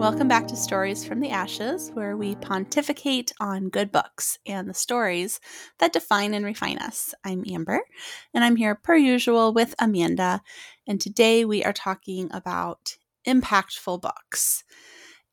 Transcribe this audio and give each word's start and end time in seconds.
Welcome 0.00 0.28
back 0.28 0.48
to 0.48 0.56
Stories 0.56 1.04
from 1.04 1.20
the 1.20 1.28
Ashes, 1.28 1.90
where 1.90 2.16
we 2.16 2.34
pontificate 2.34 3.32
on 3.38 3.68
good 3.68 3.92
books 3.92 4.38
and 4.46 4.66
the 4.66 4.72
stories 4.72 5.40
that 5.78 5.92
define 5.92 6.32
and 6.32 6.42
refine 6.42 6.78
us. 6.78 7.12
I'm 7.22 7.44
Amber, 7.46 7.82
and 8.32 8.42
I'm 8.42 8.56
here 8.56 8.74
per 8.74 8.96
usual 8.96 9.52
with 9.52 9.74
Amanda, 9.78 10.40
and 10.86 10.98
today 10.98 11.44
we 11.44 11.62
are 11.64 11.74
talking 11.74 12.30
about 12.32 12.96
impactful 13.26 14.00
books. 14.00 14.64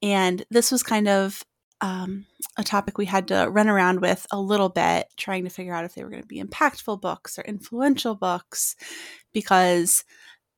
And 0.02 0.44
this 0.52 0.70
was 0.70 0.84
kind 0.84 1.08
of 1.08 1.46
um, 1.80 2.26
a 2.58 2.64
topic 2.64 2.98
we 2.98 3.06
had 3.06 3.30
to 3.30 3.48
run 3.50 3.70
around 3.70 4.02
with 4.02 4.28
a 4.34 4.40
little 4.40 4.70
bit, 4.70 5.08
trying 5.16 5.46
to 5.46 5.50
figure 5.50 5.74
out 5.74 5.86
if 5.86 5.96
they 5.96 6.04
were 6.04 6.10
going 6.10 6.24
to 6.24 6.28
be 6.28 6.44
impactful 6.44 7.00
books 7.00 7.40
or 7.40 7.44
influential 7.44 8.16
books, 8.16 8.76
because 9.32 10.04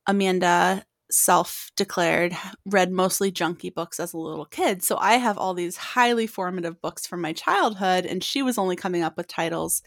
Amanda 0.08 0.84
self 1.10 1.70
declared 1.76 2.36
read 2.66 2.92
mostly 2.92 3.32
junky 3.32 3.72
books 3.72 4.00
as 4.00 4.12
a 4.12 4.18
little 4.18 4.44
kid. 4.44 4.82
So 4.82 4.96
I 4.96 5.14
have 5.14 5.38
all 5.38 5.54
these 5.54 5.76
highly 5.76 6.26
formative 6.26 6.80
books 6.80 7.06
from 7.06 7.20
my 7.20 7.32
childhood, 7.32 8.06
and 8.06 8.22
she 8.22 8.42
was 8.42 8.58
only 8.58 8.76
coming 8.76 9.02
up 9.02 9.16
with 9.16 9.28
titles 9.28 9.82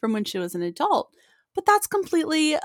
from 0.00 0.12
when 0.12 0.24
she 0.24 0.38
was 0.38 0.54
an 0.54 0.62
adult. 0.62 1.12
But 1.54 1.66
that's 1.66 1.86
completely 1.86 2.56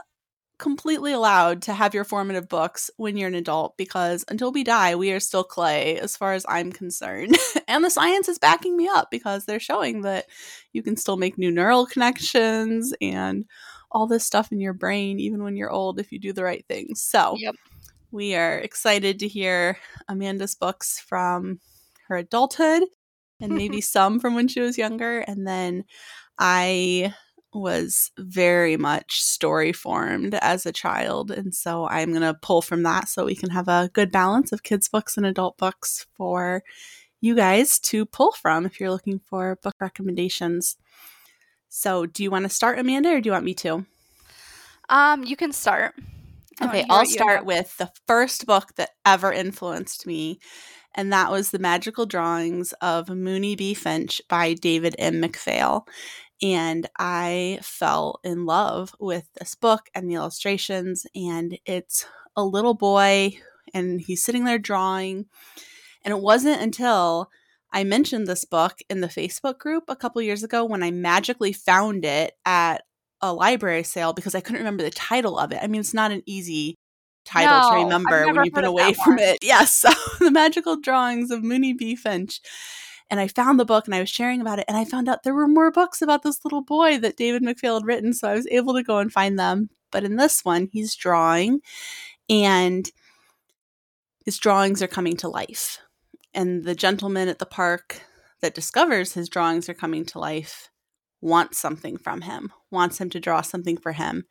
completely 0.60 1.12
allowed 1.12 1.62
to 1.64 1.74
have 1.74 1.94
your 1.94 2.04
formative 2.04 2.48
books 2.48 2.90
when 2.98 3.18
you're 3.18 3.28
an 3.28 3.36
adult 3.36 3.76
because 3.76 4.24
until 4.30 4.52
we 4.52 4.64
die, 4.64 4.96
we 4.96 5.12
are 5.12 5.20
still 5.20 5.44
clay 5.44 6.00
as 6.00 6.16
far 6.16 6.34
as 6.34 6.46
I'm 6.48 6.72
concerned. 6.72 7.36
and 7.68 7.84
the 7.84 7.90
science 7.90 8.30
is 8.30 8.40
backing 8.40 8.78
me 8.78 8.88
up 8.88 9.10
because 9.12 9.46
they're 9.46 9.60
showing 9.60 10.04
that 10.04 10.28
you 10.72 10.82
can 10.84 10.96
still 10.96 11.18
make 11.18 11.38
new 11.38 11.52
neural 11.52 11.86
connections 11.86 12.94
and 13.02 13.46
all 13.92 14.08
this 14.08 14.26
stuff 14.26 14.52
in 14.52 14.60
your 14.60 14.74
brain 14.74 15.20
even 15.20 15.44
when 15.44 15.56
you're 15.58 15.72
old 15.72 16.00
if 16.00 16.12
you 16.12 16.20
do 16.20 16.32
the 16.34 16.44
right 16.44 16.66
things. 16.68 17.02
So, 17.02 17.36
Yep. 17.40 17.56
We 18.14 18.36
are 18.36 18.60
excited 18.60 19.18
to 19.20 19.28
hear 19.28 19.78
Amanda's 20.08 20.54
books 20.54 21.00
from 21.00 21.60
her 22.08 22.18
adulthood 22.18 22.84
and 23.42 23.56
maybe 23.56 23.82
some 23.82 24.20
from 24.20 24.36
when 24.36 24.48
she 24.48 24.60
was 24.60 24.78
younger. 24.78 25.20
And 25.22 25.48
then 25.48 25.84
I 26.38 27.14
was 27.54 28.12
very 28.18 28.78
much 28.78 29.22
story 29.22 29.74
formed 29.74 30.36
as 30.36 30.66
a 30.66 30.72
child. 30.72 31.32
And 31.32 31.56
so 31.56 31.88
I'm 31.88 32.12
going 32.12 32.22
to 32.22 32.36
pull 32.36 32.62
from 32.62 32.84
that 32.84 33.10
so 33.10 33.26
we 33.26 33.36
can 33.36 33.50
have 33.50 33.68
a 33.68 33.90
good 33.94 34.12
balance 34.12 34.52
of 34.52 34.64
kids' 34.64 34.88
books 34.88 35.18
and 35.18 35.26
adult 35.26 35.58
books 35.58 36.06
for 36.14 36.64
you 37.20 37.36
guys 37.36 37.80
to 37.80 38.06
pull 38.06 38.32
from 38.34 38.66
if 38.66 38.80
you're 38.80 38.92
looking 38.92 39.20
for 39.20 39.58
book 39.64 39.76
recommendations. 39.80 40.78
So, 41.70 42.06
do 42.06 42.22
you 42.22 42.30
want 42.30 42.44
to 42.44 42.50
start, 42.50 42.78
Amanda, 42.78 43.10
or 43.10 43.22
do 43.22 43.28
you 43.28 43.32
want 43.32 43.46
me 43.46 43.56
to? 43.56 43.86
Um, 44.90 45.24
you 45.24 45.36
can 45.36 45.52
start. 45.52 45.96
Okay, 46.62 46.86
I'll 46.90 47.06
start 47.06 47.46
with 47.46 47.76
the 47.78 47.92
first 48.08 48.46
book 48.46 48.76
that 48.76 48.92
ever 49.06 49.32
influenced 49.32 50.06
me, 50.06 50.40
and 50.94 51.12
that 51.12 51.32
was 51.32 51.50
The 51.50 51.60
Magical 51.60 52.06
Drawings 52.06 52.74
of 52.74 53.08
Moonie 53.08 53.58
B. 53.58 53.74
Finch 53.74 54.22
by 54.30 54.54
David 54.54 54.96
M. 55.00 55.22
McPhail. 55.22 55.88
And 56.42 56.90
I 57.00 57.60
fell 57.62 58.20
in 58.24 58.46
love 58.46 58.94
with 59.00 59.28
this 59.40 59.56
book 59.56 59.90
and 59.96 60.10
the 60.10 60.16
illustrations, 60.16 61.08
and 61.16 61.58
it's 61.66 62.06
a 62.36 62.44
little 62.44 62.74
boy, 62.74 63.38
and 63.74 64.02
he's 64.02 64.24
sitting 64.24 64.44
there 64.44 64.60
drawing. 64.60 65.26
And 66.04 66.14
it 66.14 66.20
wasn't 66.20 66.62
until 66.62 67.30
I 67.72 67.84
mentioned 67.84 68.28
this 68.28 68.46
book 68.46 68.80
in 68.90 69.02
the 69.02 69.08
Facebook 69.08 69.58
group 69.58 69.86
a 69.88 69.96
couple 69.96 70.22
years 70.22 70.44
ago 70.44 70.64
when 70.66 70.84
I 70.84 70.92
magically 70.92 71.54
found 71.54 72.06
it 72.06 72.34
at 72.46 72.84
a 73.24 73.34
library 73.34 73.84
sale 73.84 74.12
because 74.12 74.36
I 74.36 74.42
couldn't 74.42 74.60
remember 74.60 74.84
the 74.84 74.92
title 74.92 75.40
of 75.40 75.54
it. 75.54 75.60
I 75.64 75.68
mean, 75.68 75.80
it's 75.80 75.94
not 75.94 76.12
an 76.12 76.22
easy 76.26 76.76
title 77.26 77.62
No, 77.62 77.70
to 77.70 77.84
remember 77.86 78.26
when 78.26 78.44
you've 78.44 78.54
been 78.54 78.66
away 78.66 78.94
from 78.94 79.18
it. 79.18 79.40
Yes, 79.42 79.74
so 79.74 79.90
the 80.20 80.30
magical 80.30 80.80
drawings 80.80 81.32
of 81.32 81.40
Moonie 81.40 81.76
B. 81.76 81.96
Finch. 81.96 82.42
And 83.10 83.20
I 83.20 83.28
found 83.30 83.60
the 83.60 83.66
book 83.66 83.86
and 83.86 83.96
I 83.96 84.02
was 84.02 84.10
sharing 84.10 84.42
about 84.42 84.60
it, 84.60 84.66
and 84.68 84.76
I 84.76 84.84
found 84.84 85.08
out 85.08 85.24
there 85.24 85.34
were 85.34 85.48
more 85.48 85.72
books 85.72 86.02
about 86.02 86.24
this 86.24 86.44
little 86.44 86.64
boy 86.64 86.98
that 87.00 87.16
David 87.16 87.44
McPhail 87.44 87.76
had 87.76 87.86
written. 87.86 88.14
So 88.14 88.28
I 88.28 88.34
was 88.34 88.48
able 88.48 88.74
to 88.74 88.84
go 88.84 88.98
and 88.98 89.12
find 89.12 89.40
them. 89.40 89.70
But 89.90 90.04
in 90.04 90.18
this 90.18 90.44
one, 90.44 90.68
he's 90.72 90.96
drawing, 90.96 91.62
and 92.30 92.90
his 94.26 94.38
drawings 94.38 94.82
are 94.82 94.88
coming 94.88 95.16
to 95.18 95.30
life. 95.30 95.80
And 96.34 96.66
the 96.66 96.76
gentleman 96.76 97.30
at 97.30 97.40
the 97.40 97.46
park 97.46 98.02
that 98.42 98.56
discovers 98.56 99.14
his 99.14 99.30
drawings 99.30 99.70
are 99.70 99.74
coming 99.76 100.04
to 100.06 100.20
life 100.20 100.72
wants 101.24 101.58
something 101.58 101.98
from 101.98 102.22
him, 102.22 102.52
wants 102.70 103.00
him 103.00 103.10
to 103.10 103.20
draw 103.20 103.42
something 103.42 103.78
for 103.78 103.94
him. 103.94 104.26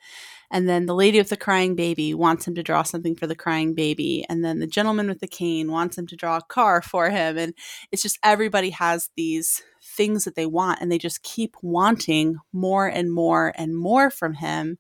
And 0.51 0.69
then 0.69 0.85
the 0.85 0.95
lady 0.95 1.19
with 1.19 1.31
the 1.31 1.37
crying 1.37 1.75
baby 1.75 2.13
wants 2.13 2.47
him 2.47 2.55
to 2.55 2.63
draw 2.63 2.83
something 2.83 3.17
for 3.17 3.27
the 3.27 3.35
crying 3.35 3.75
baby. 3.75 4.27
And 4.29 4.45
then 4.45 4.59
the 4.61 4.67
gentleman 4.67 5.09
with 5.09 5.21
the 5.21 5.27
cane 5.27 5.73
wants 5.73 5.97
him 5.97 6.07
to 6.09 6.17
draw 6.17 6.37
a 6.37 6.43
car 6.43 6.83
for 6.83 7.09
him. 7.09 7.39
And 7.39 7.55
it's 7.91 8.03
just 8.03 8.19
everybody 8.23 8.71
has 8.71 9.09
these 9.17 9.63
things 9.97 10.25
that 10.25 10.35
they 10.35 10.47
want, 10.47 10.81
and 10.81 10.93
they 10.93 10.99
just 10.99 11.23
keep 11.23 11.57
wanting 11.63 12.37
more 12.53 12.87
and 12.87 13.11
more 13.11 13.53
and 13.57 13.77
more 13.77 14.11
from 14.11 14.35
him. 14.35 14.79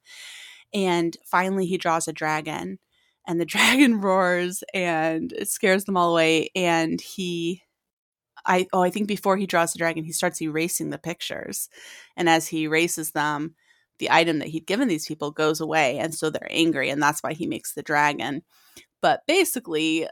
And 0.75 1.17
finally, 1.25 1.67
he 1.67 1.79
draws 1.79 2.07
a 2.07 2.13
dragon, 2.13 2.79
and 3.27 3.41
the 3.41 3.45
dragon 3.47 4.01
roars 4.01 4.63
and 4.75 5.33
it 5.33 5.49
scares 5.49 5.85
them 5.85 5.97
all 5.97 6.13
away. 6.13 6.51
And 6.55 7.01
he 7.01 7.63
I 8.47 8.67
oh 8.73 8.83
I 8.83 8.91
think 8.91 9.09
before 9.09 9.37
he 9.37 9.47
draws 9.47 9.73
the 9.73 9.79
dragon, 9.79 10.05
he 10.05 10.13
starts 10.13 10.41
erasing 10.43 10.91
the 10.91 10.99
pictures, 10.99 11.69
and 12.17 12.29
as 12.29 12.49
he 12.49 12.65
erases 12.65 13.13
them, 13.13 13.55
the 13.99 14.11
item 14.11 14.39
that 14.41 14.49
he'd 14.49 14.67
given 14.67 14.89
these 14.89 15.07
people 15.07 15.31
goes 15.31 15.61
away, 15.61 15.99
and 15.99 16.15
so 16.15 16.31
they're 16.31 16.49
angry, 16.51 16.91
and 16.91 17.03
that's 17.03 17.23
why 17.23 17.33
he 17.33 17.47
makes 17.47 17.73
the 17.75 17.83
dragon. 17.83 18.43
But 19.01 19.23
basically, 19.27 20.09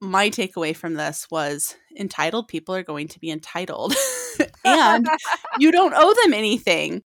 my 0.00 0.30
takeaway 0.30 0.74
from 0.74 0.94
this 0.94 1.28
was 1.30 1.76
entitled 1.96 2.48
people 2.48 2.74
are 2.74 2.82
going 2.82 3.08
to 3.08 3.20
be 3.20 3.30
entitled, 3.30 3.94
and 4.64 5.06
you 5.58 5.72
don't 5.72 5.94
owe 5.96 6.14
them 6.22 6.34
anything. 6.34 7.02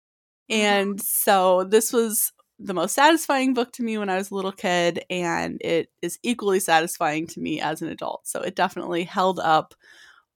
And 0.49 1.01
so 1.01 1.63
this 1.63 1.93
was 1.93 2.33
the 2.59 2.73
most 2.73 2.93
satisfying 2.93 3.53
book 3.53 3.71
to 3.73 3.83
me 3.83 3.97
when 3.97 4.09
I 4.09 4.17
was 4.17 4.31
a 4.31 4.35
little 4.35 4.51
kid, 4.51 5.03
and 5.09 5.59
it 5.61 5.89
is 6.01 6.19
equally 6.23 6.59
satisfying 6.59 7.27
to 7.27 7.39
me 7.39 7.61
as 7.61 7.81
an 7.81 7.89
adult. 7.89 8.27
So 8.27 8.41
it 8.41 8.55
definitely 8.55 9.03
held 9.03 9.39
up 9.39 9.73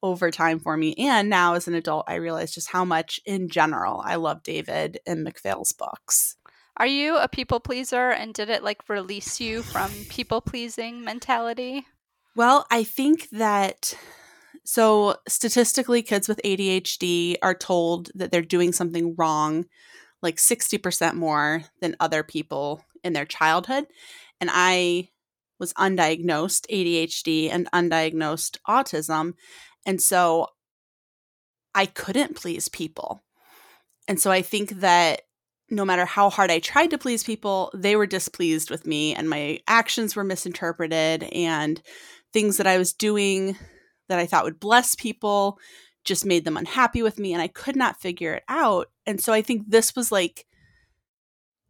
over 0.06 0.30
time 0.30 0.60
for 0.60 0.78
me. 0.78 0.94
And 0.98 1.30
now 1.30 1.56
as 1.56 1.68
an 1.68 1.74
adult, 1.74 2.06
I 2.08 2.16
realize 2.16 2.54
just 2.54 2.70
how 2.70 2.86
much 2.86 3.20
in 3.26 3.50
general 3.50 4.02
I 4.06 4.16
love 4.16 4.44
David 4.44 5.00
and 5.06 5.26
McPhail's 5.26 5.74
books. 5.74 6.38
Are 6.78 6.86
you 6.86 7.18
a 7.18 7.28
people 7.28 7.60
pleaser 7.60 8.12
and 8.12 8.34
did 8.34 8.50
it 8.50 8.64
like 8.64 8.88
release 8.88 9.40
you 9.42 9.64
from 9.64 9.92
people 10.10 10.42
pleasing 10.42 11.04
mentality? 11.04 11.88
Well, 12.36 12.68
I 12.70 12.84
think 12.84 13.30
that 13.32 13.98
so 14.64 15.16
statistically, 15.28 16.02
kids 16.02 16.28
with 16.28 16.42
ADHD 16.44 17.38
are 17.42 17.54
told 17.54 18.12
that 18.16 18.32
they're 18.32 18.42
doing 18.42 18.74
something 18.74 19.16
wrong 19.18 19.66
like 20.22 20.38
60% 20.38 21.14
more 21.14 21.64
than 21.82 21.96
other 22.00 22.24
people 22.24 22.84
in 23.04 23.14
their 23.14 23.26
childhood. 23.26 23.86
And 24.42 24.50
I 24.52 25.10
was 25.60 25.74
undiagnosed 25.74 26.66
ADHD 26.70 27.50
and 27.52 27.70
undiagnosed 27.72 28.58
autism. 28.68 29.34
And 29.86 30.02
so 30.02 30.48
I 31.74 31.86
couldn't 31.86 32.36
please 32.36 32.70
people. 32.70 33.24
And 34.08 34.20
so 34.20 34.32
I 34.32 34.42
think 34.42 34.80
that 34.80 35.22
no 35.70 35.84
matter 35.84 36.06
how 36.06 36.30
hard 36.30 36.52
I 36.52 36.60
tried 36.60 36.92
to 36.92 36.98
please 36.98 37.24
people, 37.24 37.72
they 37.74 37.96
were 37.96 38.06
displeased 38.06 38.70
with 38.70 38.86
me 38.86 39.16
and 39.16 39.30
my 39.30 39.60
actions 39.68 40.16
were 40.16 40.24
misinterpreted 40.24 41.24
and 41.24 41.82
things 42.34 42.58
that 42.58 42.68
I 42.68 42.78
was 42.78 42.94
doing 42.94 43.58
that 44.08 44.20
I 44.20 44.26
thought 44.26 44.44
would 44.44 44.60
bless 44.60 44.96
people 44.96 45.58
just 46.04 46.26
made 46.26 46.46
them 46.46 46.58
unhappy 46.58 47.02
with 47.02 47.18
me 47.18 47.34
and 47.34 47.42
I 47.42 47.48
could 47.48 47.76
not 47.76 48.00
figure 48.00 48.36
it 48.36 48.44
out. 48.48 48.88
And 49.08 49.20
so 49.20 49.34
I 49.34 49.42
think 49.42 49.64
this 49.68 49.96
was 49.96 50.12
like 50.12 50.46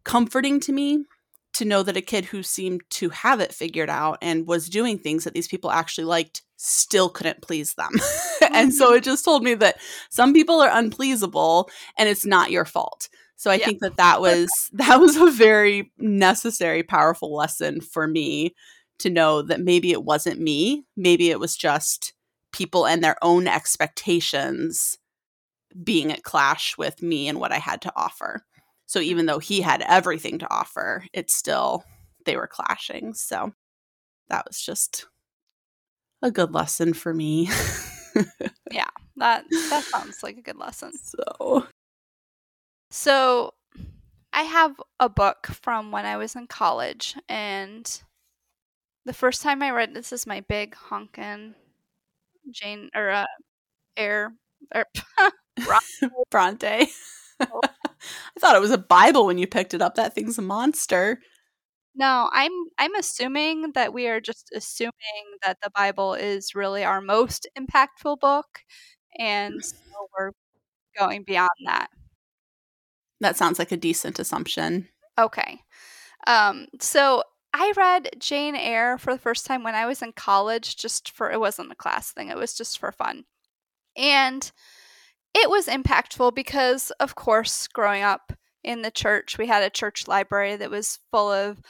comforting 0.03 0.59
to 0.61 0.73
me 0.73 1.05
to 1.53 1.65
know 1.65 1.81
that 1.83 1.95
a 1.95 2.01
kid 2.01 2.25
who 2.25 2.43
seemed 2.43 2.81
to 2.89 3.09
have 3.09 3.39
it 3.39 3.53
figured 3.53 3.89
out 3.89 4.17
and 4.21 4.45
was 4.45 4.67
doing 4.67 4.99
things 4.99 5.23
that 5.23 5.33
these 5.33 5.47
people 5.47 5.71
actually 5.71 6.03
liked 6.03 6.41
still 6.57 7.09
couldn't 7.09 7.41
please 7.41 7.73
them. 7.73 7.91
and 8.53 8.73
so 8.73 8.87
mm-hmm. 8.87 8.97
it 8.97 9.03
just 9.03 9.25
told 9.25 9.43
me 9.43 9.53
that 9.55 9.77
some 10.09 10.33
people 10.33 10.61
are 10.61 10.69
unpleasable 10.69 11.69
and 11.97 12.09
it's 12.09 12.25
not 12.25 12.51
your 12.51 12.65
fault. 12.65 13.09
So 13.35 13.51
I 13.51 13.55
Yeah. 13.55 13.65
think 13.65 13.79
that 13.81 13.97
that 13.97 14.21
was 14.21 14.49
that 14.73 14.99
was 14.99 15.17
a 15.17 15.29
very 15.29 15.91
necessary 15.97 16.83
powerful 16.83 17.35
lesson 17.35 17.81
for 17.81 18.07
me 18.07 18.55
to 18.99 19.09
know 19.09 19.41
that 19.41 19.59
maybe 19.59 19.91
it 19.91 20.03
wasn't 20.03 20.39
me, 20.39 20.85
maybe 20.95 21.29
it 21.29 21.39
was 21.39 21.57
just 21.57 22.13
people 22.53 22.87
and 22.87 23.03
their 23.03 23.17
own 23.21 23.47
expectations 23.47 24.97
being 25.83 26.11
at 26.13 26.23
clash 26.23 26.77
with 26.77 27.01
me 27.01 27.27
and 27.27 27.37
what 27.37 27.51
I 27.51 27.57
had 27.57 27.81
to 27.81 27.91
offer. 27.97 28.45
So 28.85 28.99
even 28.99 29.25
though 29.25 29.39
he 29.39 29.59
had 29.59 29.81
everything 29.81 30.39
to 30.39 30.53
offer, 30.53 31.03
it's 31.11 31.35
still 31.35 31.83
they 32.25 32.37
were 32.37 32.47
clashing. 32.47 33.13
So 33.13 33.51
that 34.29 34.45
was 34.47 34.61
just 34.61 35.07
a 36.21 36.31
good 36.31 36.53
lesson 36.53 36.93
for 36.93 37.13
me. 37.13 37.49
Yeah, 38.71 38.87
that 39.17 39.45
that 39.69 39.83
sounds 39.83 40.23
like 40.23 40.37
a 40.37 40.41
good 40.41 40.55
lesson. 40.57 40.93
so 40.97 41.67
So, 42.91 43.53
I 44.31 44.43
have 44.43 44.79
a 44.99 45.09
book 45.09 45.47
from 45.47 45.91
when 45.91 46.05
I 46.05 46.17
was 46.17 46.35
in 46.35 46.47
college, 46.47 47.15
and 47.27 48.01
the 49.05 49.13
first 49.13 49.41
time 49.41 49.61
I 49.61 49.71
read 49.71 49.93
this 49.93 50.13
is 50.13 50.25
my 50.25 50.41
big 50.41 50.75
honkin' 50.75 51.55
Jane 52.51 52.89
or 52.95 53.09
uh, 53.09 53.25
Eyre 53.97 54.33
or 54.73 54.85
Bronte. 56.31 56.67
I 57.39 58.39
thought 58.39 58.55
it 58.55 58.61
was 58.61 58.71
a 58.71 58.77
Bible 58.77 59.25
when 59.25 59.37
you 59.37 59.47
picked 59.47 59.73
it 59.73 59.81
up. 59.81 59.95
That 59.95 60.15
thing's 60.15 60.37
a 60.37 60.41
monster. 60.41 61.19
No, 61.95 62.29
I'm 62.33 62.51
I'm 62.77 62.93
assuming 62.95 63.71
that 63.73 63.93
we 63.93 64.07
are 64.07 64.19
just 64.19 64.49
assuming 64.53 64.91
that 65.43 65.57
the 65.61 65.69
Bible 65.69 66.13
is 66.13 66.53
really 66.55 66.83
our 66.83 67.01
most 67.01 67.47
impactful 67.57 68.19
book, 68.19 68.59
and 69.17 69.63
so 69.63 69.75
we're 70.17 70.31
going 70.97 71.23
beyond 71.23 71.49
that. 71.65 71.87
That 73.21 73.37
sounds 73.37 73.59
like 73.59 73.71
a 73.71 73.77
decent 73.77 74.19
assumption. 74.19 74.89
Okay. 75.17 75.61
Um, 76.27 76.67
so 76.81 77.23
I 77.53 77.73
read 77.77 78.09
Jane 78.19 78.55
Eyre 78.55 78.97
for 78.97 79.13
the 79.13 79.19
first 79.19 79.45
time 79.45 79.63
when 79.63 79.75
I 79.75 79.85
was 79.85 80.01
in 80.01 80.11
college, 80.13 80.75
just 80.77 81.11
for 81.11 81.31
it 81.31 81.39
wasn't 81.39 81.71
a 81.71 81.75
class 81.75 82.11
thing, 82.11 82.29
it 82.29 82.37
was 82.37 82.55
just 82.55 82.79
for 82.79 82.91
fun. 82.91 83.23
And 83.97 84.51
it 85.35 85.49
was 85.49 85.67
impactful 85.67 86.35
because, 86.35 86.91
of 86.99 87.15
course, 87.15 87.67
growing 87.67 88.03
up 88.03 88.33
in 88.65 88.81
the 88.81 88.91
church, 88.91 89.37
we 89.37 89.47
had 89.47 89.63
a 89.63 89.69
church 89.69 90.07
library 90.07 90.55
that 90.55 90.71
was 90.71 90.99
full 91.11 91.31
of 91.31 91.61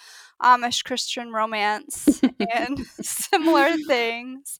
Amish 0.42 0.84
Christian 0.84 1.32
romance 1.32 2.22
and 2.54 2.80
similar 3.02 3.74
things. 3.88 4.60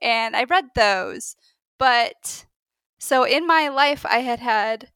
And 0.00 0.34
I 0.36 0.44
read 0.44 0.66
those. 0.74 1.36
But 1.78 2.46
so 2.98 3.24
in 3.24 3.46
my 3.46 3.68
life, 3.68 4.06
I 4.06 4.18
had 4.18 4.38
had 4.38 4.90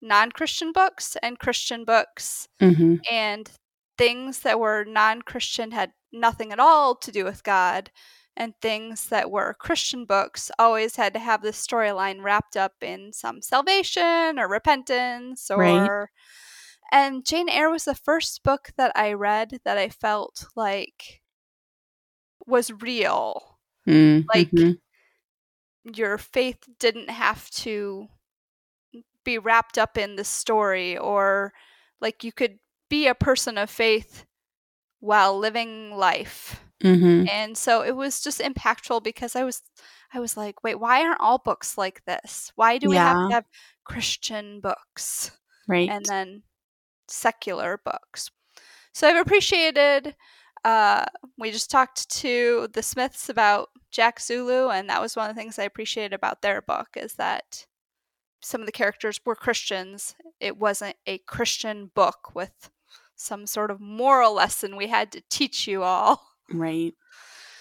non 0.00 0.30
Christian 0.30 0.72
books 0.72 1.16
and 1.22 1.38
Christian 1.38 1.84
books. 1.84 2.48
Mm-hmm. 2.60 2.96
And 3.10 3.50
things 3.98 4.40
that 4.40 4.60
were 4.60 4.84
non 4.84 5.22
Christian 5.22 5.72
had 5.72 5.90
nothing 6.12 6.52
at 6.52 6.60
all 6.60 6.94
to 6.94 7.12
do 7.12 7.24
with 7.24 7.42
God. 7.42 7.90
And 8.40 8.54
things 8.62 9.08
that 9.08 9.32
were 9.32 9.56
Christian 9.58 10.04
books 10.04 10.50
always 10.60 10.94
had 10.94 11.12
to 11.14 11.18
have 11.18 11.42
this 11.42 11.60
storyline 11.60 12.22
wrapped 12.22 12.56
up 12.56 12.74
in 12.80 13.12
some 13.12 13.42
salvation 13.42 14.38
or 14.38 14.48
repentance 14.48 15.50
or. 15.50 15.58
Right. 15.58 16.08
And 16.90 17.26
Jane 17.26 17.48
Eyre 17.50 17.68
was 17.68 17.84
the 17.84 17.94
first 17.94 18.42
book 18.42 18.70
that 18.78 18.92
I 18.94 19.12
read 19.12 19.60
that 19.64 19.76
I 19.76 19.88
felt 19.90 20.46
like 20.56 21.20
was 22.46 22.70
real. 22.80 23.58
Mm-hmm. 23.86 24.26
Like 24.32 24.50
your 25.84 26.16
faith 26.16 26.58
didn't 26.78 27.10
have 27.10 27.50
to 27.50 28.06
be 29.24 29.36
wrapped 29.38 29.76
up 29.76 29.98
in 29.98 30.16
the 30.16 30.24
story 30.24 30.96
or 30.96 31.52
like 32.00 32.24
you 32.24 32.32
could 32.32 32.58
be 32.88 33.06
a 33.06 33.14
person 33.14 33.58
of 33.58 33.68
faith 33.68 34.24
while 35.00 35.38
living 35.38 35.94
life. 35.94 36.64
Mm-hmm. 36.82 37.26
And 37.28 37.58
so 37.58 37.82
it 37.82 37.96
was 37.96 38.20
just 38.20 38.40
impactful 38.40 39.02
because 39.02 39.34
I 39.34 39.44
was 39.44 39.62
I 40.14 40.20
was 40.20 40.36
like, 40.36 40.62
wait, 40.62 40.76
why 40.80 41.02
aren't 41.02 41.20
all 41.20 41.38
books 41.38 41.76
like 41.76 42.04
this? 42.06 42.52
Why 42.54 42.78
do 42.78 42.88
we 42.88 42.96
have 42.96 43.28
to 43.28 43.34
have 43.34 43.44
Christian 43.84 44.60
books 44.60 45.32
Right. 45.66 45.88
and 45.90 46.04
then 46.06 46.42
secular 47.08 47.80
books? 47.84 48.30
So 48.92 49.08
I've 49.08 49.16
appreciated 49.26 50.14
uh 50.64 51.04
we 51.38 51.50
just 51.50 51.70
talked 51.70 52.08
to 52.10 52.68
the 52.72 52.82
Smiths 52.82 53.28
about 53.28 53.68
Jack 53.90 54.20
Zulu 54.20 54.68
and 54.70 54.88
that 54.88 55.00
was 55.00 55.16
one 55.16 55.28
of 55.30 55.34
the 55.34 55.40
things 55.40 55.58
I 55.58 55.64
appreciated 55.64 56.12
about 56.14 56.42
their 56.42 56.62
book 56.62 56.88
is 56.96 57.14
that 57.14 57.66
some 58.40 58.60
of 58.60 58.66
the 58.66 58.72
characters 58.72 59.20
were 59.24 59.34
Christians. 59.34 60.14
It 60.40 60.58
wasn't 60.58 60.96
a 61.06 61.18
Christian 61.18 61.90
book 61.94 62.34
with 62.34 62.70
some 63.16 63.46
sort 63.46 63.70
of 63.72 63.80
moral 63.80 64.32
lesson 64.34 64.76
we 64.76 64.86
had 64.86 65.10
to 65.12 65.22
teach 65.28 65.66
you 65.66 65.82
all. 65.82 66.27
Right. 66.52 66.94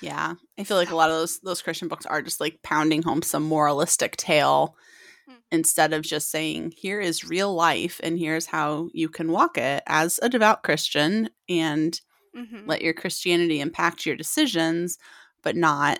Yeah. 0.01 0.35
I 0.59 0.63
feel 0.63 0.77
like 0.77 0.91
a 0.91 0.95
lot 0.95 1.09
of 1.09 1.17
those 1.17 1.39
those 1.39 1.61
Christian 1.61 1.87
books 1.87 2.05
are 2.05 2.21
just 2.21 2.39
like 2.39 2.61
pounding 2.63 3.03
home 3.03 3.21
some 3.21 3.43
moralistic 3.43 4.17
tale 4.17 4.75
Hmm. 5.27 5.35
instead 5.51 5.93
of 5.93 6.03
just 6.03 6.29
saying 6.31 6.73
here 6.77 6.99
is 7.01 7.25
real 7.25 7.53
life 7.53 7.99
and 8.03 8.19
here's 8.19 8.47
how 8.47 8.89
you 8.93 9.09
can 9.09 9.31
walk 9.31 9.57
it 9.57 9.83
as 9.87 10.19
a 10.23 10.29
devout 10.29 10.63
Christian 10.63 11.29
and 11.49 11.99
hmm 12.33 12.67
let 12.67 12.81
your 12.81 12.93
Christianity 12.93 13.61
impact 13.61 14.05
your 14.05 14.15
decisions 14.15 14.97
but 15.43 15.55
not 15.55 15.99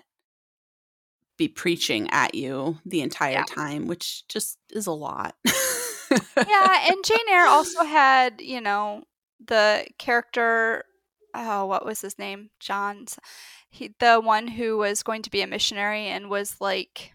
be 1.36 1.48
preaching 1.48 2.08
at 2.10 2.34
you 2.34 2.78
the 2.84 3.00
entire 3.00 3.32
Yeah. 3.32 3.44
time, 3.44 3.86
which 3.86 4.26
just 4.28 4.58
is 4.70 4.86
a 4.86 4.92
lot. 4.92 5.36
yeah, 5.44 6.88
and 6.90 7.04
Jane 7.04 7.28
Eyre 7.28 7.46
also 7.48 7.84
had, 7.84 8.40
you 8.40 8.60
know, 8.60 9.04
the 9.46 9.86
character 9.98 10.84
oh, 11.38 11.66
what 11.66 11.84
was 11.84 12.00
his 12.00 12.18
name? 12.18 12.50
John's 12.58 13.18
he 13.70 13.94
the 13.98 14.20
one 14.20 14.48
who 14.48 14.78
was 14.78 15.02
going 15.02 15.22
to 15.22 15.30
be 15.30 15.42
a 15.42 15.46
missionary 15.46 16.06
and 16.06 16.30
was 16.30 16.60
like 16.60 17.12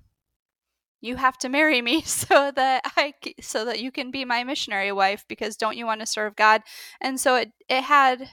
you 1.01 1.17
have 1.17 1.37
to 1.39 1.49
marry 1.49 1.81
me 1.81 2.01
so 2.05 2.51
that 2.51 2.81
I 2.95 3.13
so 3.41 3.65
that 3.65 3.81
you 3.81 3.91
can 3.91 4.11
be 4.11 4.25
my 4.25 4.43
missionary 4.43 4.91
wife 4.91 5.25
because 5.27 5.57
don't 5.57 5.77
you 5.77 5.85
want 5.85 6.01
to 6.01 6.07
serve 6.07 6.35
God? 6.35 6.61
And 7.01 7.19
so 7.19 7.35
it 7.35 7.51
it 7.69 7.83
had 7.83 8.29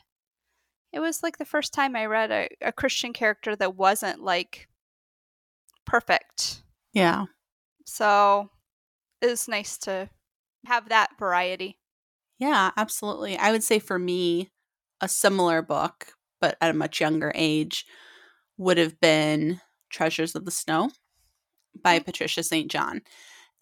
it 0.92 1.00
was 1.00 1.22
like 1.22 1.38
the 1.38 1.44
first 1.44 1.72
time 1.72 1.94
I 1.94 2.06
read 2.06 2.30
a, 2.30 2.48
a 2.60 2.72
Christian 2.72 3.12
character 3.12 3.54
that 3.56 3.76
wasn't 3.76 4.22
like 4.22 4.68
perfect. 5.86 6.62
yeah. 6.92 7.26
So 7.86 8.50
it 9.20 9.26
was 9.26 9.48
nice 9.48 9.76
to 9.78 10.08
have 10.66 10.88
that 10.88 11.10
variety. 11.18 11.78
Yeah, 12.38 12.70
absolutely. 12.76 13.36
I 13.36 13.50
would 13.50 13.64
say 13.64 13.78
for 13.78 13.98
me, 13.98 14.50
a 15.00 15.08
similar 15.08 15.62
book, 15.62 16.12
but 16.40 16.56
at 16.60 16.70
a 16.70 16.74
much 16.74 17.00
younger 17.00 17.32
age, 17.34 17.86
would 18.56 18.78
have 18.78 19.00
been 19.00 19.60
Treasures 19.90 20.34
of 20.34 20.44
the 20.44 20.50
Snow 20.50 20.90
by 21.82 21.98
mm. 21.98 22.04
Patricia 22.04 22.42
St. 22.42 22.70
John. 22.70 23.02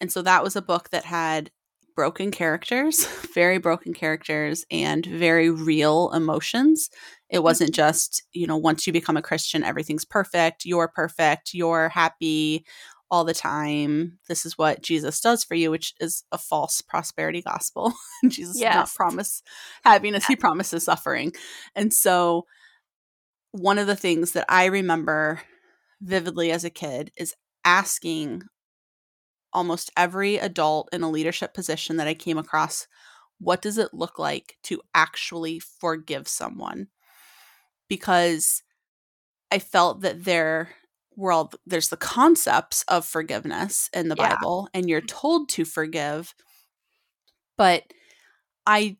And 0.01 0.11
so 0.11 0.21
that 0.21 0.43
was 0.43 0.55
a 0.55 0.61
book 0.61 0.89
that 0.89 1.05
had 1.05 1.51
broken 1.95 2.31
characters, 2.31 3.05
very 3.33 3.57
broken 3.57 3.93
characters, 3.93 4.65
and 4.71 5.05
very 5.05 5.49
real 5.49 6.11
emotions. 6.13 6.89
It 7.29 7.39
mm. 7.39 7.43
wasn't 7.43 7.73
just, 7.73 8.23
you 8.33 8.47
know, 8.47 8.57
once 8.57 8.85
you 8.87 8.93
become 8.93 9.17
a 9.17 9.21
Christian, 9.21 9.63
everything's 9.63 10.05
perfect, 10.05 10.65
you're 10.65 10.87
perfect, 10.87 11.53
you're 11.53 11.89
happy 11.89 12.65
all 13.11 13.23
the 13.23 13.33
time. 13.33 14.19
This 14.27 14.45
is 14.45 14.57
what 14.57 14.81
Jesus 14.81 15.19
does 15.19 15.43
for 15.43 15.55
you, 15.55 15.71
which 15.71 15.93
is 15.99 16.23
a 16.31 16.37
false 16.37 16.81
prosperity 16.81 17.41
gospel. 17.41 17.93
Jesus 18.27 18.57
does 18.57 18.73
not 18.73 18.73
Yes. 18.73 18.93
promise 18.95 19.43
happiness, 19.83 20.27
he 20.27 20.35
promises 20.35 20.83
suffering. 20.83 21.33
And 21.75 21.93
so 21.93 22.45
one 23.51 23.79
of 23.79 23.87
the 23.87 23.95
things 23.95 24.33
that 24.33 24.45
I 24.47 24.65
remember 24.65 25.41
vividly 26.01 26.51
as 26.51 26.63
a 26.63 26.69
kid 26.69 27.11
is 27.17 27.33
asking 27.65 28.43
almost 29.51 29.91
every 29.97 30.37
adult 30.37 30.89
in 30.93 31.01
a 31.01 31.09
leadership 31.09 31.53
position 31.53 31.97
that 31.97 32.07
I 32.07 32.13
came 32.13 32.37
across, 32.37 32.87
what 33.39 33.61
does 33.61 33.77
it 33.77 33.93
look 33.93 34.19
like 34.19 34.57
to 34.63 34.81
actually 34.93 35.59
forgive 35.59 36.27
someone? 36.27 36.87
Because 37.87 38.61
I 39.51 39.59
felt 39.59 40.01
that 40.01 40.25
there 40.25 40.69
all 41.31 41.51
there's 41.65 41.89
the 41.89 41.97
concepts 41.97 42.83
of 42.87 43.05
forgiveness 43.05 43.89
in 43.93 44.09
the 44.09 44.15
Yeah. 44.17 44.35
Bible, 44.35 44.69
and 44.73 44.89
you're 44.89 45.01
mm-hmm. 45.01 45.17
told 45.17 45.49
to 45.49 45.65
forgive, 45.65 46.33
but 47.57 47.83
I 48.65 48.97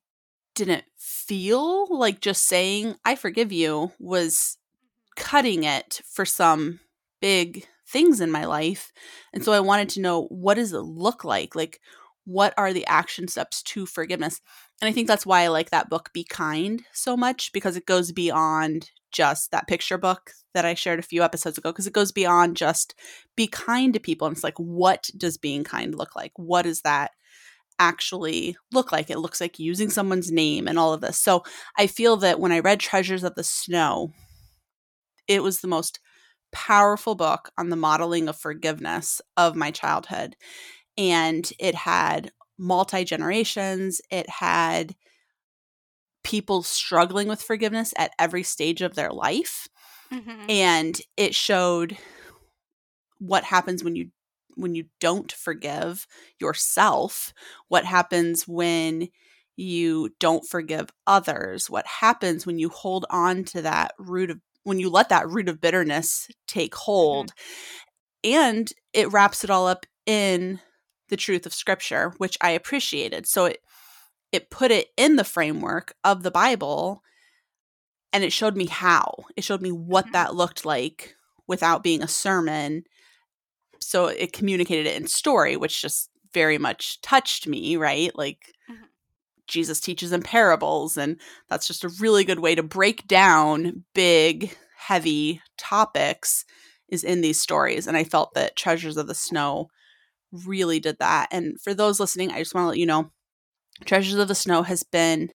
didn't 0.55 0.85
feel 0.97 1.87
like 1.97 2.19
just 2.19 2.45
saying 2.45 2.95
I 3.05 3.15
forgive 3.15 3.51
you 3.51 3.93
was 3.99 4.57
cutting 5.15 5.63
it 5.63 6.01
for 6.05 6.25
some 6.25 6.79
big 7.21 7.65
things 7.87 8.21
in 8.21 8.31
my 8.31 8.45
life. 8.45 8.91
And 9.33 9.43
so 9.43 9.51
I 9.51 9.59
wanted 9.59 9.89
to 9.89 10.01
know 10.01 10.25
what 10.25 10.55
does 10.55 10.73
it 10.73 10.79
look 10.79 11.23
like? 11.23 11.55
Like 11.55 11.79
what 12.29 12.53
are 12.57 12.73
the 12.73 12.85
action 12.85 13.27
steps 13.27 13.63
to 13.63 13.87
forgiveness? 13.87 14.39
And 14.81 14.87
I 14.87 14.91
think 14.91 15.07
that's 15.07 15.25
why 15.25 15.41
I 15.41 15.47
like 15.47 15.71
that 15.71 15.89
book 15.89 16.11
Be 16.13 16.23
Kind 16.23 16.83
so 16.93 17.17
much 17.17 17.51
because 17.51 17.75
it 17.75 17.87
goes 17.87 18.11
beyond 18.11 18.91
just 19.11 19.49
that 19.49 19.67
picture 19.67 19.97
book 19.97 20.31
that 20.53 20.63
I 20.63 20.75
shared 20.75 20.99
a 20.99 21.03
few 21.03 21.23
episodes 21.23 21.57
ago 21.57 21.71
because 21.71 21.87
it 21.87 21.93
goes 21.93 22.11
beyond 22.11 22.55
just 22.55 22.93
be 23.35 23.47
kind 23.47 23.93
to 23.95 23.99
people 23.99 24.27
and 24.27 24.35
it's 24.35 24.43
like 24.43 24.57
what 24.57 25.09
does 25.17 25.37
being 25.37 25.63
kind 25.63 25.95
look 25.95 26.15
like? 26.15 26.31
What 26.35 26.63
does 26.63 26.81
that 26.81 27.11
actually 27.79 28.55
look 28.71 28.91
like? 28.91 29.09
It 29.09 29.17
looks 29.17 29.41
like 29.41 29.57
using 29.57 29.89
someone's 29.89 30.31
name 30.31 30.67
and 30.67 30.77
all 30.77 30.93
of 30.93 31.01
this. 31.01 31.17
So 31.17 31.43
I 31.79 31.87
feel 31.87 32.17
that 32.17 32.39
when 32.39 32.51
I 32.51 32.59
read 32.59 32.79
Treasures 32.79 33.23
of 33.23 33.33
the 33.33 33.43
Snow, 33.43 34.11
it 35.27 35.41
was 35.41 35.61
the 35.61 35.67
most 35.67 35.99
powerful 36.51 37.15
book 37.15 37.51
on 37.57 37.69
the 37.69 37.75
modeling 37.75 38.27
of 38.27 38.37
forgiveness 38.37 39.21
of 39.37 39.55
my 39.55 39.71
childhood. 39.71 40.35
And 40.99 41.51
it 41.59 41.73
had 41.73 42.31
multi 42.59 43.03
generations, 43.05 44.01
it 44.11 44.29
had 44.29 44.95
people 46.23 46.61
struggling 46.61 47.27
with 47.27 47.41
forgiveness 47.41 47.93
at 47.97 48.11
every 48.19 48.43
stage 48.43 48.81
of 48.81 48.93
their 48.93 49.11
life. 49.11 49.67
Mm-hmm. 50.13 50.49
And 50.49 51.01
it 51.17 51.33
showed 51.33 51.97
what 53.19 53.43
happens 53.43 53.83
when 53.83 53.95
you 53.95 54.09
when 54.55 54.75
you 54.75 54.85
don't 54.99 55.31
forgive 55.31 56.05
yourself 56.39 57.33
what 57.69 57.85
happens 57.85 58.47
when 58.47 59.07
you 59.55 60.09
don't 60.19 60.45
forgive 60.45 60.89
others 61.05 61.69
what 61.69 61.85
happens 61.85 62.45
when 62.45 62.57
you 62.57 62.69
hold 62.69 63.05
on 63.09 63.43
to 63.43 63.61
that 63.61 63.93
root 63.99 64.29
of 64.29 64.39
when 64.63 64.79
you 64.79 64.89
let 64.89 65.09
that 65.09 65.29
root 65.29 65.47
of 65.47 65.61
bitterness 65.61 66.27
take 66.47 66.75
hold 66.75 67.31
and 68.23 68.71
it 68.93 69.11
wraps 69.11 69.43
it 69.43 69.49
all 69.49 69.67
up 69.67 69.85
in 70.05 70.59
the 71.09 71.17
truth 71.17 71.45
of 71.45 71.53
scripture, 71.53 72.13
which 72.17 72.37
I 72.41 72.51
appreciated. 72.51 73.27
So 73.27 73.45
it 73.45 73.61
it 74.31 74.51
put 74.51 74.69
it 74.71 74.89
in 74.95 75.15
the 75.15 75.23
framework 75.23 75.95
of 76.03 76.21
the 76.23 76.31
Bible 76.31 77.01
and 78.13 78.23
it 78.23 78.31
showed 78.33 78.55
me 78.55 78.67
how. 78.67 79.25
It 79.35 79.43
showed 79.43 79.61
me 79.61 79.71
what 79.71 80.07
Mhm. 80.07 80.11
that 80.13 80.35
looked 80.35 80.65
like 80.65 81.15
without 81.47 81.83
being 81.83 82.03
a 82.03 82.07
sermon. 82.07 82.83
So 83.79 84.07
it 84.07 84.33
communicated 84.33 84.85
it 84.87 84.97
in 85.01 85.07
story, 85.07 85.55
which 85.57 85.81
just 85.81 86.09
very 86.33 86.57
much 86.57 87.01
touched 87.01 87.47
me, 87.47 87.75
right? 87.77 88.15
Like 88.15 88.53
Mhm. 88.69 88.89
Jesus 89.47 89.79
teaches 89.79 90.11
in 90.11 90.21
parables, 90.21 90.97
and 90.97 91.19
that's 91.49 91.67
just 91.67 91.83
a 91.83 91.89
really 91.99 92.23
good 92.23 92.39
way 92.39 92.55
to 92.55 92.63
break 92.63 93.07
down 93.07 93.85
big, 93.95 94.55
heavy 94.77 95.41
topics 95.57 96.45
is 96.89 97.03
in 97.03 97.21
these 97.21 97.41
stories. 97.41 97.87
And 97.87 97.97
I 97.97 98.03
felt 98.03 98.33
that 98.35 98.55
Treasures 98.55 98.97
of 98.97 99.07
the 99.07 99.15
Snow 99.15 99.69
really 100.31 100.79
did 100.79 100.97
that. 100.99 101.29
And 101.31 101.59
for 101.61 101.73
those 101.73 101.99
listening, 101.99 102.31
I 102.31 102.39
just 102.39 102.53
want 102.53 102.65
to 102.65 102.69
let 102.69 102.77
you 102.77 102.85
know 102.85 103.11
Treasures 103.85 104.15
of 104.15 104.27
the 104.27 104.35
Snow 104.35 104.63
has 104.63 104.83
been 104.83 105.29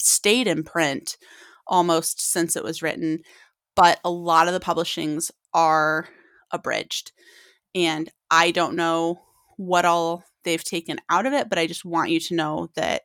stayed 0.00 0.46
in 0.46 0.64
print 0.64 1.16
almost 1.66 2.20
since 2.20 2.56
it 2.56 2.64
was 2.64 2.82
written, 2.82 3.20
but 3.76 4.00
a 4.04 4.10
lot 4.10 4.48
of 4.48 4.54
the 4.54 4.60
publishings 4.60 5.30
are 5.54 6.08
abridged. 6.50 7.12
And 7.74 8.10
I 8.30 8.50
don't 8.50 8.76
know 8.76 9.20
what 9.56 9.84
all 9.84 10.24
they've 10.44 10.64
taken 10.64 10.98
out 11.08 11.26
of 11.26 11.32
it, 11.32 11.48
but 11.48 11.58
I 11.58 11.66
just 11.66 11.84
want 11.84 12.10
you 12.10 12.18
to 12.20 12.34
know 12.34 12.70
that 12.74 13.02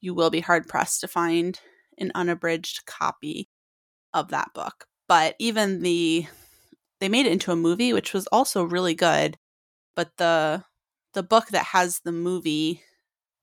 you 0.00 0.14
will 0.14 0.30
be 0.30 0.40
hard 0.40 0.66
pressed 0.66 1.00
to 1.02 1.08
find 1.08 1.60
an 1.98 2.10
unabridged 2.14 2.86
copy 2.86 3.48
of 4.14 4.28
that 4.28 4.54
book. 4.54 4.86
But 5.08 5.34
even 5.38 5.82
the 5.82 6.26
they 7.00 7.08
made 7.08 7.26
it 7.26 7.32
into 7.32 7.52
a 7.52 7.56
movie, 7.56 7.92
which 7.92 8.12
was 8.12 8.26
also 8.28 8.62
really 8.62 8.94
good. 8.94 9.36
But 9.96 10.16
the 10.16 10.64
the 11.14 11.22
book 11.22 11.48
that 11.48 11.66
has 11.66 12.00
the 12.00 12.12
movie 12.12 12.82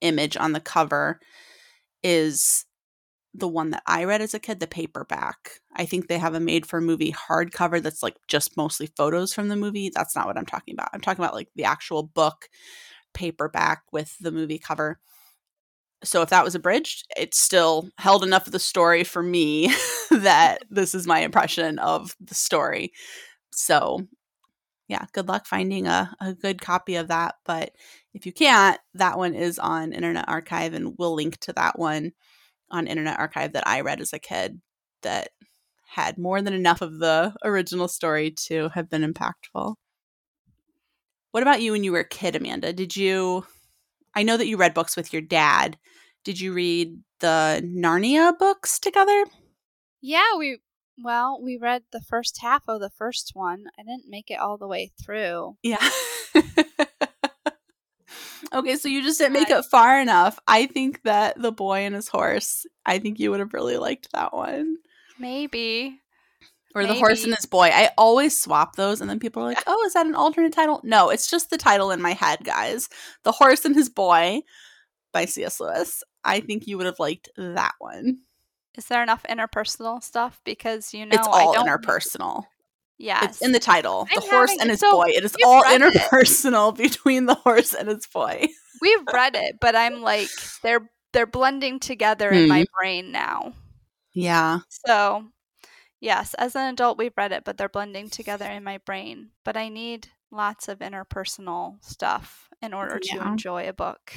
image 0.01 0.37
on 0.37 0.53
the 0.53 0.59
cover 0.59 1.19
is 2.03 2.65
the 3.33 3.47
one 3.47 3.69
that 3.71 3.83
I 3.85 4.03
read 4.05 4.21
as 4.21 4.33
a 4.33 4.39
kid, 4.39 4.59
the 4.59 4.67
paperback. 4.67 5.61
I 5.75 5.85
think 5.85 6.07
they 6.07 6.17
have 6.17 6.33
a 6.33 6.39
made 6.39 6.65
for 6.65 6.81
movie 6.81 7.13
hardcover 7.13 7.81
that's 7.81 8.01
like 8.01 8.15
just 8.27 8.57
mostly 8.57 8.87
photos 8.97 9.33
from 9.33 9.47
the 9.47 9.55
movie. 9.55 9.91
That's 9.93 10.15
not 10.15 10.25
what 10.25 10.37
I'm 10.37 10.45
talking 10.45 10.73
about. 10.73 10.89
I'm 10.93 11.01
talking 11.01 11.23
about 11.23 11.35
like 11.35 11.49
the 11.55 11.65
actual 11.65 12.03
book 12.03 12.49
paperback 13.13 13.83
with 13.91 14.15
the 14.19 14.31
movie 14.31 14.59
cover. 14.59 14.99
So 16.03 16.21
if 16.21 16.29
that 16.29 16.43
was 16.43 16.55
abridged, 16.55 17.05
it 17.17 17.33
still 17.33 17.89
held 17.97 18.23
enough 18.23 18.47
of 18.47 18.53
the 18.53 18.59
story 18.59 19.03
for 19.03 19.21
me 19.21 19.73
that 20.11 20.59
this 20.69 20.95
is 20.95 21.07
my 21.07 21.19
impression 21.19 21.79
of 21.79 22.15
the 22.19 22.35
story. 22.35 22.91
So 23.51 24.07
yeah, 24.87 25.05
good 25.11 25.27
luck 25.27 25.45
finding 25.45 25.85
a, 25.87 26.15
a 26.19 26.33
good 26.33 26.61
copy 26.61 26.95
of 26.95 27.09
that. 27.09 27.35
But 27.45 27.71
if 28.13 28.25
you 28.25 28.31
can't, 28.31 28.79
that 28.93 29.17
one 29.17 29.33
is 29.33 29.59
on 29.59 29.93
Internet 29.93 30.29
Archive, 30.29 30.73
and 30.73 30.95
we'll 30.97 31.13
link 31.13 31.37
to 31.41 31.53
that 31.53 31.77
one 31.77 32.13
on 32.71 32.87
Internet 32.87 33.19
Archive 33.19 33.53
that 33.53 33.67
I 33.67 33.81
read 33.81 34.01
as 34.01 34.13
a 34.13 34.19
kid 34.19 34.61
that 35.01 35.29
had 35.87 36.17
more 36.17 36.41
than 36.41 36.53
enough 36.53 36.81
of 36.81 36.99
the 36.99 37.33
original 37.43 37.87
story 37.87 38.31
to 38.31 38.69
have 38.69 38.89
been 38.89 39.01
impactful. 39.03 39.75
What 41.31 41.43
about 41.43 41.61
you 41.61 41.73
when 41.73 41.83
you 41.83 41.91
were 41.91 41.99
a 41.99 42.07
kid, 42.07 42.35
Amanda? 42.35 42.73
Did 42.73 42.95
you? 42.95 43.45
I 44.15 44.23
know 44.23 44.37
that 44.37 44.47
you 44.47 44.57
read 44.57 44.73
books 44.73 44.95
with 44.95 45.13
your 45.13 45.21
dad. 45.21 45.77
Did 46.23 46.39
you 46.39 46.53
read 46.53 46.97
the 47.19 47.61
Narnia 47.63 48.37
books 48.37 48.79
together? 48.79 49.25
Yeah, 50.01 50.35
we 50.37 50.59
well, 50.97 51.39
we 51.41 51.57
read 51.57 51.83
the 51.91 52.01
first 52.01 52.39
half 52.41 52.63
of 52.67 52.79
the 52.79 52.89
first 52.89 53.31
one. 53.33 53.65
I 53.77 53.83
didn't 53.83 54.09
make 54.09 54.31
it 54.31 54.39
all 54.39 54.57
the 54.57 54.67
way 54.67 54.91
through. 55.03 55.57
Yeah. 55.61 55.89
okay, 58.53 58.75
so 58.75 58.87
you 58.87 59.03
just 59.03 59.19
didn't 59.19 59.33
make 59.33 59.49
it 59.49 59.65
far 59.65 59.99
enough. 59.99 60.39
I 60.47 60.65
think 60.65 61.03
that 61.03 61.39
The 61.41 61.51
Boy 61.51 61.81
and 61.81 61.95
His 61.95 62.07
Horse, 62.07 62.65
I 62.85 62.99
think 62.99 63.19
you 63.19 63.31
would 63.31 63.39
have 63.39 63.53
really 63.53 63.77
liked 63.77 64.11
that 64.13 64.33
one. 64.33 64.77
Maybe. 65.19 65.99
Or 66.75 66.85
The 66.85 66.95
Horse 66.95 67.23
and 67.23 67.35
His 67.35 67.45
Boy. 67.45 67.69
I 67.73 67.91
always 67.97 68.39
swap 68.39 68.75
those, 68.75 69.01
and 69.01 69.09
then 69.09 69.19
people 69.19 69.41
are 69.43 69.47
like, 69.47 69.63
oh, 69.65 69.83
is 69.85 69.93
that 69.93 70.05
an 70.05 70.15
alternate 70.15 70.53
title? 70.53 70.81
No, 70.83 71.09
it's 71.09 71.29
just 71.29 71.49
the 71.49 71.57
title 71.57 71.91
in 71.91 72.01
my 72.01 72.13
head, 72.13 72.39
guys. 72.43 72.89
The 73.23 73.31
Horse 73.31 73.65
and 73.65 73.75
His 73.75 73.89
Boy 73.89 74.41
by 75.11 75.25
C.S. 75.25 75.59
Lewis. 75.59 76.03
I 76.23 76.39
think 76.39 76.67
you 76.67 76.77
would 76.77 76.85
have 76.85 76.99
liked 76.99 77.29
that 77.37 77.73
one. 77.79 78.19
Is 78.77 78.85
there 78.85 79.01
enough 79.03 79.23
interpersonal 79.29 80.01
stuff? 80.03 80.39
Because 80.45 80.93
you 80.93 81.05
know 81.05 81.15
it's 81.15 81.27
all 81.27 81.55
interpersonal. 81.55 82.45
Yeah, 82.99 83.25
It's 83.25 83.41
in 83.43 83.51
the 83.51 83.59
title. 83.59 84.07
I'm 84.11 84.21
the 84.21 84.27
horse 84.27 84.55
and 84.59 84.69
his 84.71 84.79
so 84.79 84.91
boy. 84.91 85.09
It 85.09 85.23
is 85.23 85.35
all 85.45 85.61
read 85.61 85.81
it. 85.81 85.93
interpersonal 85.93 86.75
between 86.77 87.27
the 87.27 87.35
horse 87.35 87.73
and 87.75 87.87
his 87.87 88.07
boy. 88.07 88.47
We've 88.81 89.03
read 89.13 89.35
it, 89.35 89.57
but 89.61 89.75
I'm 89.75 90.01
like 90.01 90.29
they're 90.63 90.89
they're 91.13 91.27
blending 91.27 91.79
together 91.79 92.29
in 92.31 92.43
Hmm. 92.43 92.49
my 92.49 92.65
brain 92.79 93.11
now. 93.11 93.53
Yeah. 94.13 94.59
So, 94.85 95.25
yes, 95.99 96.33
as 96.35 96.55
an 96.55 96.73
adult 96.73 96.97
we've 96.97 97.15
read 97.15 97.31
it, 97.31 97.43
but 97.43 97.57
they're 97.57 97.69
blending 97.69 98.09
together 98.09 98.45
in 98.45 98.63
my 98.63 98.79
brain. 98.79 99.29
But 99.45 99.57
I 99.57 99.69
need 99.69 100.07
lots 100.31 100.67
of 100.67 100.79
interpersonal 100.79 101.75
stuff 101.83 102.49
in 102.63 102.73
order 102.73 102.97
to 102.99 103.21
enjoy 103.21 103.69
a 103.69 103.73
book. 103.73 104.13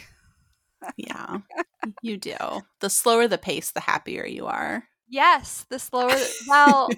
Yeah. 0.97 1.39
you 2.03 2.17
do. 2.17 2.37
The 2.81 2.91
slower 2.91 3.27
the 3.29 3.39
pace, 3.39 3.71
the 3.73 3.81
happier 3.81 4.27
you 4.27 4.47
are. 4.47 4.85
Yes, 5.09 5.67
the 5.71 5.79
slower 5.79 6.15
well 6.47 6.89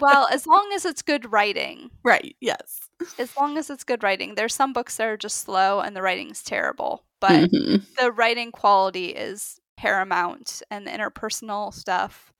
well, 0.00 0.28
as 0.32 0.46
long 0.46 0.70
as 0.74 0.84
it's 0.84 1.02
good 1.02 1.30
writing. 1.32 1.90
Right. 2.04 2.36
Yes. 2.40 2.78
As 3.18 3.36
long 3.36 3.58
as 3.58 3.68
it's 3.70 3.84
good 3.84 4.02
writing. 4.02 4.34
There's 4.34 4.54
some 4.54 4.72
books 4.72 4.96
that 4.96 5.06
are 5.08 5.16
just 5.16 5.38
slow 5.38 5.80
and 5.80 5.94
the 5.96 6.02
writing's 6.02 6.42
terrible, 6.42 7.04
but 7.20 7.50
Mhm. 7.50 7.84
the 7.98 8.12
writing 8.12 8.52
quality 8.52 9.06
is 9.06 9.58
paramount 9.76 10.62
and 10.70 10.86
the 10.86 10.90
interpersonal 10.90 11.72
stuff 11.72 12.32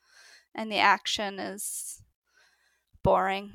and 0.55 0.71
the 0.73 0.79
action 0.79 1.39
is 1.39 2.03
boring. 3.05 3.53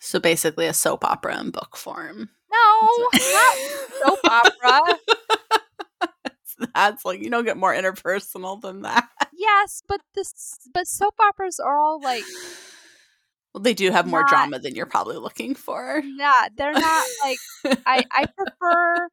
So 0.00 0.20
basically, 0.20 0.66
a 0.66 0.74
soap 0.74 1.04
opera 1.04 1.40
in 1.40 1.50
book 1.50 1.76
form. 1.76 2.28
No, 2.52 3.08
not 3.32 3.56
soap 4.02 4.18
opera. 4.24 4.80
That's 6.74 7.04
like 7.04 7.20
you 7.20 7.30
don't 7.30 7.44
get 7.44 7.56
more 7.56 7.74
interpersonal 7.74 8.60
than 8.60 8.82
that. 8.82 9.08
Yes, 9.32 9.82
but 9.88 10.00
this 10.14 10.58
but 10.72 10.86
soap 10.86 11.14
operas 11.20 11.58
are 11.60 11.78
all 11.78 12.00
like 12.00 12.24
Well, 13.54 13.62
they 13.62 13.74
do 13.74 13.90
have 13.92 14.06
more 14.08 14.20
Not- 14.22 14.28
drama 14.30 14.58
than 14.58 14.74
you're 14.74 14.86
probably 14.86 15.16
looking 15.16 15.54
for. 15.54 16.02
yeah, 16.04 16.32
they're 16.56 16.72
not 16.72 17.04
like 17.22 17.38
I 17.86 18.02
I 18.10 18.26
prefer 18.36 19.08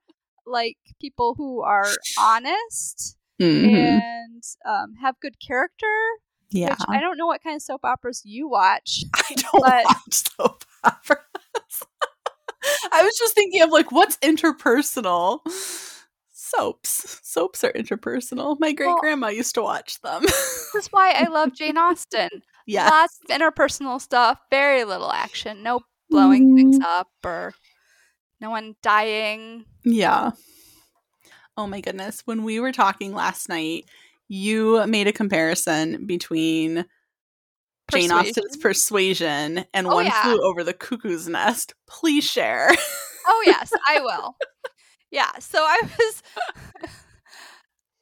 like 0.46 0.78
people 1.00 1.36
who 1.38 1.62
are 1.62 1.88
honest 2.20 3.18
Mhm. 3.40 4.02
and 4.02 4.44
um, 4.68 4.96
have 5.02 5.20
good 5.20 5.36
character. 5.46 5.86
Yeah. 6.50 6.70
Which 6.72 6.80
I 6.90 7.00
don't 7.00 7.18
know 7.18 7.28
what 7.28 7.42
kind 7.44 7.56
of 7.56 7.62
soap 7.62 7.82
operas 7.86 8.22
you 8.26 8.48
watch. 8.50 9.04
I 9.16 9.34
don't 9.36 9.62
but- 9.62 9.86
watch 9.86 10.14
soap 10.14 10.66
operas. 10.84 11.20
I 12.92 13.04
was 13.04 13.18
just 13.18 13.34
thinking 13.34 13.62
of 13.62 13.70
like 13.72 13.92
what's 13.92 14.18
interpersonal. 14.18 15.40
Soaps. 16.56 17.20
Soaps 17.24 17.64
are 17.64 17.72
interpersonal. 17.74 18.58
My 18.60 18.72
great 18.74 18.96
grandma 19.00 19.28
used 19.28 19.56
to 19.56 19.62
watch 19.62 20.00
them. 20.02 20.22
This 20.24 20.76
is 20.76 20.88
why 20.88 21.12
I 21.16 21.28
love 21.32 21.54
Jane 21.54 21.78
Austen. 21.78 22.30
yeah. 22.66 22.90
Lots 22.90 23.20
of 23.30 23.36
interpersonal 23.36 24.00
stuff, 24.02 24.40
very 24.50 24.84
little 24.84 25.12
action, 25.12 25.64
no 25.64 25.82
blowing 26.10 26.56
things 26.56 26.78
Mm. 26.80 26.84
up 26.84 27.08
or 27.26 27.54
no 28.42 28.50
one 28.50 28.76
dying. 28.82 29.66
Yeah. 29.84 30.32
Oh 31.58 31.68
my 31.68 31.80
goodness. 31.82 32.22
When 32.26 32.44
we 32.44 32.60
were 32.60 32.72
talking 32.72 33.14
last 33.14 33.48
night, 33.50 33.86
you 34.28 34.86
made 34.88 35.08
a 35.08 35.14
comparison 35.14 36.06
between 36.06 36.86
Jane 37.92 38.12
Austen's 38.12 38.56
Persuasion 38.58 39.66
and 39.74 39.86
Oh, 39.88 39.96
One 39.96 40.06
yeah. 40.06 40.22
Flew 40.24 40.42
Over 40.42 40.64
the 40.64 40.74
Cuckoo's 40.74 41.28
Nest. 41.28 41.74
Please 41.88 42.24
share. 42.24 42.70
Oh 43.28 43.44
yes, 43.46 43.72
I 43.88 44.00
will. 44.02 44.36
Yeah, 45.12 45.32
so 45.40 45.60
I 45.60 45.80
was 46.00 46.24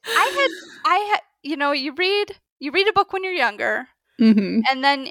I 0.06 0.32
had 0.34 0.90
I 0.90 0.96
had 1.10 1.20
you 1.42 1.56
know, 1.56 1.72
you 1.72 1.94
read 1.94 2.36
you 2.58 2.70
read 2.70 2.88
a 2.88 2.92
book 2.92 3.12
when 3.12 3.24
you're 3.24 3.32
younger 3.32 3.88
mm-hmm. 4.20 4.60
and 4.70 4.84
then 4.84 5.10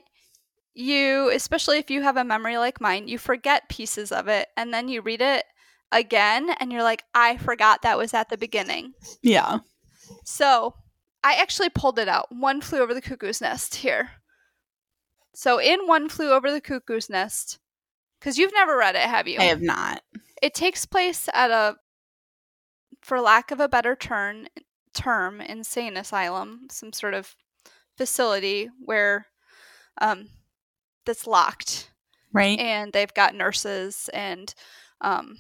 you 0.74 1.32
especially 1.32 1.78
if 1.78 1.90
you 1.90 2.02
have 2.02 2.18
a 2.18 2.24
memory 2.24 2.58
like 2.58 2.82
mine, 2.82 3.08
you 3.08 3.18
forget 3.18 3.70
pieces 3.70 4.12
of 4.12 4.28
it 4.28 4.48
and 4.56 4.74
then 4.74 4.88
you 4.88 5.02
read 5.02 5.22
it 5.22 5.46
again 5.92 6.50
and 6.60 6.72
you're 6.72 6.84
like, 6.84 7.04
I 7.14 7.38
forgot 7.38 7.82
that 7.82 7.98
was 7.98 8.14
at 8.14 8.30
the 8.30 8.38
beginning. 8.38 8.94
Yeah. 9.22 9.60
So 10.24 10.76
I 11.24 11.36
actually 11.36 11.70
pulled 11.70 12.00
it 12.00 12.08
out. 12.08 12.28
One 12.30 12.62
flew 12.62 12.80
over 12.80 12.94
the 12.94 13.02
cuckoo's 13.02 13.42
nest 13.42 13.76
here. 13.76 14.12
So 15.40 15.58
in 15.58 15.88
One 15.88 16.10
Flew 16.10 16.32
Over 16.32 16.52
the 16.52 16.60
Cuckoo's 16.60 17.10
Nest, 17.10 17.60
because 18.20 18.38
you've 18.38 18.54
never 18.54 18.76
read 18.76 18.96
it, 18.96 19.04
have 19.04 19.26
you? 19.26 19.40
I 19.40 19.44
have 19.44 19.62
not. 19.62 20.02
It 20.42 20.54
takes 20.54 20.86
place 20.86 21.30
at 21.34 21.50
a, 21.50 21.78
for 23.02 23.20
lack 23.22 23.52
of 23.52 23.60
a 23.60 23.70
better 23.70 23.96
turn, 23.96 24.48
term, 24.94 25.42
insane 25.42 25.98
asylum, 25.98 26.68
some 26.70 26.92
sort 26.94 27.14
of 27.14 27.36
facility 27.98 28.70
where, 28.84 29.28
um, 30.02 30.30
that's 31.06 31.26
locked, 31.28 31.92
Right. 32.34 32.60
and 32.60 32.94
they've 32.94 33.14
got 33.14 33.34
nurses 33.36 34.10
and 34.14 34.54
um, 35.02 35.38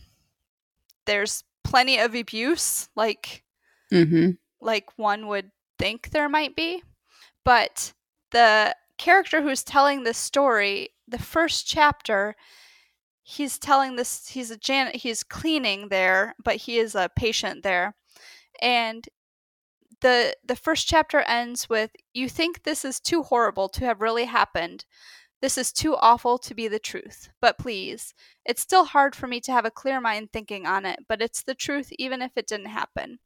there's 1.06 1.44
plenty 1.64 2.00
of 2.00 2.16
abuse 2.16 2.90
like 2.96 3.44
Mm-hmm. 3.92 4.32
like 4.62 4.98
one 4.98 5.28
would 5.28 5.52
think 5.80 6.10
there 6.12 6.30
might 6.30 6.56
be 6.56 6.84
but 7.44 7.94
the 8.32 8.76
character 8.98 9.42
who's 9.42 9.64
telling 9.64 10.04
this 10.04 10.18
story 10.18 10.90
the 11.08 11.18
first 11.18 11.68
chapter 11.68 12.36
he's 13.30 13.60
telling 13.60 13.96
this 13.96 14.28
he's 14.30 14.50
a 14.50 14.58
jan 14.58 14.92
he's 14.96 15.24
cleaning 15.24 15.90
there 15.90 16.34
but 16.44 16.56
he 16.56 16.80
is 16.80 16.96
a 16.96 17.10
patient 17.16 17.62
there. 17.62 17.96
And 18.62 19.08
the 20.02 20.36
the 20.44 20.56
first 20.56 20.88
chapter 20.88 21.20
ends 21.20 21.70
with 21.70 21.92
you 22.14 22.28
think 22.28 22.64
this 22.64 22.84
is 22.84 23.00
too 23.00 23.22
horrible 23.22 23.70
to 23.70 23.86
have 23.86 24.02
really 24.02 24.26
happened. 24.26 24.86
This 25.42 25.58
is 25.58 25.72
too 25.72 25.96
awful 25.98 26.40
to 26.40 26.56
be 26.56 26.68
the 26.68 26.80
truth. 26.80 27.30
But 27.40 27.60
please 27.60 28.16
it's 28.46 28.62
still 28.62 28.86
hard 28.86 29.16
for 29.16 29.28
me 29.28 29.40
to 29.42 29.52
have 29.52 29.66
a 29.66 29.72
clear 29.72 30.02
mind 30.02 30.30
thinking 30.34 30.66
on 30.66 30.86
it 30.86 31.00
but 31.08 31.22
it's 31.22 31.44
the 31.44 31.56
truth 31.56 31.90
even 32.00 32.24
if 32.24 32.32
it 32.36 32.48
didn't 32.48 32.68
happen. 32.68 33.20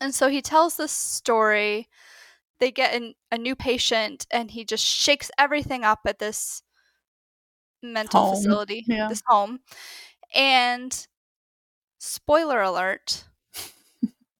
And 0.00 0.12
so 0.14 0.28
he 0.28 0.42
tells 0.42 0.76
this 0.76 0.92
story. 0.92 1.88
They 2.58 2.72
get 2.72 2.94
an, 2.94 3.14
a 3.30 3.38
new 3.38 3.54
patient 3.54 4.26
and 4.32 4.50
he 4.50 4.64
just 4.64 4.84
shakes 4.84 5.30
everything 5.38 5.84
up 5.84 6.00
at 6.06 6.18
this 6.18 6.62
mental 7.82 8.26
Home, 8.26 8.36
facility 8.36 8.84
yeah. 8.86 9.08
this 9.08 9.22
home 9.26 9.60
and 10.34 11.06
spoiler 11.98 12.60
alert 12.60 13.24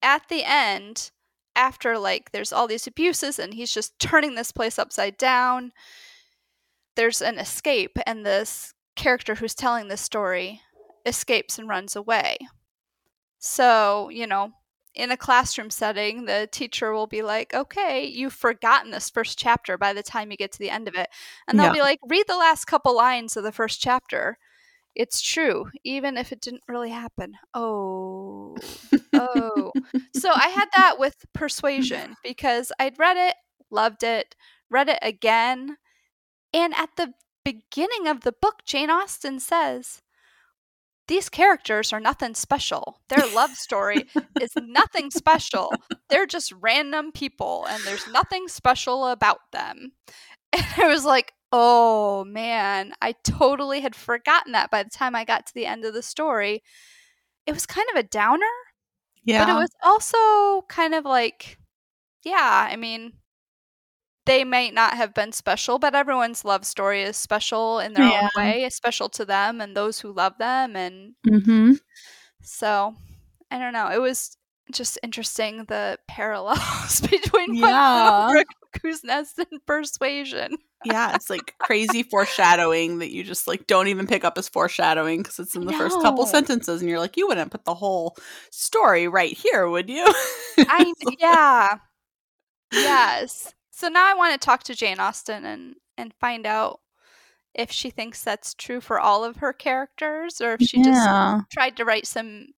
at 0.02 0.28
the 0.28 0.42
end 0.44 1.10
after 1.56 1.98
like 1.98 2.32
there's 2.32 2.52
all 2.52 2.66
these 2.66 2.86
abuses 2.86 3.38
and 3.38 3.54
he's 3.54 3.72
just 3.72 3.98
turning 3.98 4.34
this 4.34 4.52
place 4.52 4.78
upside 4.78 5.16
down 5.16 5.72
there's 6.96 7.22
an 7.22 7.38
escape 7.38 7.98
and 8.06 8.24
this 8.24 8.74
character 8.96 9.34
who's 9.34 9.54
telling 9.54 9.88
this 9.88 10.00
story 10.00 10.60
escapes 11.06 11.58
and 11.58 11.68
runs 11.68 11.96
away 11.96 12.36
so 13.38 14.08
you 14.10 14.26
know 14.26 14.52
in 14.94 15.10
a 15.10 15.16
classroom 15.16 15.70
setting 15.70 16.24
the 16.24 16.48
teacher 16.50 16.92
will 16.92 17.06
be 17.06 17.22
like 17.22 17.54
okay 17.54 18.04
you've 18.04 18.32
forgotten 18.32 18.90
this 18.90 19.08
first 19.08 19.38
chapter 19.38 19.78
by 19.78 19.92
the 19.92 20.02
time 20.02 20.30
you 20.30 20.36
get 20.36 20.52
to 20.52 20.58
the 20.58 20.70
end 20.70 20.88
of 20.88 20.94
it. 20.94 21.08
And 21.46 21.58
they'll 21.58 21.72
be 21.72 21.80
like 21.80 22.00
read 22.08 22.24
the 22.26 22.36
last 22.36 22.64
couple 22.64 22.96
lines 22.96 23.36
of 23.36 23.44
the 23.44 23.52
first 23.52 23.80
chapter. 23.80 24.38
It's 24.96 25.20
true 25.20 25.66
even 25.84 26.16
if 26.16 26.32
it 26.32 26.40
didn't 26.40 26.64
really 26.68 26.90
happen. 26.90 27.34
Oh 27.54 28.56
oh. 29.12 29.72
So 30.14 30.30
i 30.34 30.48
had 30.48 30.68
that 30.76 30.98
with 30.98 31.24
persuasion 31.32 32.16
because 32.22 32.72
i'd 32.80 32.98
read 32.98 33.16
it 33.16 33.36
loved 33.70 34.02
it 34.02 34.34
read 34.70 34.88
it 34.88 34.98
again 35.02 35.76
and 36.52 36.74
at 36.74 36.90
the 36.96 37.12
beginning 37.44 38.06
of 38.06 38.20
the 38.20 38.32
book 38.32 38.62
jane 38.64 38.90
austen 38.90 39.40
says 39.40 40.02
these 41.10 41.28
characters 41.28 41.92
are 41.92 41.98
nothing 41.98 42.34
special. 42.34 43.00
Their 43.08 43.26
love 43.34 43.50
story 43.56 44.04
is 44.40 44.52
nothing 44.56 45.10
special. 45.10 45.72
They're 46.08 46.24
just 46.24 46.52
random 46.52 47.10
people 47.10 47.66
and 47.68 47.82
there's 47.84 48.06
nothing 48.06 48.46
special 48.48 49.06
about 49.08 49.40
them. 49.52 49.92
And 50.52 50.64
i 50.78 50.86
was 50.88 51.04
like 51.04 51.32
oh 51.52 52.24
man 52.24 52.92
i 53.00 53.14
totally 53.24 53.80
had 53.80 53.94
forgotten 53.94 54.50
that 54.52 54.70
by 54.70 54.82
the 54.82 54.90
time 54.90 55.14
i 55.14 55.24
got 55.24 55.46
to 55.46 55.54
the 55.54 55.66
end 55.66 55.84
of 55.84 55.94
the 55.94 56.02
story. 56.02 56.62
It 57.46 57.52
was 57.52 57.66
kind 57.66 57.86
of 57.92 57.98
a 57.98 58.02
downer 58.04 58.54
Yeah. 59.24 59.44
but 59.44 59.52
it 59.52 59.58
was 59.58 59.70
also 59.82 60.62
kind 60.68 60.94
of 60.94 61.04
like, 61.04 61.58
yeah, 62.24 62.68
I 62.70 62.76
mean, 62.76 63.12
they 64.26 64.44
may 64.44 64.70
not 64.70 64.94
have 64.94 65.14
been 65.14 65.32
special, 65.32 65.78
but 65.78 65.94
everyone's 65.94 66.44
love 66.44 66.64
story 66.64 67.02
is 67.02 67.16
special 67.16 67.78
in 67.78 67.94
their 67.94 68.04
Yeah. 68.04 68.28
own 68.36 68.44
way, 68.44 68.68
special 68.70 69.08
to 69.10 69.24
them 69.24 69.60
and 69.60 69.76
those 69.76 70.00
who 70.00 70.12
love 70.12 70.38
them. 70.38 70.76
And 70.76 71.14
mm-hmm. 71.26 71.72
so, 72.42 72.94
I 73.50 73.58
don't 73.58 73.72
know. 73.72 73.88
It 73.88 74.00
was 74.00 74.36
just 74.72 74.98
interesting 75.02 75.64
the 75.64 75.98
parallels 76.06 77.00
between 77.10 77.54
Yeah. 77.54 78.42
Nest 79.04 79.38
and 79.38 79.66
Persuasion. 79.66 80.56
Yeah, 80.84 81.14
it's 81.14 81.28
like 81.28 81.54
crazy 81.58 82.02
foreshadowing 82.02 83.00
that 83.00 83.12
you 83.12 83.22
just 83.22 83.46
like 83.46 83.66
don't 83.66 83.88
even 83.88 84.06
pick 84.06 84.24
up 84.24 84.38
as 84.38 84.48
foreshadowing 84.48 85.22
because 85.22 85.38
it's 85.38 85.54
in 85.54 85.66
the 85.66 85.72
first 85.74 86.00
couple 86.00 86.24
sentences, 86.24 86.80
and 86.80 86.88
you're 86.88 86.98
like, 86.98 87.18
you 87.18 87.28
wouldn't 87.28 87.50
put 87.50 87.64
the 87.64 87.74
whole 87.74 88.16
story 88.50 89.06
right 89.06 89.36
here, 89.36 89.68
would 89.68 89.90
you? 89.90 90.06
I 90.58 90.92
yeah. 91.18 91.78
Yes. 92.72 93.52
So 93.80 93.88
now 93.88 94.06
I 94.06 94.12
want 94.12 94.38
to 94.38 94.44
talk 94.44 94.62
to 94.64 94.74
Jane 94.74 95.00
Austen 95.00 95.46
and 95.46 95.74
and 95.96 96.12
find 96.20 96.46
out 96.46 96.80
if 97.54 97.72
she 97.72 97.88
thinks 97.88 98.22
that's 98.22 98.52
true 98.52 98.78
for 98.78 99.00
all 99.00 99.24
of 99.24 99.36
her 99.36 99.54
characters 99.54 100.42
or 100.42 100.52
if 100.52 100.60
she 100.60 100.82
just 100.82 101.08
tried 101.50 101.78
to 101.78 101.86
write 101.86 102.06
some 102.06 102.48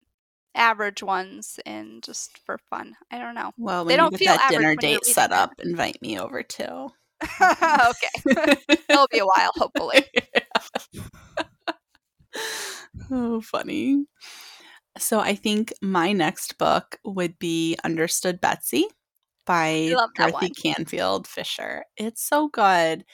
average 0.57 1.01
ones 1.01 1.61
and 1.65 2.03
just 2.03 2.39
for 2.39 2.59
fun. 2.59 2.97
I 3.13 3.21
don't 3.21 3.37
know. 3.37 3.53
Well, 3.57 3.85
They 3.85 3.95
don't 3.95 4.17
feel 4.19 4.35
that 4.35 4.51
dinner 4.51 4.75
date 4.75 5.05
set 5.05 5.31
them. 5.31 5.39
up, 5.39 5.53
invite 5.61 6.03
me 6.03 6.19
over 6.19 6.43
too. 6.43 6.91
okay. 7.41 8.57
It'll 8.89 9.07
be 9.07 9.21
a 9.21 9.25
while, 9.25 9.53
hopefully. 9.55 10.05
oh, 13.13 13.41
funny. 13.43 14.07
So 14.99 15.21
I 15.21 15.37
think 15.37 15.73
my 15.81 16.13
next 16.13 16.59
book 16.59 16.99
would 17.05 17.39
be 17.39 17.79
Understood 17.85 18.41
Betsy 18.41 18.89
by 19.47 19.95
Dorothy. 20.15 20.51
Canfield 20.51 21.27
Fisher. 21.27 21.85
It's 21.97 22.23
so 22.23 22.49
good. 22.49 23.05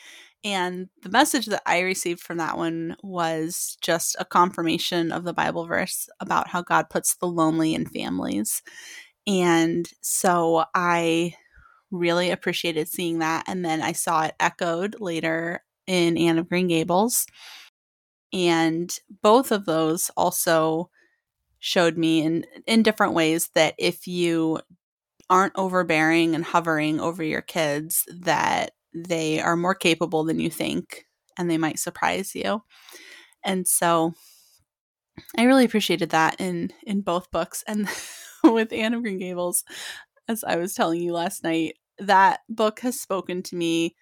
And 0.44 0.88
the 1.02 1.10
message 1.10 1.46
that 1.46 1.62
I 1.66 1.80
received 1.80 2.20
from 2.20 2.38
that 2.38 2.56
one 2.56 2.96
was 3.02 3.76
just 3.82 4.16
a 4.18 4.24
confirmation 4.24 5.10
of 5.10 5.24
the 5.24 5.32
Bible 5.32 5.66
verse 5.66 6.08
about 6.20 6.48
how 6.48 6.62
God 6.62 6.90
puts 6.90 7.16
the 7.16 7.26
lonely 7.26 7.74
in 7.74 7.86
families. 7.86 8.62
And 9.26 9.88
so 10.00 10.64
I 10.74 11.34
really 11.90 12.30
appreciated 12.30 12.88
seeing 12.88 13.18
that. 13.18 13.44
And 13.46 13.64
then 13.64 13.82
I 13.82 13.92
saw 13.92 14.22
it 14.22 14.34
echoed 14.38 15.00
later 15.00 15.64
in 15.86 16.16
Anne 16.16 16.38
of 16.38 16.48
Green 16.48 16.68
Gables. 16.68 17.26
And 18.32 18.94
both 19.22 19.50
of 19.50 19.64
those 19.64 20.10
also 20.16 20.90
showed 21.58 21.98
me 21.98 22.22
in, 22.22 22.44
in 22.66 22.82
different 22.82 23.14
ways 23.14 23.50
that 23.54 23.74
if 23.78 24.06
you 24.06 24.60
aren't 25.30 25.54
overbearing 25.56 26.34
and 26.34 26.44
hovering 26.44 27.00
over 27.00 27.22
your 27.22 27.42
kids, 27.42 28.04
that 28.08 28.72
they 28.94 29.40
are 29.40 29.56
more 29.56 29.74
capable 29.74 30.24
than 30.24 30.40
you 30.40 30.50
think 30.50 31.06
and 31.38 31.50
they 31.50 31.58
might 31.58 31.78
surprise 31.78 32.34
you. 32.34 32.62
And 33.44 33.66
so 33.68 34.14
I 35.36 35.44
really 35.44 35.64
appreciated 35.64 36.10
that 36.10 36.40
in 36.40 36.70
in 36.82 37.00
both 37.02 37.30
books 37.30 37.62
and 37.66 37.88
with 38.44 38.72
Anne 38.72 38.94
of 38.94 39.02
Green 39.02 39.18
Gables 39.18 39.64
as 40.28 40.44
I 40.44 40.56
was 40.56 40.74
telling 40.74 41.00
you 41.02 41.12
last 41.12 41.42
night 41.44 41.76
that 41.98 42.40
book 42.48 42.80
has 42.80 43.00
spoken 43.00 43.42
to 43.44 43.56
me 43.56 43.96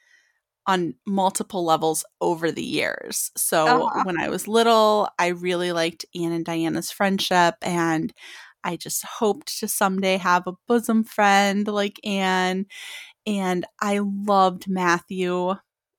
on 0.67 0.95
multiple 1.07 1.65
levels 1.65 2.05
over 2.21 2.53
the 2.53 2.65
years. 2.65 3.31
So 3.37 3.91
Uh-huh. 3.91 4.05
when 4.05 4.21
I 4.21 4.29
was 4.31 4.49
little, 4.49 5.09
I 5.19 5.29
really 5.29 5.73
liked 5.73 6.07
Anne 6.15 6.33
and 6.33 6.45
Diana's 6.45 6.91
friendship 6.91 7.57
and 7.62 8.12
I 8.66 8.76
just 8.76 9.05
hoped 9.05 9.61
to 9.61 9.68
someday 9.68 10.16
have 10.16 10.46
a 10.48 10.55
bosom 10.66 11.05
friend 11.05 11.68
like 11.68 12.00
Anne 12.05 12.66
and 13.24 13.64
I 13.81 14.00
loved 14.02 14.68
Matthew. 14.68 15.55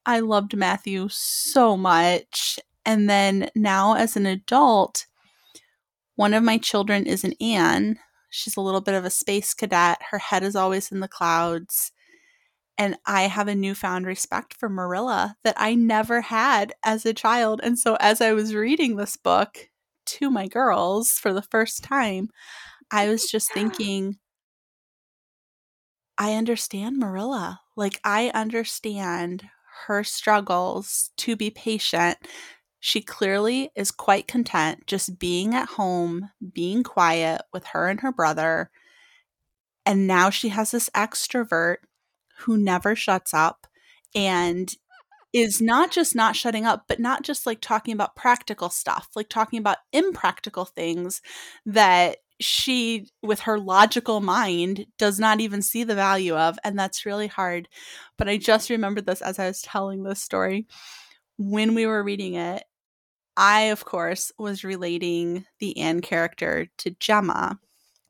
I 0.06 0.20
loved 0.20 0.56
Matthew 0.56 1.08
so 1.10 1.78
much. 1.78 2.60
And 2.86 3.10
then 3.10 3.50
now 3.56 3.96
as 3.96 4.18
an 4.18 4.26
adult, 4.26 5.06
one 6.18 6.34
of 6.34 6.44
my 6.44 6.58
children 6.58 7.06
is 7.06 7.24
an 7.24 7.34
Anne. 7.40 8.00
She's 8.32 8.58
a 8.58 8.62
little 8.62 8.82
bit 8.82 8.96
of 8.96 9.06
a 9.06 9.10
space 9.10 9.54
cadet. 9.54 10.00
Her 10.12 10.20
head 10.20 10.44
is 10.44 10.56
always 10.56 10.92
in 10.92 11.00
the 11.00 11.08
clouds. 11.08 11.94
And 12.78 12.98
I 13.06 13.24
have 13.24 13.48
a 13.48 13.56
newfound 13.56 14.06
respect 14.06 14.54
for 14.54 14.68
Marilla 14.68 15.38
that 15.46 15.56
I 15.58 15.74
never 15.74 16.20
had 16.20 16.74
as 16.84 17.06
a 17.06 17.14
child. 17.14 17.62
And 17.64 17.80
so 17.80 17.96
as 18.02 18.20
I 18.20 18.34
was 18.34 18.54
reading 18.54 18.98
this 18.98 19.16
book 19.16 19.70
to 20.08 20.30
my 20.30 20.48
girls 20.48 21.12
for 21.12 21.34
the 21.34 21.42
first 21.42 21.84
time, 21.84 22.30
I 22.92 23.08
was 23.10 23.26
just 23.32 23.52
thinking, 23.54 24.18
I 26.18 26.34
understand 26.34 26.98
Marilla. 26.98 27.62
Like, 27.76 28.00
I 28.04 28.32
understand 28.34 29.48
her 29.86 30.04
struggles 30.04 31.12
to 31.18 31.36
be 31.36 31.50
patient. 31.50 32.18
She 32.80 33.02
clearly 33.02 33.72
is 33.76 33.92
quite 33.92 34.28
content 34.28 34.88
just 34.88 35.20
being 35.20 35.54
at 35.54 35.70
home, 35.70 36.32
being 36.54 36.84
quiet 36.84 37.42
with 37.54 37.66
her 37.68 37.88
and 37.88 38.00
her 38.02 38.12
brother. 38.12 38.72
And 39.86 40.08
now 40.08 40.30
she 40.30 40.50
has 40.50 40.72
this 40.72 40.90
extrovert 40.96 41.78
who 42.40 42.58
never 42.58 42.96
shuts 42.96 43.34
up 43.34 43.68
and 44.16 44.74
is 45.38 45.62
not 45.62 45.92
just 45.92 46.16
not 46.16 46.36
shutting 46.36 46.66
up, 46.66 46.86
but 46.88 47.00
not 47.00 47.24
just 47.24 47.46
like 47.46 47.60
talking 47.62 47.94
about 47.94 48.16
practical 48.16 48.70
stuff, 48.70 49.10
like 49.16 49.30
talking 49.30 49.60
about 49.60 49.78
impractical 49.94 50.66
things 50.66 51.22
that 51.66 52.18
she, 52.40 53.10
with 53.24 53.42
her 53.42 53.60
logical 53.60 54.22
mind, 54.22 54.86
does 54.98 55.20
not 55.20 55.40
even 55.40 55.62
see 55.62 55.84
the 55.84 55.96
value 55.96 56.36
of. 56.36 56.58
And 56.64 56.78
that's 56.78 57.06
really 57.06 57.28
hard. 57.28 57.68
But 58.18 58.30
I 58.30 58.38
just 58.38 58.70
remembered 58.70 59.06
this 59.08 59.22
as 59.22 59.40
I 59.40 59.48
was 59.48 59.62
telling 59.62 60.04
this 60.04 60.22
story. 60.24 60.68
when 61.38 61.76
we 61.76 61.86
were 61.86 62.04
reading 62.04 62.36
it, 62.36 62.64
I, 63.38 63.64
of 63.64 63.86
course, 63.86 64.32
was 64.38 64.64
relating 64.64 65.46
the 65.60 65.78
Anne 65.78 66.02
character 66.02 66.68
to 66.80 66.92
Gemma, 67.00 67.60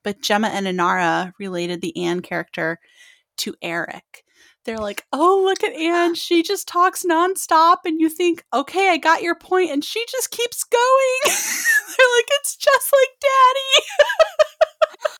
but 0.04 0.22
Gemma 0.22 0.48
and 0.50 0.68
Inara 0.68 1.34
related 1.40 1.82
the 1.82 1.98
Anne 2.06 2.22
character 2.22 2.80
to 3.38 3.56
Eric. 3.62 4.24
They're 4.68 4.78
like, 4.78 5.06
oh, 5.14 5.44
look 5.46 5.64
at 5.64 5.74
Anne. 5.74 6.14
She 6.28 6.44
just 6.44 6.68
talks 6.68 7.06
nonstop. 7.06 7.78
And 7.86 8.02
you 8.02 8.10
think, 8.10 8.44
okay, 8.54 8.90
I 8.90 8.98
got 8.98 9.22
your 9.22 9.36
point. 9.36 9.72
And 9.72 9.84
she 9.84 10.06
just 10.12 10.30
keeps 10.30 10.66
going. 10.66 11.20
They're 11.24 12.16
like, 12.18 12.28
it's 12.32 12.58
just 12.58 12.92
like 12.92 13.10
daddy. 13.22 13.86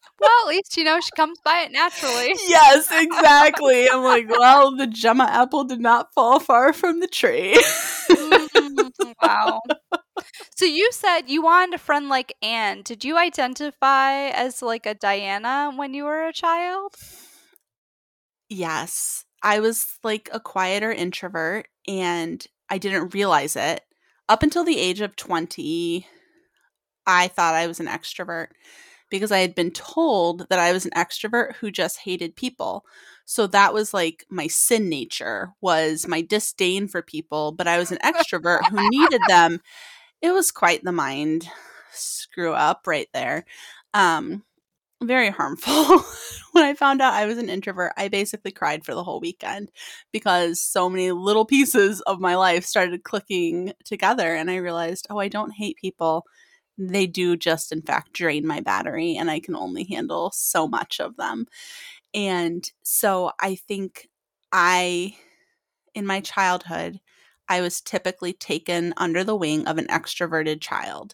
well, 0.20 0.30
at 0.44 0.50
least, 0.50 0.76
you 0.76 0.84
know, 0.84 1.00
she 1.00 1.12
comes 1.16 1.40
by 1.46 1.62
it 1.62 1.72
naturally. 1.72 2.36
yes, 2.48 2.90
exactly. 2.92 3.90
I'm 3.90 4.04
like, 4.04 4.30
well, 4.30 4.76
the 4.76 4.88
Gemma 4.88 5.30
apple 5.32 5.64
did 5.64 5.80
not 5.80 6.14
fall 6.14 6.42
far 6.42 6.74
from 6.74 7.00
the 7.00 7.08
tree. 7.08 7.58
Mm, 8.10 9.14
wow. 9.22 9.62
So 10.58 10.66
you 10.66 10.92
said 10.92 11.22
you 11.28 11.42
wanted 11.42 11.76
a 11.76 11.78
friend 11.78 12.10
like 12.10 12.36
Anne. 12.42 12.82
Did 12.82 13.06
you 13.06 13.18
identify 13.18 14.30
as 14.30 14.62
like 14.62 14.86
a 14.86 14.94
Diana 14.94 15.72
when 15.74 15.94
you 15.94 16.04
were 16.04 16.26
a 16.26 16.34
child? 16.34 16.96
Yes. 18.50 19.27
I 19.44 19.60
was 19.60 19.98
like 20.04 20.30
a 20.34 20.40
quieter 20.40 20.92
introvert 20.92 21.68
and 21.88 22.46
I 22.70 22.78
didn't 22.78 23.14
realize 23.14 23.56
it. 23.56 23.82
Up 24.30 24.44
until 24.44 24.64
the 24.64 24.80
age 24.80 25.02
of 25.02 25.16
20, 25.16 26.06
I 27.06 27.28
thought 27.30 27.56
I 27.56 27.68
was 27.68 27.80
an 27.80 27.88
extrovert 27.88 28.48
because 29.10 29.32
I 29.32 29.40
had 29.40 29.56
been 29.56 29.72
told 29.72 30.48
that 30.50 30.60
I 30.60 30.74
was 30.74 30.86
an 30.86 30.92
extrovert 30.92 31.56
who 31.56 31.72
just 31.72 32.00
hated 32.00 32.36
people. 32.36 32.86
So 33.26 33.48
that 33.48 33.74
was 33.74 33.94
like 33.94 34.26
my 34.30 34.48
sin 34.48 34.90
nature 34.90 35.54
was 35.62 36.08
my 36.08 36.22
disdain 36.22 36.88
for 36.88 37.02
people, 37.02 37.54
but 37.54 37.68
I 37.68 37.78
was 37.78 37.92
an 37.92 38.00
extrovert 38.00 38.66
who 38.70 38.90
needed 38.90 39.22
them. 39.28 39.62
It 40.22 40.32
was 40.32 40.52
quite 40.52 40.84
the 40.84 40.92
mind 40.92 41.50
screw 41.94 42.54
up 42.54 42.88
right 42.88 43.08
there. 43.14 43.46
Um 43.94 44.44
very 45.04 45.30
harmful. 45.30 45.74
when 46.54 46.64
I 46.64 46.74
found 46.74 47.02
out 47.02 47.14
I 47.14 47.26
was 47.26 47.38
an 47.38 47.50
introvert, 47.50 47.94
I 47.98 48.08
basically 48.08 48.52
cried 48.52 48.84
for 48.84 48.96
the 48.96 49.04
whole 49.04 49.20
weekend 49.20 49.72
because 50.12 50.60
so 50.60 50.90
many 50.90 51.12
little 51.12 51.46
pieces 51.46 52.02
of 52.02 52.20
my 52.20 52.36
life 52.36 52.66
started 52.66 53.04
clicking 53.04 53.74
together 53.86 54.34
and 54.36 54.50
I 54.50 54.58
realized, 54.58 55.08
"Oh, 55.10 55.20
I 55.20 55.28
don't 55.28 55.52
hate 55.52 55.78
people 55.78 56.26
they 56.80 57.08
do 57.08 57.36
just 57.36 57.72
in 57.72 57.82
fact 57.82 58.14
drain 58.14 58.46
my 58.46 58.60
battery 58.62 59.16
and 59.18 59.32
I 59.32 59.40
can 59.40 59.56
only 59.56 59.84
handle 59.86 60.32
so 60.36 60.68
much 60.68 61.00
of 61.00 61.18
them. 61.18 61.48
And 62.14 62.70
so 62.84 63.32
I 63.42 63.56
think 63.56 64.10
I 64.52 65.16
in 65.96 66.06
my 66.06 66.22
childhood 66.22 67.00
I 67.50 67.62
was 67.62 67.82
typically 67.82 68.34
taken 68.34 68.94
under 68.98 69.24
the 69.24 69.36
wing 69.36 69.68
of 69.68 69.78
an 69.78 69.88
extroverted 69.88 70.62
child. 70.62 71.14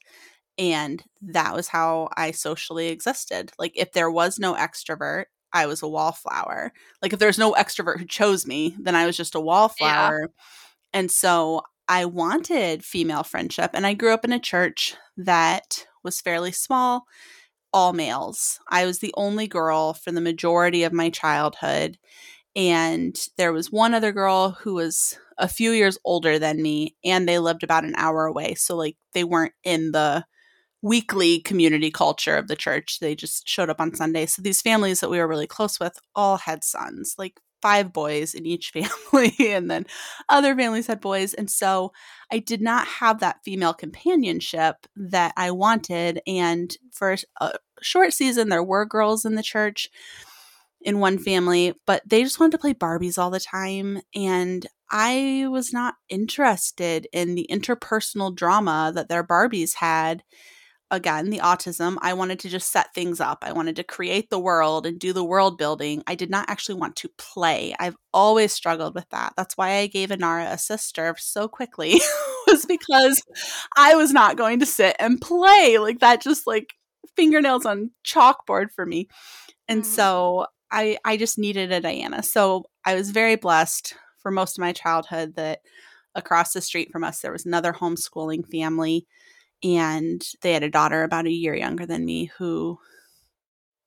And 0.58 1.04
that 1.22 1.56
was 1.56 1.68
how 1.68 2.10
I 2.16 2.32
socially 2.32 2.88
existed. 2.88 3.52
Like 3.58 3.74
if 3.76 3.94
there 3.94 4.12
was 4.12 4.38
no 4.40 4.54
extrovert, 4.54 5.26
I 5.52 5.66
was 5.66 5.82
a 5.82 5.88
wallflower. 5.88 6.74
Like 7.02 7.14
if 7.14 7.20
there's 7.20 7.40
no 7.40 7.54
extrovert 7.54 8.00
who 8.00 8.06
chose 8.06 8.46
me, 8.46 8.76
then 8.80 8.96
I 8.96 9.06
was 9.06 9.18
just 9.18 9.36
a 9.36 9.40
wallflower. 9.40 10.22
Yeah. 10.22 10.44
And 10.94 11.12
so 11.12 11.62
I 11.88 12.06
wanted 12.06 12.84
female 12.84 13.24
friendship. 13.24 13.72
And 13.74 13.86
I 13.86 13.94
grew 13.94 14.14
up 14.14 14.26
in 14.26 14.34
a 14.34 14.40
church 14.40 14.96
that 15.18 15.86
was 16.04 16.22
fairly 16.22 16.52
small, 16.52 17.06
all 17.72 17.94
males. 17.94 18.60
I 18.70 18.86
was 18.86 19.00
the 19.00 19.14
only 19.16 19.48
girl 19.48 19.94
for 19.94 20.12
the 20.12 20.22
majority 20.22 20.84
of 20.84 20.94
my 20.94 21.10
childhood. 21.10 21.98
And 22.56 23.20
there 23.38 23.52
was 23.52 23.72
one 23.72 23.94
other 23.94 24.12
girl 24.12 24.52
who 24.52 24.76
was 24.76 25.18
a 25.40 25.48
few 25.48 25.72
years 25.72 25.98
older 26.06 26.38
than 26.38 26.62
me, 26.62 26.96
and 27.04 27.28
they 27.28 27.40
lived 27.40 27.64
about 27.64 27.84
an 27.84 27.96
hour 27.98 28.26
away. 28.26 28.54
So, 28.54 28.76
like, 28.76 28.96
they 29.14 29.24
weren't 29.24 29.56
in 29.64 29.92
the 29.92 30.24
weekly 30.84 31.40
community 31.40 31.90
culture 31.90 32.36
of 32.38 32.48
the 32.48 32.56
church. 32.56 33.00
They 33.00 33.16
just 33.16 33.48
showed 33.48 33.72
up 33.72 33.82
on 33.82 33.96
Sunday. 33.96 34.28
So, 34.28 34.44
these 34.44 34.62
families 34.62 35.00
that 35.00 35.10
we 35.10 35.18
were 35.18 35.28
really 35.28 35.48
close 35.48 35.80
with 35.80 35.98
all 36.16 36.38
had 36.38 36.64
sons, 36.64 37.16
like 37.18 37.40
five 37.64 37.94
boys 37.94 38.36
in 38.36 38.46
each 38.46 38.72
family, 39.12 39.34
and 39.40 39.72
then 39.72 39.88
other 40.30 40.56
families 40.56 40.86
had 40.86 41.02
boys. 41.02 41.34
And 41.34 41.50
so 41.50 41.94
I 42.32 42.40
did 42.40 42.62
not 42.62 42.86
have 42.86 43.22
that 43.22 43.40
female 43.44 43.74
companionship 43.74 44.86
that 44.98 45.34
I 45.38 45.50
wanted. 45.52 46.22
And 46.28 46.76
for 46.92 47.16
a 47.40 47.54
short 47.82 48.14
season, 48.14 48.50
there 48.50 48.64
were 48.64 48.86
girls 48.86 49.24
in 49.26 49.36
the 49.36 49.42
church 49.42 49.90
in 50.82 51.00
one 51.00 51.18
family, 51.18 51.74
but 51.88 52.02
they 52.06 52.22
just 52.22 52.38
wanted 52.38 52.52
to 52.52 52.58
play 52.58 52.74
Barbies 52.74 53.18
all 53.18 53.30
the 53.30 53.40
time. 53.40 54.02
And 54.14 54.68
I 54.92 55.48
was 55.50 55.72
not 55.72 55.96
interested 56.10 57.08
in 57.14 57.36
the 57.36 57.48
interpersonal 57.50 58.36
drama 58.36 58.92
that 58.94 59.08
their 59.08 59.24
Barbies 59.24 59.76
had 59.76 60.22
again, 60.92 61.30
the 61.30 61.40
autism, 61.40 61.98
I 62.02 62.14
wanted 62.14 62.40
to 62.40 62.50
just 62.50 62.72
set 62.72 62.94
things 62.94 63.20
up. 63.20 63.40
I 63.42 63.52
wanted 63.52 63.76
to 63.78 63.84
create 63.84 64.30
the 64.30 64.40
world 64.40 64.86
and 64.86 65.00
do 65.00 65.12
the 65.12 65.24
world 65.24 65.58
building. 65.58 66.04
I 66.08 66.16
did 66.16 66.30
not 66.30 66.50
actually 66.50 66.76
want 66.76 66.96
to 66.98 67.10
play. 67.18 67.76
I've 67.80 67.96
always 68.14 68.54
struggled 68.54 68.94
with 68.94 69.10
that. 69.10 69.34
That's 69.36 69.58
why 69.58 69.78
I 69.78 69.88
gave 69.88 70.10
Inara 70.10 70.52
a 70.52 70.58
sister 70.58 71.16
so 71.18 71.48
quickly, 71.48 72.00
was 72.48 72.66
because 72.66 73.22
I 73.76 73.96
was 73.96 74.12
not 74.12 74.38
going 74.38 74.60
to 74.60 74.66
sit 74.66 74.96
and 75.00 75.20
play. 75.20 75.78
Like 75.80 76.00
that 76.00 76.22
just 76.22 76.46
like 76.46 76.74
fingernails 77.16 77.66
on 77.66 77.92
chalkboard 78.06 78.72
for 78.72 78.86
me. 78.86 79.08
And 79.68 79.84
mm. 79.84 79.86
so 79.86 80.48
I 80.72 80.98
I 81.06 81.18
just 81.18 81.38
needed 81.38 81.72
a 81.72 81.82
Diana. 81.82 82.24
So 82.24 82.66
I 82.86 82.96
was 82.96 83.12
very 83.12 83.36
blessed 83.36 83.96
for 84.20 84.32
most 84.32 84.58
of 84.58 84.62
my 84.62 84.74
childhood 84.74 85.36
that 85.36 85.62
across 86.16 86.54
the 86.54 86.62
street 86.62 86.92
from 86.92 87.04
us 87.04 87.22
there 87.22 87.32
was 87.32 87.46
another 87.46 87.74
homeschooling 87.74 88.48
family 88.50 89.08
and 89.64 90.24
they 90.42 90.54
had 90.54 90.64
a 90.64 90.70
daughter 90.70 91.04
about 91.04 91.26
a 91.26 91.32
year 91.32 91.56
younger 91.56 91.86
than 91.86 92.06
me 92.06 92.26
who 92.38 92.78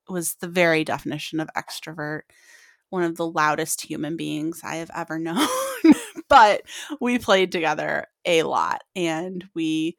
was 0.09 0.37
the 0.37 0.49
very 0.49 0.85
definition 0.85 1.41
of 1.41 1.51
extrovert 1.57 2.23
one 2.91 3.03
of 3.03 3.17
the 3.17 3.27
loudest 3.27 3.83
human 3.83 4.17
beings 4.17 4.61
i 4.65 4.77
have 4.77 4.91
ever 4.95 5.19
known 5.19 5.47
but 6.29 6.63
we 7.01 7.19
played 7.19 7.53
together 7.53 8.07
a 8.25 8.43
lot 8.43 8.83
and 8.95 9.45
we 9.55 9.97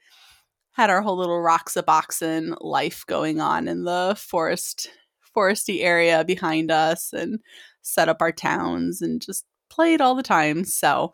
had 0.72 0.90
our 0.90 1.02
whole 1.02 1.18
little 1.18 1.42
roxaboxen 1.42 2.56
life 2.62 3.04
going 3.08 3.42
on 3.42 3.68
in 3.68 3.84
the 3.84 4.16
forest 4.18 4.90
foresty 5.36 5.84
area 5.84 6.24
behind 6.26 6.72
us 6.72 7.14
and 7.14 7.40
set 7.82 8.10
up 8.10 8.22
our 8.22 8.32
towns 8.32 9.02
and 9.02 9.22
just 9.22 9.46
played 9.70 10.02
all 10.02 10.16
the 10.16 10.24
time 10.24 10.64
so 10.64 11.12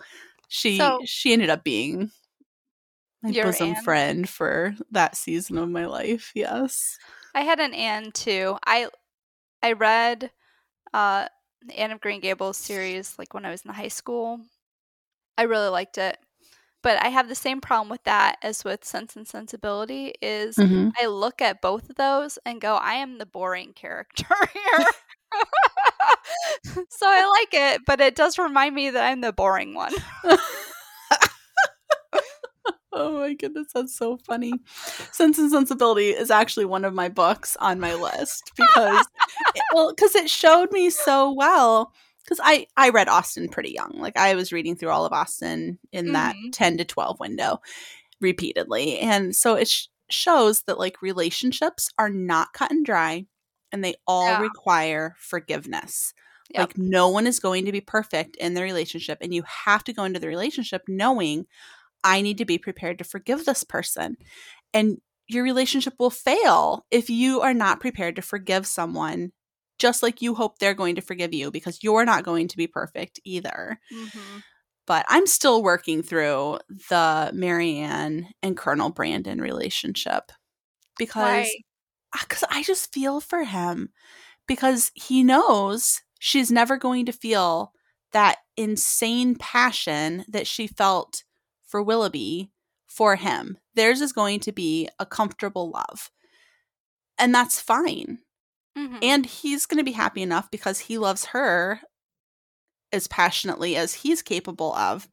she 0.47 0.78
so, 0.78 0.99
she 1.04 1.34
ended 1.34 1.49
up 1.49 1.63
being 1.63 2.12
my 3.23 3.29
Your 3.29 3.45
bosom 3.45 3.69
Anne. 3.69 3.83
friend 3.83 4.29
for 4.29 4.75
that 4.91 5.15
season 5.15 5.57
of 5.57 5.69
my 5.69 5.86
life. 5.86 6.31
Yes. 6.36 6.97
I 7.33 7.41
had 7.41 7.59
an 7.59 7.73
Anne 7.73 8.12
too. 8.12 8.57
I 8.65 8.88
I 9.62 9.73
read 9.73 10.31
uh 10.93 11.27
the 11.65 11.79
Anne 11.79 11.91
of 11.91 12.01
Green 12.01 12.19
Gables 12.19 12.57
series 12.57 13.15
like 13.17 13.33
when 13.33 13.45
I 13.45 13.51
was 13.51 13.63
in 13.63 13.71
high 13.71 13.88
school. 13.88 14.39
I 15.38 15.43
really 15.43 15.69
liked 15.69 15.97
it. 15.97 16.17
But 16.83 17.01
I 17.01 17.07
have 17.07 17.29
the 17.29 17.36
same 17.36 17.62
problem 17.62 17.88
with 17.88 18.03
that 18.03 18.38
as 18.43 18.65
with 18.65 18.83
Sense 18.83 19.15
and 19.15 19.25
Sensibility 19.25 20.13
is 20.21 20.57
mm-hmm. 20.57 20.89
I 21.01 21.05
look 21.05 21.41
at 21.41 21.62
both 21.62 21.89
of 21.89 21.95
those 21.95 22.38
and 22.45 22.59
go, 22.59 22.75
I 22.75 22.95
am 22.95 23.17
the 23.17 23.25
boring 23.25 23.71
character 23.71 24.25
here. 24.53 24.86
so 26.89 27.05
I 27.07 27.25
like 27.39 27.53
it, 27.53 27.81
but 27.86 28.01
it 28.01 28.15
does 28.15 28.38
remind 28.38 28.75
me 28.75 28.89
that 28.89 29.03
I'm 29.05 29.21
the 29.21 29.31
boring 29.31 29.73
one. 29.73 29.93
Oh 32.95 33.19
my 33.19 33.34
goodness, 33.34 33.67
that's 33.73 33.95
so 33.95 34.17
funny. 34.17 34.53
Sense 35.12 35.39
and 35.39 35.51
Sensibility 35.51 36.10
is 36.10 36.29
actually 36.29 36.65
one 36.65 36.86
of 36.86 36.93
my 36.93 37.10
books 37.10 37.58
on 37.60 37.79
my 37.79 37.95
list 37.95 38.51
because 38.56 39.08
it, 39.56 39.63
well, 39.73 39.93
because 39.93 40.15
it 40.15 40.29
showed 40.29 40.71
me 40.71 40.89
so 40.89 41.32
well. 41.32 41.91
Because 42.23 42.39
I 42.43 42.67
I 42.77 42.89
read 42.89 43.10
Austen 43.10 43.49
pretty 43.49 43.71
young, 43.71 43.95
like 43.97 44.15
I 44.15 44.36
was 44.36 44.53
reading 44.53 44.75
through 44.75 44.91
all 44.91 45.06
of 45.06 45.12
Austen 45.12 45.79
in 45.91 46.06
mm-hmm. 46.06 46.13
that 46.13 46.36
ten 46.53 46.77
to 46.77 46.86
twelve 46.86 47.19
window 47.19 47.60
repeatedly, 48.21 48.99
and 48.99 49.36
so 49.36 49.56
it 49.56 49.67
sh- 49.67 49.88
shows 50.10 50.62
that 50.63 50.79
like 50.79 51.01
relationships 51.01 51.89
are 51.97 52.10
not 52.10 52.53
cut 52.53 52.71
and 52.71 52.86
dry, 52.86 53.25
and 53.71 53.84
they 53.84 53.95
all 54.08 54.27
yeah. 54.27 54.39
require 54.39 55.15
forgiveness. 55.17 56.13
Yep. 56.51 56.60
Like 56.60 56.77
no 56.77 57.10
one 57.10 57.25
is 57.25 57.39
going 57.39 57.65
to 57.65 57.71
be 57.71 57.82
perfect 57.82 58.36
in 58.38 58.53
the 58.53 58.62
relationship, 58.62 59.17
and 59.19 59.34
you 59.34 59.43
have 59.65 59.84
to 59.86 59.93
go 59.93 60.03
into 60.03 60.19
the 60.19 60.27
relationship 60.27 60.84
knowing 60.88 61.45
I 62.04 62.22
need 62.22 62.38
to 62.39 62.46
be 62.46 62.58
prepared 62.58 62.98
to 63.00 63.04
forgive 63.04 63.46
this 63.46 63.63
person. 63.63 64.18
And 64.74 64.98
your 65.28 65.44
relationship 65.44 65.94
will 66.00 66.10
fail 66.10 66.86
if 66.92 67.10
you 67.10 67.42
are 67.42 67.54
not 67.54 67.80
prepared 67.80 68.16
to 68.18 68.22
forgive 68.22 68.66
someone 68.66 69.32
just 69.80 70.04
like 70.04 70.22
you 70.22 70.36
hope 70.36 70.60
they're 70.60 70.74
going 70.74 70.96
to 70.96 71.02
forgive 71.02 71.34
you 71.34 71.52
because 71.52 71.84
you're 71.84 72.06
not 72.06 72.24
going 72.24 72.48
to 72.48 72.58
be 72.58 72.68
perfect 72.68 73.20
either. 73.24 73.80
Mm-hmm. 73.94 74.39
But 74.86 75.06
I'm 75.08 75.28
still 75.28 75.63
working 75.63 76.04
through 76.04 76.60
the 76.89 77.32
Marianne 77.34 78.30
and 78.42 78.58
Colonel 78.58 78.89
Brandon 78.89 79.39
relationship 79.39 80.32
because 80.98 81.50
because 82.22 82.44
I 82.50 82.63
just 82.63 82.94
feel 82.94 83.20
for 83.22 83.44
him 83.44 83.89
because 84.48 84.92
he 84.94 85.24
knows 85.24 86.02
she's 86.20 86.52
never 86.52 86.78
going 86.78 87.06
to 87.06 87.13
feel 87.13 87.72
that 88.12 88.38
insane 88.56 89.36
passion 89.36 90.26
that 90.28 90.46
she 90.46 90.68
felt 90.68 91.24
for 91.73 91.81
Willoughby 91.81 92.51
for 92.86 93.15
him. 93.15 93.57
Theirs 93.73 93.99
is 93.99 94.13
going 94.13 94.41
to 94.41 94.51
be 94.51 94.88
a 94.99 95.07
comfortable 95.07 95.71
love. 95.71 96.12
And 97.17 97.33
that's 97.33 97.59
fine. 97.59 98.19
Mhm. 98.77 98.99
And 99.01 99.25
he's 99.25 99.65
going 99.65 99.79
to 99.79 99.83
be 99.83 99.93
happy 99.93 100.21
enough 100.21 100.51
because 100.51 100.81
he 100.81 100.99
loves 100.99 101.25
her 101.25 101.81
as 102.91 103.07
passionately 103.07 103.75
as 103.75 103.95
he's 103.95 104.21
capable 104.21 104.75
of. 104.75 105.07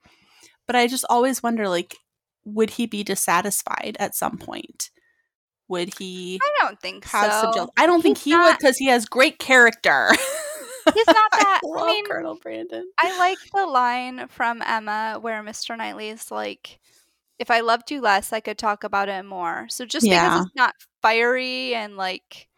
But 0.67 0.77
I 0.77 0.87
just 0.87 1.07
always 1.09 1.43
wonder 1.43 1.67
like 1.67 1.97
would 2.45 2.71
he 2.73 2.85
be 2.85 3.03
dissatisfied 3.05 3.97
at 3.99 4.15
some 4.15 4.37
point? 4.37 4.91
Would 5.69 5.95
he 5.99 6.39
I 6.43 6.51
don't 6.61 6.79
think 6.79 7.07
have 7.07 7.33
so. 7.33 7.53
some? 7.57 7.69
I 7.79 7.87
don't 7.87 8.03
think 8.03 8.19
He's 8.19 8.35
he 8.35 8.39
would 8.39 8.59
because 8.59 8.77
he 8.77 8.89
has 8.89 9.07
great 9.07 9.39
character. 9.39 10.11
He's 10.95 11.07
not 11.07 11.31
that- 11.33 11.61
I 11.65 11.81
I 11.83 11.87
mean, 11.87 12.07
Colonel 12.07 12.39
Brandon. 12.43 12.91
I 12.99 13.19
like 13.19 13.39
the 13.55 13.67
line 13.67 14.29
from 14.29 14.63
Emma 14.65 15.19
where 15.21 15.43
Mr. 15.43 15.77
Knightley's 15.77 16.31
like, 16.31 16.79
if 17.39 17.51
I 17.51 17.61
loved 17.61 17.91
you 17.91 18.01
less, 18.01 18.33
I 18.33 18.41
could 18.41 18.59
talk 18.59 18.85
about 18.85 19.09
it 19.09 19.25
more. 19.25 19.67
So 19.71 19.85
just 19.87 20.07
Yeah. 20.07 20.29
because 20.29 20.47
it's 20.47 20.57
not 20.57 20.75
fiery 21.03 21.75
and 21.75 21.97
like 21.97 22.49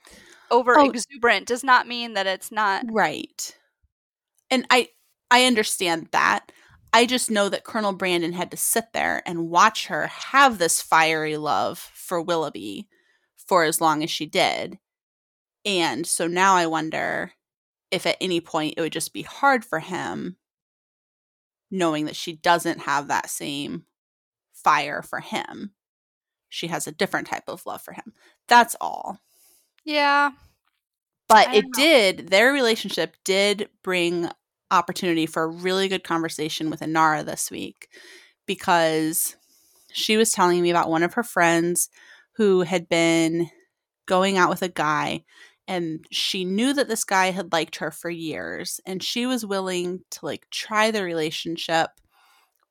over 0.50 0.78
Oh. 0.78 0.88
exuberant 0.90 1.46
does 1.46 1.62
not 1.64 1.86
mean 1.88 2.14
that 2.14 2.26
it's 2.26 2.50
not. 2.52 2.84
Right. 2.90 3.56
And 4.50 4.66
I 4.70 4.88
I 5.30 5.44
understand 5.46 6.08
that. 6.12 6.52
I 6.92 7.06
just 7.06 7.30
know 7.30 7.48
that 7.48 7.64
Colonel 7.64 7.94
Brandon 7.94 8.34
had 8.34 8.50
to 8.50 8.56
sit 8.58 8.92
there 8.92 9.22
and 9.24 9.48
watch 9.48 9.86
her 9.86 10.08
have 10.08 10.58
this 10.58 10.82
fiery 10.82 11.38
love 11.38 11.78
for 11.78 12.20
Willoughby 12.20 12.86
for 13.46 13.64
as 13.64 13.80
long 13.80 14.02
as 14.02 14.10
she 14.10 14.26
did. 14.26 14.78
And 15.64 16.06
so 16.06 16.26
now 16.26 16.54
I 16.54 16.66
wonder 16.66 17.32
if 17.92 18.06
at 18.06 18.16
any 18.20 18.40
point 18.40 18.74
it 18.76 18.80
would 18.80 18.92
just 18.92 19.12
be 19.12 19.22
hard 19.22 19.64
for 19.64 19.78
him 19.78 20.36
knowing 21.70 22.06
that 22.06 22.16
she 22.16 22.34
doesn't 22.34 22.80
have 22.80 23.08
that 23.08 23.30
same 23.30 23.84
fire 24.52 25.02
for 25.02 25.20
him. 25.20 25.72
She 26.48 26.66
has 26.66 26.86
a 26.86 26.92
different 26.92 27.28
type 27.28 27.44
of 27.48 27.64
love 27.64 27.80
for 27.82 27.92
him. 27.92 28.12
That's 28.48 28.76
all. 28.80 29.18
Yeah. 29.84 30.30
But 31.28 31.54
it 31.54 31.64
know. 31.64 31.70
did, 31.74 32.28
their 32.28 32.52
relationship 32.52 33.16
did 33.24 33.70
bring 33.82 34.28
opportunity 34.70 35.26
for 35.26 35.44
a 35.44 35.48
really 35.48 35.88
good 35.88 36.04
conversation 36.04 36.68
with 36.68 36.80
Inara 36.80 37.24
this 37.24 37.50
week 37.50 37.88
because 38.46 39.36
she 39.92 40.16
was 40.16 40.30
telling 40.30 40.62
me 40.62 40.70
about 40.70 40.90
one 40.90 41.02
of 41.02 41.14
her 41.14 41.22
friends 41.22 41.88
who 42.36 42.62
had 42.62 42.88
been 42.88 43.50
going 44.06 44.36
out 44.36 44.50
with 44.50 44.62
a 44.62 44.68
guy 44.68 45.24
and 45.68 46.04
she 46.10 46.44
knew 46.44 46.72
that 46.74 46.88
this 46.88 47.04
guy 47.04 47.30
had 47.30 47.52
liked 47.52 47.76
her 47.76 47.90
for 47.90 48.10
years 48.10 48.80
and 48.86 49.02
she 49.02 49.26
was 49.26 49.46
willing 49.46 50.00
to 50.10 50.24
like 50.26 50.46
try 50.50 50.90
the 50.90 51.04
relationship 51.04 51.90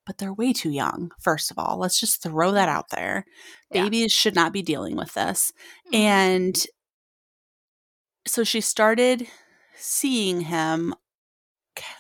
but 0.06 0.17
they're 0.17 0.34
way 0.34 0.54
too 0.54 0.71
young 0.71 1.12
first 1.21 1.51
of 1.51 1.60
all 1.60 1.77
let's 1.77 1.99
just 1.99 2.21
throw 2.23 2.51
that 2.51 2.69
out 2.69 2.89
there 2.89 3.25
Yeah. 3.71 3.84
babies 3.84 4.12
should 4.12 4.36
not 4.36 4.54
be 4.54 4.62
dealing 4.62 4.95
with 4.95 5.13
this 5.13 5.51
Mhm. 5.93 5.95
and 5.95 6.65
so 8.27 8.43
she 8.43 8.62
started 8.62 9.27
seeing 9.75 10.41
him 10.41 10.93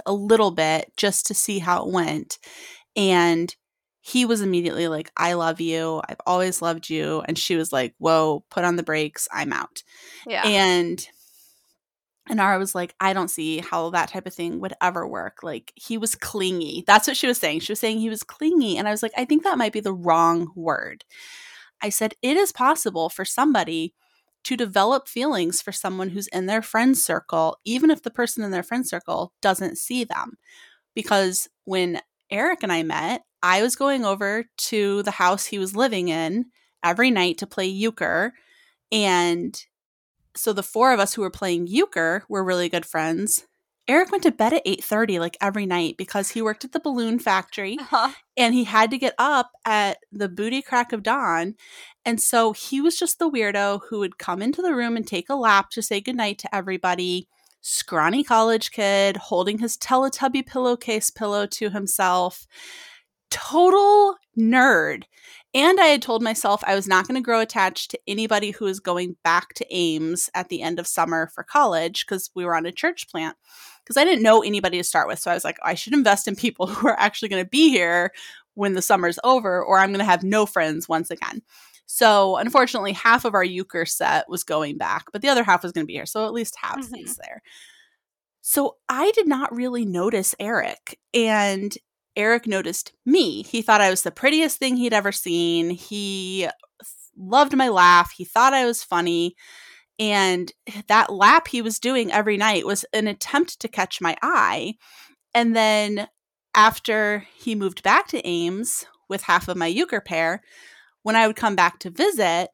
a 0.05 0.13
little 0.13 0.51
bit 0.51 0.91
just 0.97 1.25
to 1.27 1.33
see 1.33 1.59
how 1.59 1.83
it 1.83 1.91
went. 1.91 2.37
And 2.95 3.55
he 4.01 4.25
was 4.25 4.41
immediately 4.41 4.87
like, 4.87 5.11
I 5.15 5.33
love 5.33 5.61
you. 5.61 6.01
I've 6.09 6.21
always 6.25 6.61
loved 6.61 6.89
you. 6.89 7.21
And 7.27 7.37
she 7.37 7.55
was 7.55 7.71
like, 7.71 7.93
Whoa, 7.99 8.43
put 8.49 8.65
on 8.65 8.75
the 8.75 8.83
brakes. 8.83 9.27
I'm 9.31 9.53
out. 9.53 9.83
yeah. 10.27 10.45
And 10.45 11.07
Inara 12.29 12.59
was 12.59 12.75
like, 12.75 12.95
I 12.99 13.13
don't 13.13 13.29
see 13.29 13.59
how 13.59 13.91
that 13.91 14.09
type 14.09 14.25
of 14.25 14.33
thing 14.33 14.59
would 14.59 14.73
ever 14.81 15.07
work. 15.07 15.39
Like, 15.43 15.71
he 15.75 15.97
was 15.97 16.15
clingy. 16.15 16.83
That's 16.87 17.07
what 17.07 17.17
she 17.17 17.27
was 17.27 17.37
saying. 17.37 17.59
She 17.59 17.71
was 17.71 17.79
saying 17.79 17.99
he 17.99 18.09
was 18.09 18.23
clingy. 18.23 18.77
And 18.77 18.87
I 18.87 18.91
was 18.91 19.03
like, 19.03 19.13
I 19.17 19.25
think 19.25 19.43
that 19.43 19.57
might 19.57 19.73
be 19.73 19.79
the 19.79 19.93
wrong 19.93 20.51
word. 20.55 21.03
I 21.81 21.89
said, 21.89 22.13
it 22.21 22.37
is 22.37 22.51
possible 22.51 23.09
for 23.09 23.25
somebody 23.25 23.93
to 24.43 24.57
develop 24.57 25.07
feelings 25.07 25.61
for 25.61 25.71
someone 25.71 26.09
who's 26.09 26.27
in 26.27 26.45
their 26.45 26.61
friend 26.61 26.97
circle, 26.97 27.57
even 27.65 27.91
if 27.91 28.01
the 28.01 28.11
person 28.11 28.43
in 28.43 28.51
their 28.51 28.63
friend 28.63 28.87
circle 28.87 29.33
doesn't 29.41 29.77
see 29.77 30.03
them. 30.03 30.37
Because 30.95 31.47
when 31.65 32.01
Eric 32.29 32.63
and 32.63 32.71
I 32.71 32.83
met, 32.83 33.21
I 33.43 33.61
was 33.61 33.75
going 33.75 34.05
over 34.05 34.45
to 34.57 35.03
the 35.03 35.11
house 35.11 35.45
he 35.45 35.57
was 35.59 35.75
living 35.75 36.09
in 36.09 36.45
every 36.83 37.11
night 37.11 37.37
to 37.39 37.47
play 37.47 37.65
euchre. 37.67 38.33
And 38.91 39.59
so 40.35 40.53
the 40.53 40.63
four 40.63 40.93
of 40.93 40.99
us 40.99 41.13
who 41.13 41.21
were 41.21 41.29
playing 41.29 41.67
euchre 41.67 42.23
were 42.29 42.43
really 42.43 42.69
good 42.69 42.85
friends. 42.85 43.45
Eric 43.87 44.11
went 44.11 44.23
to 44.23 44.31
bed 44.31 44.53
at 44.53 44.65
8:30 44.65 45.19
like 45.19 45.35
every 45.41 45.65
night 45.65 45.97
because 45.97 46.29
he 46.29 46.41
worked 46.41 46.63
at 46.63 46.71
the 46.71 46.79
balloon 46.79 47.19
factory 47.19 47.77
Uh-huh. 47.79 48.11
and 48.37 48.53
he 48.53 48.63
had 48.63 48.91
to 48.91 48.97
get 48.97 49.15
up 49.17 49.51
at 49.65 49.97
the 50.11 50.29
booty 50.29 50.61
crack 50.61 50.93
of 50.93 51.03
dawn. 51.03 51.55
And 52.05 52.21
so 52.21 52.53
he 52.53 52.79
was 52.79 52.97
just 52.97 53.19
the 53.19 53.29
weirdo 53.29 53.81
who 53.89 53.99
would 53.99 54.17
come 54.19 54.41
into 54.41 54.61
the 54.61 54.75
room 54.75 54.95
and 54.95 55.05
take 55.05 55.29
a 55.29 55.35
lap 55.35 55.71
to 55.71 55.81
say 55.81 55.99
goodnight 55.99 56.37
to 56.39 56.55
everybody. 56.55 57.27
Scrawny 57.59 58.23
college 58.23 58.71
kid 58.71 59.17
holding 59.17 59.57
his 59.59 59.77
Teletubby 59.77 60.45
pillowcase 60.45 61.09
pillow 61.09 61.45
to 61.47 61.69
himself. 61.71 62.47
Total 63.31 64.15
nerd. 64.37 65.03
And 65.53 65.79
I 65.81 65.87
had 65.87 66.01
told 66.01 66.21
myself 66.21 66.63
I 66.65 66.75
was 66.75 66.87
not 66.87 67.07
going 67.07 67.19
to 67.19 67.25
grow 67.25 67.39
attached 67.41 67.91
to 67.91 67.99
anybody 68.07 68.51
who 68.51 68.65
was 68.65 68.79
going 68.79 69.15
back 69.23 69.53
to 69.55 69.65
Ames 69.75 70.29
at 70.33 70.49
the 70.49 70.61
end 70.61 70.79
of 70.79 70.87
summer 70.87 71.27
for 71.33 71.43
college 71.43 72.05
because 72.05 72.29
we 72.35 72.45
were 72.45 72.55
on 72.55 72.65
a 72.65 72.71
church 72.71 73.09
plant. 73.09 73.35
Because 73.83 73.97
I 73.97 74.05
didn't 74.05 74.23
know 74.23 74.43
anybody 74.43 74.77
to 74.77 74.83
start 74.83 75.07
with. 75.07 75.19
So 75.19 75.31
I 75.31 75.33
was 75.33 75.43
like, 75.43 75.57
I 75.63 75.73
should 75.73 75.93
invest 75.93 76.27
in 76.27 76.35
people 76.35 76.67
who 76.67 76.87
are 76.87 76.99
actually 76.99 77.29
going 77.29 77.43
to 77.43 77.49
be 77.49 77.69
here 77.69 78.11
when 78.53 78.73
the 78.73 78.81
summer's 78.81 79.17
over, 79.23 79.63
or 79.63 79.79
I'm 79.79 79.89
going 79.89 79.99
to 79.99 80.05
have 80.05 80.23
no 80.23 80.45
friends 80.45 80.87
once 80.87 81.09
again. 81.09 81.41
So 81.87 82.37
unfortunately, 82.37 82.93
half 82.93 83.25
of 83.25 83.33
our 83.33 83.43
euchre 83.43 83.85
set 83.85 84.29
was 84.29 84.43
going 84.45 84.77
back, 84.77 85.05
but 85.11 85.21
the 85.21 85.29
other 85.29 85.43
half 85.43 85.63
was 85.63 85.71
going 85.73 85.83
to 85.83 85.87
be 85.87 85.93
here. 85.95 86.05
So 86.05 86.25
at 86.25 86.33
least 86.33 86.55
half 86.61 86.77
Mhm. 86.77 87.03
is 87.03 87.17
there. 87.17 87.41
So 88.41 88.77
I 88.87 89.11
did 89.11 89.27
not 89.27 89.53
really 89.53 89.83
notice 89.85 90.33
Eric. 90.39 90.97
And 91.13 91.77
Eric 92.15 92.47
noticed 92.47 92.93
me. 93.05 93.43
He 93.43 93.61
thought 93.61 93.81
I 93.81 93.89
was 93.89 94.03
the 94.03 94.11
prettiest 94.11 94.57
thing 94.57 94.77
he'd 94.77 94.93
ever 94.93 95.11
seen. 95.11 95.69
He 95.69 96.47
loved 97.17 97.55
my 97.55 97.69
laugh. 97.69 98.11
He 98.11 98.25
thought 98.25 98.53
I 98.53 98.65
was 98.65 98.83
funny. 98.83 99.35
And 99.99 100.51
that 100.87 101.13
lap 101.13 101.47
he 101.47 101.61
was 101.61 101.79
doing 101.79 102.11
every 102.11 102.37
night 102.37 102.65
was 102.65 102.85
an 102.93 103.07
attempt 103.07 103.59
to 103.61 103.67
catch 103.67 104.01
my 104.01 104.17
eye. 104.21 104.75
And 105.33 105.55
then 105.55 106.07
after 106.55 107.25
he 107.35 107.55
moved 107.55 107.83
back 107.83 108.07
to 108.07 108.27
Ames 108.27 108.85
with 109.07 109.23
half 109.23 109.47
of 109.47 109.57
my 109.57 109.67
euchre 109.67 110.01
pair, 110.01 110.41
when 111.03 111.15
I 111.15 111.27
would 111.27 111.35
come 111.35 111.55
back 111.55 111.79
to 111.79 111.89
visit, 111.89 112.49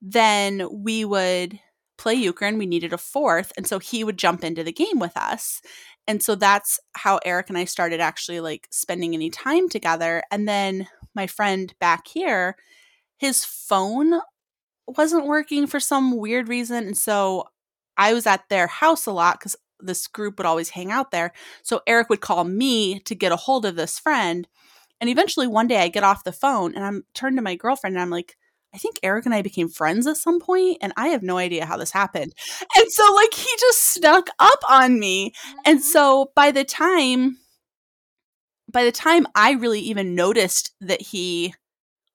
then 0.00 0.66
we 0.72 1.04
would 1.04 1.60
play 1.96 2.14
euchre 2.14 2.46
and 2.46 2.58
we 2.58 2.66
needed 2.66 2.92
a 2.92 2.98
fourth. 2.98 3.52
And 3.56 3.66
so 3.66 3.78
he 3.78 4.04
would 4.04 4.18
jump 4.18 4.44
into 4.44 4.64
the 4.64 4.72
game 4.72 4.98
with 4.98 5.16
us. 5.16 5.60
And 6.08 6.22
so 6.22 6.34
that's 6.34 6.80
how 6.94 7.20
Eric 7.24 7.50
and 7.50 7.58
I 7.58 7.66
started 7.66 8.00
actually 8.00 8.40
like 8.40 8.66
spending 8.70 9.14
any 9.14 9.28
time 9.28 9.68
together. 9.68 10.22
And 10.30 10.48
then 10.48 10.88
my 11.14 11.26
friend 11.26 11.72
back 11.80 12.08
here, 12.08 12.56
his 13.18 13.44
phone 13.44 14.14
wasn't 14.86 15.26
working 15.26 15.66
for 15.66 15.78
some 15.78 16.16
weird 16.16 16.48
reason. 16.48 16.86
And 16.86 16.96
so 16.96 17.44
I 17.98 18.14
was 18.14 18.26
at 18.26 18.48
their 18.48 18.66
house 18.66 19.04
a 19.04 19.12
lot 19.12 19.38
because 19.38 19.54
this 19.80 20.06
group 20.06 20.38
would 20.38 20.46
always 20.46 20.70
hang 20.70 20.90
out 20.90 21.10
there. 21.10 21.32
So 21.62 21.82
Eric 21.86 22.08
would 22.08 22.22
call 22.22 22.44
me 22.44 23.00
to 23.00 23.14
get 23.14 23.30
a 23.30 23.36
hold 23.36 23.66
of 23.66 23.76
this 23.76 23.98
friend. 23.98 24.48
And 25.02 25.10
eventually 25.10 25.46
one 25.46 25.68
day 25.68 25.82
I 25.82 25.88
get 25.88 26.04
off 26.04 26.24
the 26.24 26.32
phone 26.32 26.74
and 26.74 26.84
I'm 26.84 27.04
turned 27.12 27.36
to 27.36 27.42
my 27.42 27.54
girlfriend 27.54 27.96
and 27.96 28.02
I'm 28.02 28.10
like, 28.10 28.36
I 28.74 28.78
think 28.78 28.98
Eric 29.02 29.24
and 29.26 29.34
I 29.34 29.42
became 29.42 29.68
friends 29.68 30.06
at 30.06 30.16
some 30.18 30.40
point, 30.40 30.78
and 30.82 30.92
I 30.96 31.08
have 31.08 31.22
no 31.22 31.38
idea 31.38 31.66
how 31.66 31.76
this 31.78 31.90
happened. 31.90 32.34
And 32.76 32.92
so, 32.92 33.12
like, 33.14 33.32
he 33.34 33.48
just 33.60 33.80
snuck 33.94 34.28
up 34.38 34.60
on 34.68 34.98
me. 35.00 35.32
And 35.64 35.78
Mhm. 35.80 35.82
so 35.82 36.32
by 36.34 36.50
the 36.50 36.64
time 36.64 37.38
by 38.70 38.84
the 38.84 38.92
time 38.92 39.26
I 39.34 39.52
really 39.52 39.80
even 39.80 40.14
noticed 40.14 40.72
that 40.80 41.00
he 41.00 41.54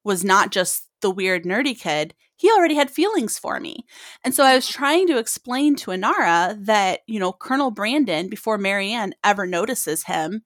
was 0.03 0.23
not 0.23 0.51
just 0.51 0.83
the 1.01 1.11
weird 1.11 1.43
nerdy 1.45 1.79
kid, 1.79 2.13
he 2.37 2.51
already 2.51 2.75
had 2.75 2.91
feelings 2.91 3.39
for 3.39 3.59
me. 3.59 3.85
And 4.23 4.35
so 4.35 4.43
I 4.43 4.55
was 4.55 4.67
trying 4.67 5.07
to 5.07 5.17
explain 5.17 5.75
to 5.77 5.91
Inara 5.91 6.63
that, 6.65 7.01
you 7.07 7.19
know, 7.19 7.31
Colonel 7.33 7.71
Brandon, 7.71 8.29
before 8.29 8.57
Marianne 8.57 9.13
ever 9.23 9.45
notices 9.47 10.03
him, 10.05 10.43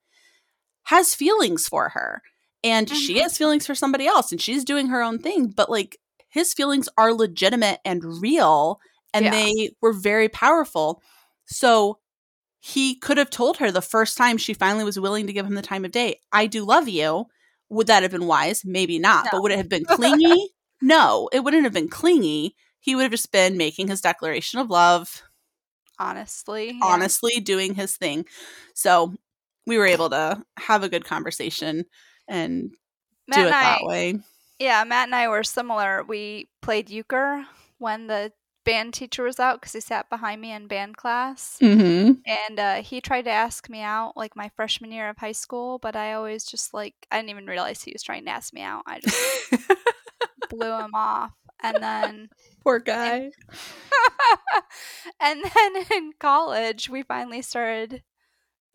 has 0.86 1.16
feelings 1.16 1.68
for 1.68 1.90
her. 1.90 2.22
And 2.70 2.90
she 2.90 3.16
Mhm. 3.16 3.22
has 3.22 3.38
feelings 3.38 3.66
for 3.66 3.76
somebody 3.76 4.08
else 4.08 4.32
and 4.32 4.42
she's 4.42 4.64
doing 4.66 4.88
her 4.88 5.02
own 5.02 5.20
thing. 5.20 5.48
But 5.48 5.70
like 5.70 5.98
his 6.30 6.54
feelings 6.54 6.90
are 6.98 7.14
legitimate 7.14 7.80
and 7.86 8.22
real 8.22 8.80
and 9.14 9.26
Yeah. 9.26 9.32
they 9.32 9.72
were 9.82 9.94
very 9.94 10.30
powerful. 10.30 11.02
So 11.46 12.00
he 12.60 12.96
could 12.96 13.18
have 13.18 13.30
told 13.30 13.58
her 13.58 13.72
the 13.72 13.82
first 13.82 14.18
time 14.18 14.38
she 14.38 14.54
finally 14.54 14.84
was 14.84 15.00
willing 15.00 15.28
to 15.28 15.34
give 15.34 15.46
him 15.46 15.56
the 15.56 15.62
time 15.62 15.86
of 15.86 15.92
day, 15.92 16.20
I 16.32 16.48
do 16.48 16.66
love 16.66 16.90
you. 16.90 17.26
Would 17.70 17.88
that 17.88 18.04
have 18.04 18.12
been 18.12 18.28
wise? 18.28 18.64
Maybe 18.66 19.00
not. 19.00 19.26
No. 19.26 19.30
But 19.34 19.42
would 19.44 19.52
it 19.52 19.58
have 19.58 19.70
been 19.70 19.86
clingy? 19.86 20.50
no, 20.82 21.30
it 21.32 21.44
wouldn't 21.44 21.64
have 21.64 21.74
been 21.74 21.90
clingy. 21.90 22.56
He 22.80 22.96
would 22.96 23.04
have 23.04 23.12
just 23.12 23.32
been 23.32 23.58
making 23.58 23.88
his 23.90 24.02
declaration 24.02 24.60
of 24.60 24.70
love, 24.70 25.24
honestly. 26.00 26.68
yeah. 26.74 26.80
honestly 26.86 27.40
doing 27.40 27.76
his 27.76 27.98
thing. 27.98 28.26
So 28.74 29.14
we 29.66 29.78
were 29.78 29.86
able 29.88 30.10
to 30.12 30.44
have 30.58 30.84
a 30.84 30.90
good 30.90 31.06
conversation 31.06 31.86
and 32.28 32.72
Matt 33.28 33.38
do 33.38 33.42
it 33.42 33.46
and 33.48 33.56
I, 33.56 33.64
that 33.64 33.84
way. 33.84 34.20
yeah, 34.60 34.84
Matt 34.84 35.08
and 35.08 35.16
I 35.16 35.28
were 35.28 35.44
similar. 35.44 36.04
We 36.04 36.48
played 36.62 36.90
euchre 36.90 37.46
when 37.78 38.08
the 38.08 38.32
band 38.68 38.94
teacher 38.94 39.24
was 39.24 39.40
out 39.40 39.62
because 39.62 39.72
he 39.72 39.80
sat 39.80 40.10
behind 40.10 40.42
me 40.42 40.52
in 40.52 40.68
band 40.68 40.98
class. 40.98 41.58
Mm-hmm. 41.62 42.20
And 42.50 42.60
uh, 42.60 42.76
he 42.82 43.00
tried 43.00 43.24
to 43.24 43.32
ask 43.32 43.70
me 43.70 43.82
out 43.82 44.18
like 44.18 44.36
my 44.36 44.52
freshman 44.58 44.92
year 44.92 45.08
of 45.08 45.18
high 45.18 45.32
school, 45.32 45.80
but 45.80 45.96
I 45.96 46.14
always 46.14 46.44
just 46.44 46.74
like, 46.74 46.94
I 47.10 47.16
didn't 47.18 47.30
even 47.30 47.46
realize 47.48 47.82
he 47.82 47.94
was 47.94 48.04
trying 48.04 48.26
to 48.26 48.32
ask 48.32 48.54
me 48.54 48.62
out. 48.62 48.84
I 48.86 49.00
just 49.00 49.70
blew 50.50 50.78
him 50.78 50.92
off. 50.94 51.32
And 51.64 51.82
then, 51.82 52.30
Poor 52.64 52.80
guy. 52.80 53.32
and 55.22 55.42
then 55.44 55.76
in 55.96 56.12
college, 56.20 56.90
we 56.90 57.04
finally 57.04 57.42
started 57.42 58.04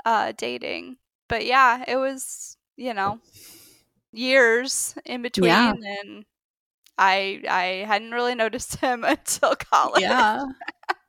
uh, 0.07 0.33
dating. 0.37 0.97
But 1.29 1.45
yeah, 1.45 1.85
it 1.87 1.97
was, 1.97 2.57
you 2.77 2.95
know, 2.95 3.21
years 4.13 4.95
in 5.05 5.23
between. 5.23 5.49
Yeah. 5.49 5.73
And 6.03 6.25
I, 6.99 7.43
I 7.49 7.85
hadn't 7.87 8.13
really 8.13 8.35
noticed 8.35 8.77
him 8.81 9.05
until 9.05 9.55
college. 9.57 10.03
yeah 10.03 10.45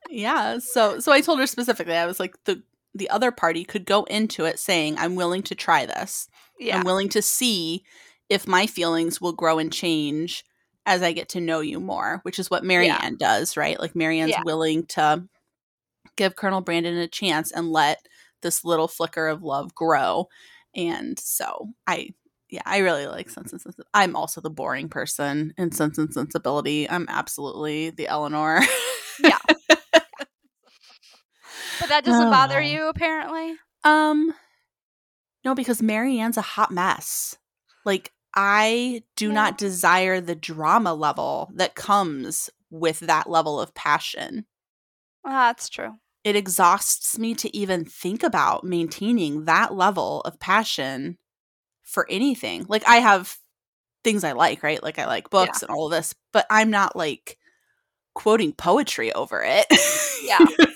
yeah 0.09 0.59
so 0.59 0.99
so 0.99 1.11
i 1.13 1.21
told 1.21 1.39
her 1.39 1.47
specifically 1.47 1.95
i 1.95 2.05
was 2.05 2.19
like 2.19 2.35
the 2.43 2.61
the 2.93 3.09
other 3.09 3.31
party 3.31 3.63
could 3.63 3.85
go 3.85 4.03
into 4.03 4.43
it 4.45 4.59
saying 4.59 4.95
i'm 4.99 5.15
willing 5.15 5.41
to 5.41 5.55
try 5.55 5.85
this 5.85 6.27
Yeah. 6.59 6.77
i'm 6.77 6.83
willing 6.83 7.09
to 7.09 7.21
see 7.21 7.83
if 8.29 8.45
my 8.45 8.67
feelings 8.67 9.19
will 9.21 9.31
grow 9.31 9.59
and 9.59 9.71
change 9.73 10.43
as 10.85 11.01
i 11.01 11.13
get 11.13 11.29
to 11.29 11.41
know 11.41 11.61
you 11.61 11.79
more 11.79 12.19
which 12.23 12.37
is 12.37 12.51
what 12.51 12.65
marianne 12.65 13.15
does 13.17 13.55
right 13.57 13.79
like 13.79 13.95
marianne's 13.95 14.31
Yeah. 14.31 14.41
willing 14.45 14.85
to 14.87 15.23
give 16.17 16.35
colonel 16.35 16.61
brandon 16.61 16.97
a 16.97 17.07
chance 17.07 17.51
and 17.51 17.71
let 17.71 18.05
this 18.41 18.63
little 18.65 18.89
flicker 18.89 19.27
of 19.29 19.41
love 19.41 19.73
grow 19.73 20.27
and 20.75 21.19
so 21.19 21.69
i 21.87 22.09
yeah 22.49 22.61
i 22.65 22.79
really 22.79 23.07
like 23.07 23.29
sense 23.29 23.51
and 23.51 23.61
sensibility 23.61 23.89
i'm 23.93 24.15
also 24.15 24.41
the 24.41 24.49
boring 24.49 24.89
person 24.89 25.53
in 25.57 25.71
sense 25.71 25.97
and 25.97 26.13
sensibility 26.13 26.89
i'm 26.89 27.05
absolutely 27.09 27.89
the 27.91 28.07
elinor 28.07 28.59
Yeah. 29.23 29.37
But 31.79 31.89
that 31.89 32.05
doesn't 32.05 32.29
bother 32.29 32.59
Oh. 32.59 32.63
you, 32.63 32.87
apparently. 32.87 33.55
Um, 33.83 34.33
no, 35.43 35.53
because 35.53 35.81
Marianne's 35.81 36.37
a 36.37 36.41
hot 36.41 36.71
mess. 36.71 37.37
Like, 37.85 38.11
I 38.35 39.03
do 39.15 39.27
Yeah. 39.27 39.33
not 39.33 39.57
desire 39.57 40.21
the 40.21 40.35
drama 40.35 40.93
level 40.93 41.51
that 41.55 41.75
comes 41.75 42.49
with 42.69 43.01
that 43.01 43.29
level 43.29 43.59
of 43.59 43.73
passion. 43.73 44.45
Ah, 45.25 45.47
that's 45.49 45.69
true. 45.69 45.99
It 46.23 46.35
exhausts 46.35 47.17
me 47.19 47.33
to 47.35 47.55
even 47.55 47.85
think 47.85 48.23
about 48.23 48.63
maintaining 48.63 49.45
that 49.45 49.73
level 49.73 50.21
of 50.21 50.39
passion 50.39 51.17
for 51.81 52.07
anything. 52.09 52.65
Like, 52.67 52.87
I 52.87 52.97
have 52.97 53.37
things 54.03 54.23
I 54.23 54.31
like, 54.31 54.63
right? 54.63 54.81
Like, 54.81 54.99
I 54.99 55.05
like 55.05 55.29
books 55.29 55.61
and 55.61 55.71
all 55.71 55.87
of 55.87 55.91
this, 55.91 56.15
but 56.31 56.45
I'm 56.49 56.69
not 56.69 56.95
like 56.95 57.37
quoting 58.13 58.53
poetry 58.53 59.11
over 59.13 59.43
it. 59.45 59.65
Yeah. 60.23 60.39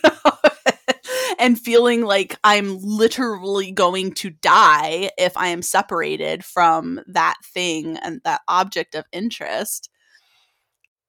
And 1.39 1.59
feeling 1.59 2.01
like 2.01 2.37
I'm 2.43 2.79
literally 2.81 3.71
going 3.71 4.13
to 4.15 4.31
die 4.31 5.11
if 5.17 5.37
I 5.37 5.49
am 5.49 5.61
separated 5.61 6.43
from 6.43 6.99
that 7.07 7.35
thing 7.43 7.95
and 7.97 8.21
that 8.23 8.41
object 8.47 8.95
of 8.95 9.05
interest. 9.11 9.89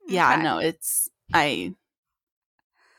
Yeah, 0.07 0.37
no, 0.37 0.59
it's 0.59 1.09
I 1.33 1.74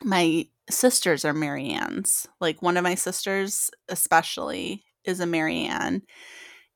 my 0.01 0.47
sisters 0.69 1.25
are 1.25 1.33
Marianne's. 1.33 2.27
Like 2.39 2.61
one 2.61 2.77
of 2.77 2.83
my 2.83 2.95
sisters 2.95 3.69
especially 3.87 4.83
is 5.03 5.19
a 5.19 5.25
Marianne 5.25 6.03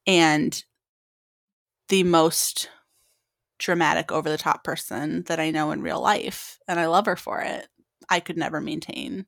and 0.08 0.64
the 1.90 2.04
most 2.04 2.70
dramatic 3.60 4.12
over 4.12 4.30
the 4.30 4.38
top 4.38 4.64
person 4.64 5.24
that 5.28 5.40
I 5.40 5.52
know 5.52 5.72
in 5.72 5.82
real 5.82 6.02
life 6.02 6.58
and 6.68 6.80
I 6.80 6.88
love 6.88 7.06
her 7.06 7.16
for 7.16 7.42
it. 7.42 7.68
I 8.10 8.20
could 8.20 8.38
never 8.38 8.60
maintain 8.60 9.26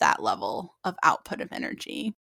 that 0.00 0.22
level 0.22 0.76
of 0.84 0.96
output 1.02 1.40
of 1.40 1.52
energy. 1.52 2.14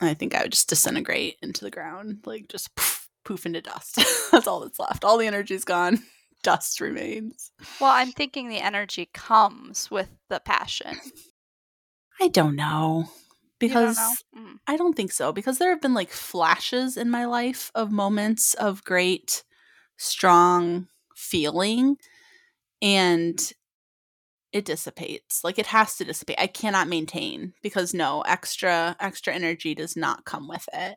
And 0.00 0.10
I 0.10 0.14
think 0.14 0.34
I 0.34 0.42
would 0.42 0.52
just 0.52 0.68
disintegrate 0.68 1.36
into 1.42 1.64
the 1.64 1.70
ground, 1.70 2.20
like 2.26 2.48
just 2.48 2.74
poof, 2.74 3.08
poof 3.24 3.46
into 3.46 3.62
dust. 3.62 4.00
that's 4.32 4.46
all 4.46 4.60
that's 4.60 4.80
left. 4.80 5.04
All 5.04 5.16
the 5.16 5.26
energy's 5.26 5.64
gone. 5.64 6.02
Dust 6.42 6.80
remains. 6.80 7.52
Well, 7.80 7.90
I'm 7.90 8.12
thinking 8.12 8.48
the 8.48 8.60
energy 8.60 9.08
comes 9.12 9.90
with 9.90 10.08
the 10.28 10.40
passion. 10.40 10.98
I 12.20 12.28
don't 12.28 12.56
know. 12.56 13.06
You 13.60 13.68
don't 13.68 13.78
Because 13.78 13.96
know? 13.96 14.14
Mm. 14.40 14.58
I 14.66 14.76
don't 14.76 14.94
think 14.96 15.12
so 15.12 15.32
because 15.32 15.58
there 15.58 15.70
have 15.70 15.80
been 15.80 15.94
like 15.94 16.10
flashes 16.10 16.96
in 16.96 17.10
my 17.10 17.24
life 17.24 17.70
of 17.74 17.92
moments 17.92 18.54
of 18.54 18.84
great 18.84 19.44
strong 19.96 20.88
feeling 21.14 21.96
and 22.80 23.52
it 24.52 24.64
dissipates. 24.64 25.44
Like 25.44 25.58
it 25.58 25.66
has 25.66 25.96
to 25.96 26.04
dissipate. 26.04 26.38
I 26.38 26.46
cannot 26.46 26.88
maintain 26.88 27.54
because 27.62 27.94
no, 27.94 28.22
extra 28.22 28.96
extra 29.00 29.34
energy 29.34 29.74
does 29.74 29.96
not 29.96 30.24
come 30.24 30.48
with 30.48 30.68
it. 30.72 30.96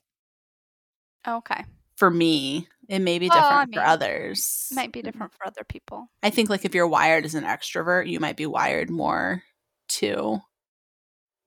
Okay. 1.27 1.65
For 1.97 2.09
me, 2.09 2.67
it 2.89 2.99
may 2.99 3.19
be 3.19 3.29
Well, 3.29 3.41
different 3.41 3.69
I 3.69 3.73
for 3.73 3.79
mean, 3.81 3.89
others. 3.89 4.69
Might 4.73 4.91
be 4.91 5.01
different 5.01 5.33
for 5.33 5.47
other 5.47 5.63
people. 5.63 6.09
I 6.21 6.29
think 6.29 6.49
like 6.49 6.65
if 6.65 6.75
you're 6.75 6.87
wired 6.87 7.25
as 7.25 7.35
an 7.35 7.43
extrovert, 7.43 8.07
you 8.07 8.19
might 8.19 8.37
be 8.37 8.45
wired 8.45 8.89
more 8.89 9.43
to 9.89 10.41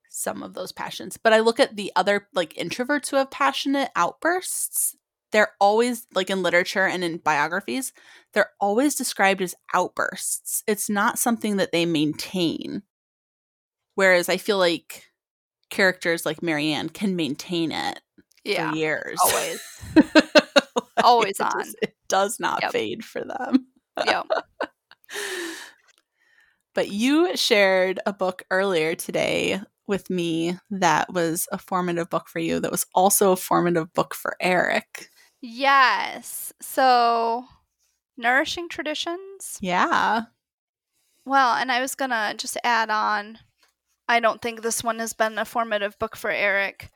some 0.08 0.42
of 0.42 0.54
those 0.54 0.72
passions. 0.72 1.16
But 1.16 1.32
I 1.32 1.40
look 1.40 1.61
at 1.61 1.76
the 1.76 1.92
other 1.94 2.28
like 2.34 2.54
introverts 2.54 3.11
who 3.11 3.16
have 3.16 3.30
passionate 3.30 3.90
outbursts. 3.94 4.96
They're 5.30 5.52
always 5.61 6.06
like 6.14 6.30
in 6.30 6.42
literature 6.42 6.87
and 6.87 7.04
in 7.04 7.18
biographies, 7.18 7.92
they're 8.32 8.50
always 8.61 8.94
described 8.94 9.42
as 9.42 9.54
outbursts. 9.74 10.64
It's 10.66 10.88
not 10.88 11.18
something 11.18 11.58
that 11.58 11.70
they 11.70 11.84
maintain. 11.84 12.82
Whereas 13.94 14.28
I 14.28 14.38
feel 14.38 14.58
like 14.58 15.04
characters 15.70 16.24
like 16.24 16.42
Marianne 16.42 16.88
can 16.88 17.14
maintain 17.14 17.72
it 17.72 18.00
Yeah. 18.48 18.70
for 18.70 18.76
years. 18.76 19.18
Always. 19.22 19.61
Like, 20.96 21.04
Always 21.06 21.38
it 21.38 21.46
on. 21.46 21.62
just- 21.64 21.76
it 21.80 21.94
does 22.08 22.40
not 22.40 22.61
Yep. 22.62 22.72
fade 22.72 23.04
for 23.04 23.22
them. 23.22 23.68
Yep. 24.04 24.26
But 26.74 26.90
you 26.90 27.37
shared 27.37 27.98
a 28.06 28.12
book 28.12 28.42
earlier 28.50 28.94
today 28.94 29.61
with 29.87 30.11
me 30.11 30.58
that 30.70 31.12
was 31.12 31.48
a 31.50 31.58
formative 31.58 32.08
book 32.11 32.28
for 32.28 32.38
you, 32.38 32.61
that 32.61 32.70
was 32.70 32.87
also 32.94 33.32
a 33.32 33.37
formative 33.37 33.92
book 33.94 34.14
for 34.14 34.37
Eric. 34.40 35.08
Yes. 35.40 36.52
So, 36.61 37.46
nourishing 38.16 38.68
traditions. 38.68 39.58
Yeah. 39.61 40.22
Well, 41.24 41.54
and 41.54 41.72
I 41.72 41.80
was 41.80 41.94
gonna 41.94 42.34
just 42.37 42.56
add 42.64 42.90
on. 42.90 43.38
I 44.08 44.20
don't 44.20 44.40
think 44.40 44.62
this 44.62 44.82
one 44.84 44.98
has 45.00 45.12
been 45.12 45.38
a 45.38 45.44
formative 45.44 45.98
book 45.98 46.16
for 46.16 46.30
Eric, 46.30 46.90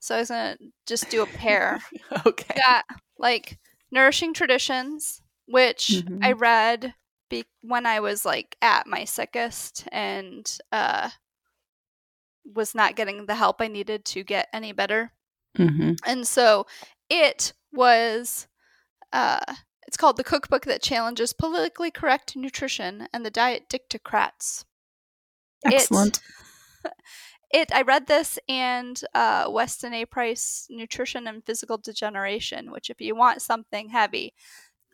so 0.00 0.16
I 0.16 0.18
was 0.20 0.28
gonna 0.28 0.56
just 0.86 1.10
do 1.10 1.22
a 1.22 1.26
pair. 1.26 1.80
Okay. 2.26 2.60
got 2.66 2.84
like 3.18 3.58
nourishing 3.92 4.34
traditions 4.34 5.22
which 5.46 6.04
i 6.22 6.32
Mhm. 6.32 6.40
read 6.40 6.94
be- 7.28 7.44
when 7.62 7.86
i 7.86 8.00
was 8.00 8.24
like 8.24 8.56
at 8.62 8.86
my 8.86 9.04
sickest 9.04 9.86
and 9.92 10.58
uh 10.72 11.10
was 12.44 12.74
not 12.74 12.96
getting 12.96 13.26
the 13.26 13.34
help 13.34 13.60
i 13.60 13.68
needed 13.68 14.04
to 14.04 14.22
get 14.24 14.48
any 14.52 14.72
better 14.72 15.12
hmm 15.56 15.92
and 16.06 16.26
so 16.26 16.66
it 17.08 17.52
was 17.72 18.46
uh 19.12 19.40
it's 19.86 19.96
called 19.96 20.16
the 20.16 20.24
cookbook 20.24 20.64
that 20.64 20.82
challenges 20.82 21.32
politically 21.32 21.90
correct 21.90 22.36
nutrition 22.36 23.08
and 23.12 23.24
the 23.24 23.30
diet 23.30 23.68
dictocrats 23.68 24.64
Excellent. 25.64 26.20
it 26.84 26.92
i 27.72 27.82
read 27.82 28.06
this 28.06 28.38
and 28.48 29.02
uh, 29.14 29.46
weston 29.50 29.92
a 29.94 30.04
price 30.04 30.66
nutrition 30.70 31.26
and 31.26 31.44
physical 31.44 31.78
degeneration 31.78 32.70
which 32.70 32.90
if 32.90 33.00
you 33.00 33.14
want 33.14 33.42
something 33.42 33.88
heavy 33.90 34.32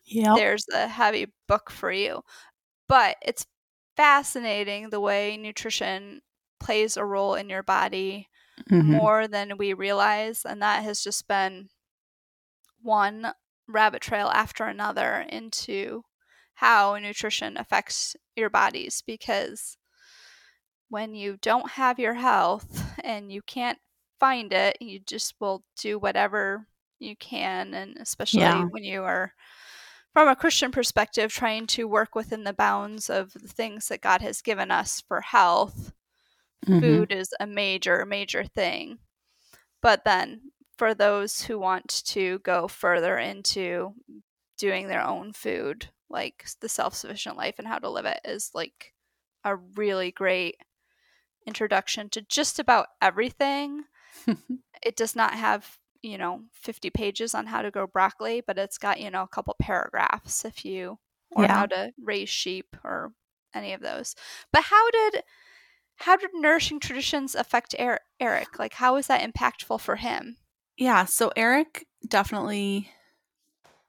Yep. 0.06 0.40
there's 0.40 0.66
a 0.74 0.88
heavy 0.88 1.32
book 1.48 1.70
for 1.70 1.92
you 1.92 2.22
but 2.88 3.16
it's 3.22 3.46
fascinating 3.96 4.90
the 4.90 5.00
way 5.00 5.36
nutrition 5.36 6.22
plays 6.60 6.96
a 6.96 7.04
role 7.04 7.34
in 7.34 7.48
your 7.50 7.62
body 7.62 8.28
Mhm. 8.70 9.06
more 9.06 9.28
than 9.28 9.58
we 9.58 9.72
realize 9.74 10.44
and 10.44 10.62
that 10.62 10.84
has 10.84 11.02
just 11.02 11.28
been 11.28 11.68
one 12.82 13.32
rabbit 13.66 14.02
trail 14.02 14.28
after 14.28 14.64
another 14.64 15.20
into 15.28 16.02
how 16.54 16.96
nutrition 16.98 17.56
affects 17.56 18.16
your 18.36 18.48
bodies 18.50 19.02
because 19.06 19.76
when 20.88 21.14
you 21.14 21.36
don't 21.42 21.70
have 21.72 21.98
your 21.98 22.14
health 22.14 22.82
and 23.04 23.32
you 23.32 23.42
can't 23.42 23.78
find 24.20 24.52
it 24.52 24.76
you 24.80 24.98
just 25.00 25.34
will 25.40 25.64
do 25.76 25.98
whatever 25.98 26.66
you 26.98 27.16
can 27.16 27.74
and 27.74 27.96
especially 27.98 28.64
Yeah. 28.64 28.70
when 28.70 28.84
you 28.84 29.02
are 29.02 29.32
from 30.12 30.28
a 30.28 30.36
christian 30.36 30.72
perspective 30.72 31.32
trying 31.32 31.66
to 31.66 31.88
work 31.88 32.14
within 32.14 32.44
the 32.44 32.52
bounds 32.54 33.10
of 33.10 33.32
the 33.34 33.48
things 33.48 33.88
that 33.88 34.00
god 34.02 34.22
has 34.22 34.42
given 34.42 34.70
us 34.70 35.02
for 35.08 35.20
health 35.20 35.92
Mhm. 36.66 37.06
food 37.06 37.12
is 37.12 37.34
a 37.40 37.46
major 37.46 38.04
major 38.06 38.44
thing 38.44 38.98
but 39.82 40.04
then 40.04 40.52
for 40.78 40.94
those 40.94 41.42
who 41.42 41.58
want 41.58 41.88
to 42.06 42.38
go 42.40 42.68
further 42.68 43.18
into 43.18 43.94
doing 44.58 44.88
their 44.88 45.02
own 45.06 45.32
food, 45.32 45.90
like 46.10 46.46
the 46.60 46.68
self 46.68 46.94
sufficient 46.94 47.36
life 47.36 47.56
and 47.58 47.68
how 47.68 47.78
to 47.78 47.90
live 47.90 48.06
it, 48.06 48.20
is 48.24 48.50
like 48.54 48.94
a 49.44 49.56
really 49.56 50.12
great 50.12 50.56
introduction 51.46 52.08
to 52.10 52.22
just 52.22 52.58
about 52.58 52.88
everything. 53.00 53.84
it 54.82 54.96
does 54.96 55.14
not 55.16 55.34
have, 55.34 55.78
you 56.02 56.18
know, 56.18 56.42
50 56.52 56.90
pages 56.90 57.34
on 57.34 57.46
how 57.46 57.62
to 57.62 57.70
grow 57.70 57.86
broccoli, 57.86 58.42
but 58.46 58.58
it's 58.58 58.78
got, 58.78 59.00
you 59.00 59.10
know, 59.10 59.22
a 59.22 59.28
couple 59.28 59.54
paragraphs 59.60 60.44
if 60.44 60.64
you, 60.64 60.98
or 61.30 61.44
Yeah. 61.44 61.54
how 61.54 61.66
to 61.66 61.92
raise 62.02 62.28
sheep 62.28 62.76
or 62.84 63.12
any 63.54 63.72
of 63.72 63.80
those. 63.80 64.14
But 64.52 64.64
how 64.64 64.90
did, 64.90 65.22
how 65.96 66.16
did 66.16 66.30
nourishing 66.34 66.80
traditions 66.80 67.34
affect 67.34 67.74
Er- 67.78 68.00
Eric? 68.20 68.58
Like, 68.58 68.74
how 68.74 68.94
was 68.94 69.06
that 69.06 69.22
impactful 69.22 69.80
for 69.80 69.96
him? 69.96 70.36
Yeah, 70.76 71.06
so 71.06 71.32
Eric 71.36 71.86
definitely 72.06 72.90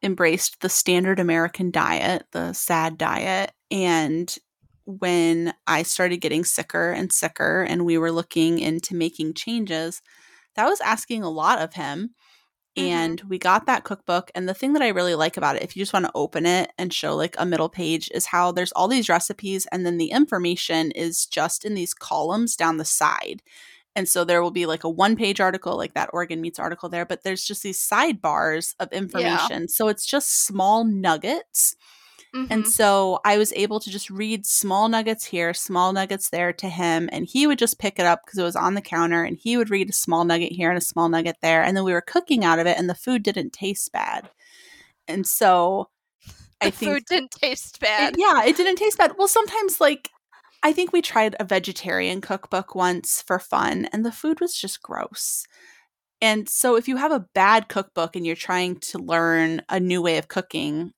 embraced 0.01 0.62
the 0.62 0.70
standard 0.70 1.20
American 1.20 1.72
diet, 1.72 2.26
the 2.32 2.53
sad 2.53 2.97
diet. 2.97 3.51
And 3.72 4.34
when 4.88 5.54
I 5.68 5.84
started 5.84 6.18
getting 6.18 6.46
sicker 6.46 6.92
and 6.92 7.14
sicker, 7.14 7.62
and 7.64 7.86
we 7.86 8.00
were 8.00 8.12
looking 8.12 8.60
into 8.60 8.96
making 8.96 9.36
changes, 9.36 10.02
that 10.56 10.66
was 10.68 10.82
asking 10.82 11.24
a 11.24 11.30
lot 11.30 11.60
of 11.60 11.74
him. 11.74 12.16
Mhm. 12.78 12.84
And 12.84 13.22
we 13.28 13.38
got 13.40 13.66
that 13.66 13.84
cookbook. 13.84 14.32
And 14.36 14.48
the 14.50 14.54
thing 14.56 14.74
that 14.74 14.82
I 14.84 14.90
really 14.90 15.16
like 15.16 15.38
about 15.38 15.56
it, 15.58 15.64
if 15.64 15.76
you 15.76 15.82
just 15.82 15.94
want 15.94 16.06
to 16.06 16.12
open 16.16 16.46
it 16.46 16.72
and 16.78 16.94
show 16.94 17.16
like 17.16 17.36
a 17.38 17.46
middle 17.46 17.70
page, 17.70 18.10
is 18.14 18.28
how 18.28 18.52
there's 18.52 18.72
all 18.74 18.88
these 18.88 19.10
recipes, 19.10 19.68
and 19.72 19.86
then 19.86 19.98
the 19.98 20.12
information 20.12 20.92
is 20.92 21.26
just 21.28 21.66
in 21.66 21.74
these 21.76 21.94
columns 21.94 22.56
down 22.56 22.78
the 22.78 22.86
side. 22.86 23.44
And 23.96 24.08
so 24.08 24.24
there 24.24 24.44
will 24.44 24.52
be 24.52 24.68
like 24.68 24.84
a 24.84 24.90
one 24.90 25.16
page 25.16 25.40
article, 25.42 25.76
like 25.76 25.96
that 25.96 26.12
Organ 26.14 26.40
Meats 26.40 26.60
article 26.60 26.88
there, 26.88 27.06
but 27.06 27.24
there's 27.24 27.44
just 27.44 27.64
these 27.64 27.80
sidebars 27.80 28.76
of 28.80 28.94
information. 28.94 29.68
So 29.70 29.88
it's 29.88 30.06
just 30.06 30.46
small 30.46 30.84
nuggets. 30.86 31.76
And 32.34 32.64
Mhm. 32.66 32.68
so 32.68 33.20
I 33.26 33.38
was 33.38 33.52
able 33.54 33.80
to 33.80 33.90
just 33.90 34.10
read 34.10 34.46
small 34.46 34.90
nuggets 34.90 35.26
here, 35.26 35.54
small 35.54 35.92
nuggets 35.94 36.30
there 36.30 36.54
to 36.54 36.70
him. 36.70 37.10
And 37.12 37.26
he 37.26 37.48
would 37.48 37.58
just 37.58 37.80
pick 37.80 37.98
it 38.00 38.06
up 38.06 38.22
because 38.26 38.38
it 38.38 38.44
was 38.44 38.56
on 38.56 38.74
the 38.76 38.82
counter 38.82 39.24
and 39.24 39.38
he 39.38 39.58
would 39.58 39.70
read 39.70 39.90
a 39.90 39.94
small 39.94 40.24
nugget 40.26 40.52
here 40.52 40.70
and 40.70 40.78
a 40.78 40.82
small 40.82 41.10
nugget 41.10 41.38
there. 41.42 41.64
And 41.64 41.76
then 41.76 41.84
we 41.84 41.94
were 41.94 42.02
cooking 42.02 42.44
out 42.46 42.60
of 42.60 42.68
it 42.68 42.78
and 42.78 42.90
the 42.90 42.96
food 42.96 43.24
didn't 43.24 43.54
taste 43.54 43.92
bad. 43.92 44.30
And 45.08 45.26
so 45.26 45.90
I 46.62 46.70
the 46.70 46.72
think 46.72 46.92
food 46.94 47.04
didn't 47.10 47.32
taste 47.32 47.78
it- 47.78 47.82
bad. 47.82 48.16
yeah, 48.18 48.44
it 48.44 48.56
didn't 48.58 48.76
taste 48.78 48.98
bad. 48.98 49.14
Well, 49.18 49.28
sometimes 49.28 49.80
like 49.82 50.10
I 50.64 50.74
think 50.74 50.92
we 50.92 51.02
tried 51.02 51.36
a 51.40 51.44
vegetarian 51.46 52.20
cookbook 52.22 52.76
once 52.76 53.22
for 53.26 53.40
fun 53.40 53.86
and 53.94 54.06
the 54.06 54.12
food 54.12 54.42
was 54.42 54.54
just 54.56 54.82
gross. 54.82 55.46
And 56.20 56.50
so 56.50 56.76
if 56.76 56.88
you 56.88 56.98
have 56.98 57.12
a 57.12 57.26
bad 57.34 57.68
cookbook 57.70 58.16
and 58.16 58.26
you're 58.26 58.36
trying 58.36 58.80
to 58.92 58.98
learn 58.98 59.62
a 59.70 59.80
new 59.80 60.02
way 60.02 60.18
of 60.18 60.28
cooking, 60.28 60.94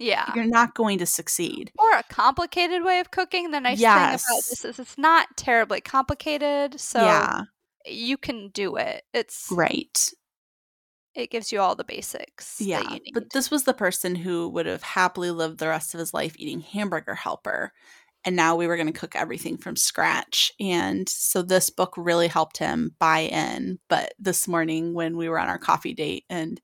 Yeah. 0.00 0.32
you're 0.34 0.46
not 0.46 0.74
going 0.74 0.98
to 0.98 1.06
succeed. 1.06 1.70
Or 1.78 1.92
a 1.92 2.02
complicated 2.08 2.82
way 2.82 2.98
of 3.00 3.10
cooking. 3.10 3.50
The 3.52 3.60
nice 3.60 3.78
thing 3.78 3.86
about 3.86 4.12
this 4.48 4.64
is 4.64 4.78
it's 4.78 4.98
not 4.98 5.28
terribly 5.36 5.80
complicated, 5.80 6.80
so 6.80 7.00
yeah, 7.04 7.42
you 7.86 8.16
can 8.16 8.48
do 8.48 8.76
it. 8.76 9.02
It's 9.12 9.46
right. 9.52 10.10
it 11.14 11.30
gives 11.30 11.52
you 11.52 11.60
all 11.60 11.74
the 11.76 11.84
basics 11.84 12.56
that 12.58 12.64
Yeah. 12.64 12.82
you 12.82 12.88
need. 13.00 13.12
But 13.12 13.30
this 13.34 13.50
was 13.50 13.64
the 13.64 13.74
person 13.74 14.14
who 14.14 14.48
would 14.48 14.66
have 14.66 14.82
happily 14.82 15.30
lived 15.30 15.58
the 15.58 15.68
rest 15.68 15.92
of 15.92 16.00
his 16.00 16.14
life 16.14 16.34
eating 16.38 16.60
hamburger 16.60 17.14
helper. 17.14 17.72
And 18.24 18.36
now 18.36 18.54
we 18.54 18.66
were 18.66 18.76
going 18.76 18.92
to 18.92 18.98
cook 18.98 19.16
everything 19.16 19.56
from 19.56 19.76
scratch. 19.76 20.52
And 20.60 21.08
so 21.08 21.42
this 21.42 21.68
book 21.70 21.94
really 21.96 22.28
helped 22.28 22.58
him 22.58 22.94
buy 22.98 23.20
in. 23.20 23.78
But 23.88 24.12
this 24.18 24.46
morning, 24.46 24.92
when 24.94 25.16
we 25.16 25.28
were 25.28 25.38
on 25.38 25.48
our 25.48 25.58
coffee 25.58 25.94
date 25.94 26.24
and 26.30 26.60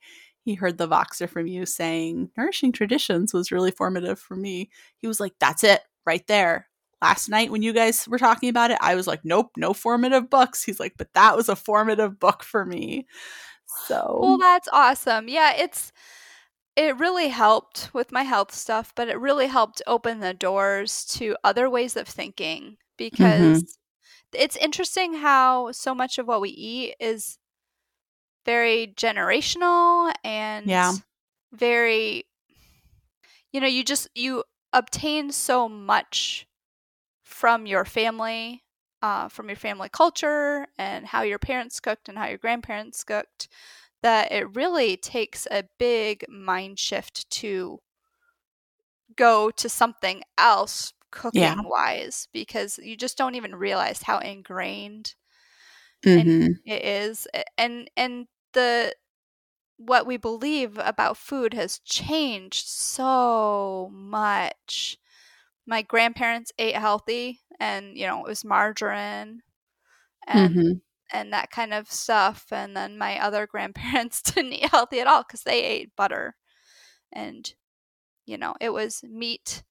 he 0.46 0.54
heard 0.54 0.78
the 0.78 0.86
Voxer 0.86 1.28
from 1.28 1.48
you 1.48 1.66
saying, 1.66 2.30
Nourishing 2.36 2.70
Traditions 2.70 3.34
was 3.34 3.50
really 3.50 3.72
formative 3.72 4.18
for 4.20 4.36
me, 4.36 4.70
he 4.96 5.08
was 5.08 5.18
like, 5.18 5.34
That's 5.40 5.64
it, 5.64 5.82
right 6.06 6.24
there. 6.28 6.68
Last 7.02 7.28
night, 7.28 7.50
when 7.50 7.62
you 7.62 7.74
guys 7.74 8.06
were 8.08 8.16
talking 8.16 8.48
about 8.48 8.70
it, 8.70 8.78
I 8.80 8.94
was 8.94 9.08
like, 9.08 9.24
Nope, 9.24 9.50
no 9.56 9.74
formative 9.74 10.30
books. 10.30 10.62
He's 10.62 10.78
like, 10.78 10.94
But 10.96 11.12
that 11.14 11.36
was 11.36 11.48
a 11.48 11.56
formative 11.56 12.20
book 12.20 12.44
for 12.44 12.64
me. 12.64 13.06
So, 13.86 14.20
well, 14.22 14.38
that's 14.38 14.68
awesome. 14.72 15.28
Yeah, 15.28 15.52
it's 15.52 15.92
it 16.76 16.96
really 16.96 17.28
helped 17.28 17.90
with 17.92 18.12
my 18.12 18.22
health 18.22 18.54
stuff, 18.54 18.92
but 18.94 19.08
it 19.08 19.18
really 19.18 19.48
helped 19.48 19.82
open 19.86 20.20
the 20.20 20.32
doors 20.32 21.04
to 21.06 21.36
other 21.42 21.68
ways 21.68 21.96
of 21.96 22.06
thinking 22.06 22.62
mm-hmm. 22.62 22.76
because 22.96 23.76
it's 24.32 24.56
interesting 24.56 25.14
how 25.14 25.72
so 25.72 25.92
much 25.92 26.18
of 26.18 26.28
what 26.28 26.40
we 26.40 26.50
eat 26.50 26.94
is 27.00 27.38
very 28.46 28.94
generational 28.96 30.14
and 30.24 30.70
Yeah. 30.70 30.98
very 31.52 32.26
you 33.52 33.60
know 33.60 33.66
you 33.66 33.84
just 33.84 34.08
you 34.14 34.44
obtain 34.72 35.32
so 35.32 35.68
much 35.68 36.46
from 37.24 37.66
your 37.66 37.84
family 37.84 38.64
uh, 39.02 39.28
from 39.28 39.48
your 39.48 39.56
family 39.56 39.88
culture 39.90 40.66
and 40.78 41.06
how 41.06 41.22
your 41.22 41.38
parents 41.38 41.80
cooked 41.80 42.08
and 42.08 42.18
how 42.18 42.26
your 42.26 42.38
grandparents 42.38 43.04
cooked 43.04 43.48
that 44.02 44.32
it 44.32 44.54
really 44.56 44.96
takes 44.96 45.46
a 45.50 45.64
big 45.78 46.24
mind 46.28 46.78
shift 46.78 47.28
to 47.30 47.80
go 49.16 49.50
to 49.50 49.68
something 49.68 50.22
else 50.38 50.92
cooking 51.10 51.54
Yeah. 51.54 51.62
wise 51.64 52.28
because 52.32 52.78
you 52.78 52.96
just 52.96 53.16
don't 53.16 53.34
even 53.34 53.54
realize 53.54 54.02
how 54.02 54.18
ingrained 54.18 55.14
mhm. 56.04 56.60
it 56.64 56.84
is 56.84 57.26
and 57.58 57.88
and 57.96 58.26
the 58.56 58.96
what 59.78 60.06
we 60.06 60.16
believe 60.18 60.78
about 60.78 61.18
food 61.18 61.54
has 61.54 61.78
changed 61.80 62.66
so 62.68 63.90
much 63.92 64.98
my 65.66 65.82
grandparents 65.82 66.52
ate 66.58 66.76
healthy 66.76 67.40
and 67.60 67.96
you 67.98 68.06
know 68.06 68.24
it 68.24 68.28
was 68.28 68.44
margarine 68.44 69.42
and 70.26 70.58
Mhm. 70.58 70.80
and 71.12 71.32
that 71.32 71.50
kind 71.50 71.74
of 71.74 71.90
stuff 71.90 72.46
and 72.52 72.76
then 72.76 72.98
my 72.98 73.18
other 73.20 73.46
grandparents 73.46 74.22
didn't 74.34 74.52
eat 74.54 74.70
healthy 74.70 75.00
at 75.00 75.06
all 75.08 75.22
because 75.24 75.42
they 75.44 75.62
ate 75.64 75.96
butter 75.96 76.36
and 77.12 77.54
you 78.26 78.38
know 78.38 78.54
it 78.60 78.70
was 78.70 79.02
meat 79.04 79.64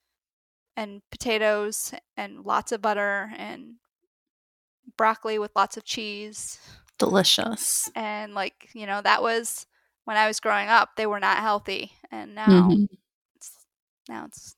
and 0.78 1.02
potatoes 1.12 1.94
and 2.18 2.46
lots 2.46 2.72
of 2.72 2.82
butter 2.82 3.32
and 3.38 3.76
broccoli 4.98 5.40
with 5.40 5.52
lots 5.56 5.78
of 5.78 5.84
cheese 5.84 6.60
delicious. 6.98 7.90
and 7.96 8.34
like 8.34 8.70
you 8.74 8.86
know 8.86 9.02
that 9.02 9.22
was 9.22 9.66
when 10.06 10.18
i 10.18 10.28
was 10.28 10.40
growing 10.40 10.68
up 10.70 10.90
they 10.96 11.06
were 11.06 11.20
not 11.20 11.38
healthy 11.40 11.92
and 12.12 12.36
now 12.36 12.68
Mhm. 12.70 12.88
it's 13.36 13.52
now 14.10 14.26
it's 14.26 14.56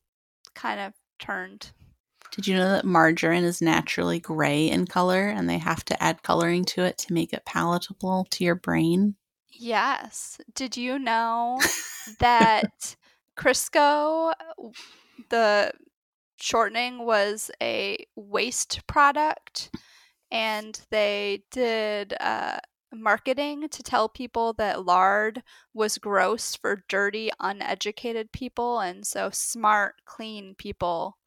kind 0.55 0.79
of 0.79 0.93
turned 1.19 1.71
Did 2.31 2.47
you 2.47 2.55
know 2.55 2.69
that 2.71 2.85
margarine 2.85 3.43
is 3.43 3.61
naturally 3.61 4.19
gray 4.19 4.69
in 4.69 4.85
color 4.85 5.27
and 5.27 5.49
they 5.49 5.57
have 5.57 5.83
to 5.85 6.03
add 6.03 6.23
coloring 6.23 6.65
to 6.65 6.83
it 6.83 6.97
to 6.99 7.13
make 7.13 7.33
it 7.33 7.45
palatable 7.45 8.25
to 8.31 8.43
your 8.43 8.55
brain? 8.55 9.15
yes 9.51 10.39
did 10.53 10.77
you 10.77 10.99
know 10.99 11.59
that 12.19 12.95
crisco 13.37 14.33
the 15.29 15.71
shortening 16.39 16.99
was 17.05 17.49
a 17.61 18.05
waste 18.15 18.85
product 18.87 19.71
and 20.31 20.81
they 20.89 21.43
did 21.51 22.13
uh, 22.19 22.59
marketing 22.93 23.67
to 23.69 23.83
tell 23.83 24.09
people 24.09 24.53
that 24.53 24.85
lard 24.85 25.43
was 25.73 25.97
gross 25.97 26.55
for 26.55 26.83
dirty 26.89 27.29
uneducated 27.39 28.31
people 28.31 28.79
and 28.79 29.05
so 29.05 29.29
smart 29.31 29.95
clean 30.05 30.55
people 30.55 31.17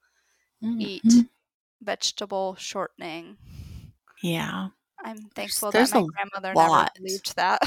eat 0.79 1.03
Mhm. 1.05 1.29
vegetable 1.83 2.55
shortening 2.57 3.37
Yeah. 4.23 4.69
i'm 5.05 5.29
thankful 5.35 5.71
there's 5.73 5.93
that 5.93 6.01
my 6.01 6.03
grandmother 6.15 6.55
lot. 6.55 6.93
never 6.95 7.07
believed 7.09 7.37
that 7.37 7.61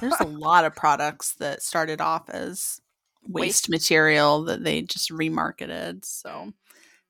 There's 0.00 0.20
a 0.20 0.24
lot 0.26 0.64
of 0.64 0.74
products 0.74 1.34
that 1.34 1.62
started 1.62 2.00
off 2.00 2.30
as 2.30 2.80
waste, 3.28 3.68
Waste. 3.68 3.68
material 3.68 4.44
that 4.44 4.64
they 4.64 4.82
just 4.82 5.10
remarketed. 5.10 6.04
So 6.06 6.52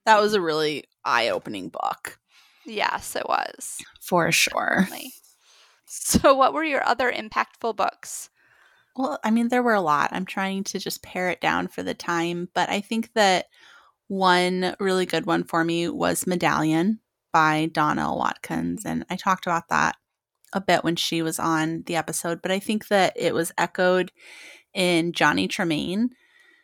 that 0.07 0.21
was 0.21 0.35
a 0.35 0.41
really 0.41 0.85
eye 1.05 1.29
opening 1.31 1.69
book 1.71 2.19
yes 2.67 3.17
it 3.17 3.29
was 3.29 3.79
for 4.01 4.31
sure. 4.33 4.77
definitely. 4.81 5.13
so 5.87 6.35
what 6.35 6.53
were 6.53 6.65
your 6.65 6.87
other 6.87 7.11
impactful 7.11 7.77
books 7.77 8.31
Well, 8.97 9.19
I 9.25 9.31
mean, 9.31 9.49
there 9.49 9.63
were 9.63 9.75
a 9.75 9.81
lot. 9.81 10.11
I'm 10.13 10.27
trying 10.27 10.65
to 10.65 10.79
just 10.79 11.03
pare 11.03 11.31
it 11.31 11.41
down 11.41 11.69
for 11.69 11.83
the 11.83 11.95
time, 11.95 12.49
but 12.55 12.69
I 12.69 12.81
think 12.81 13.13
that 13.15 13.47
one 14.09 14.75
really 14.81 15.07
good 15.07 15.27
one 15.27 15.45
for 15.45 15.65
me 15.65 15.89
was 15.89 16.27
Medallion 16.27 16.99
by 17.33 17.71
Dawn 17.73 17.99
L. 17.99 18.19
Watkins. 18.19 18.85
And 18.85 19.07
I 19.09 19.17
talked 19.17 19.47
about 19.47 19.69
that 19.69 19.97
a 20.53 20.61
bit 20.61 20.83
when 20.83 20.97
she 20.97 21.23
was 21.23 21.39
on 21.39 21.85
the 21.87 21.95
episode, 21.95 22.43
but 22.43 22.51
I 22.51 22.59
think 22.59 22.89
that 22.89 23.13
it 23.15 23.35
was 23.35 23.53
echoed 23.57 24.11
in 24.75 25.13
Johnny 25.13 25.47
Tremain 25.47 26.09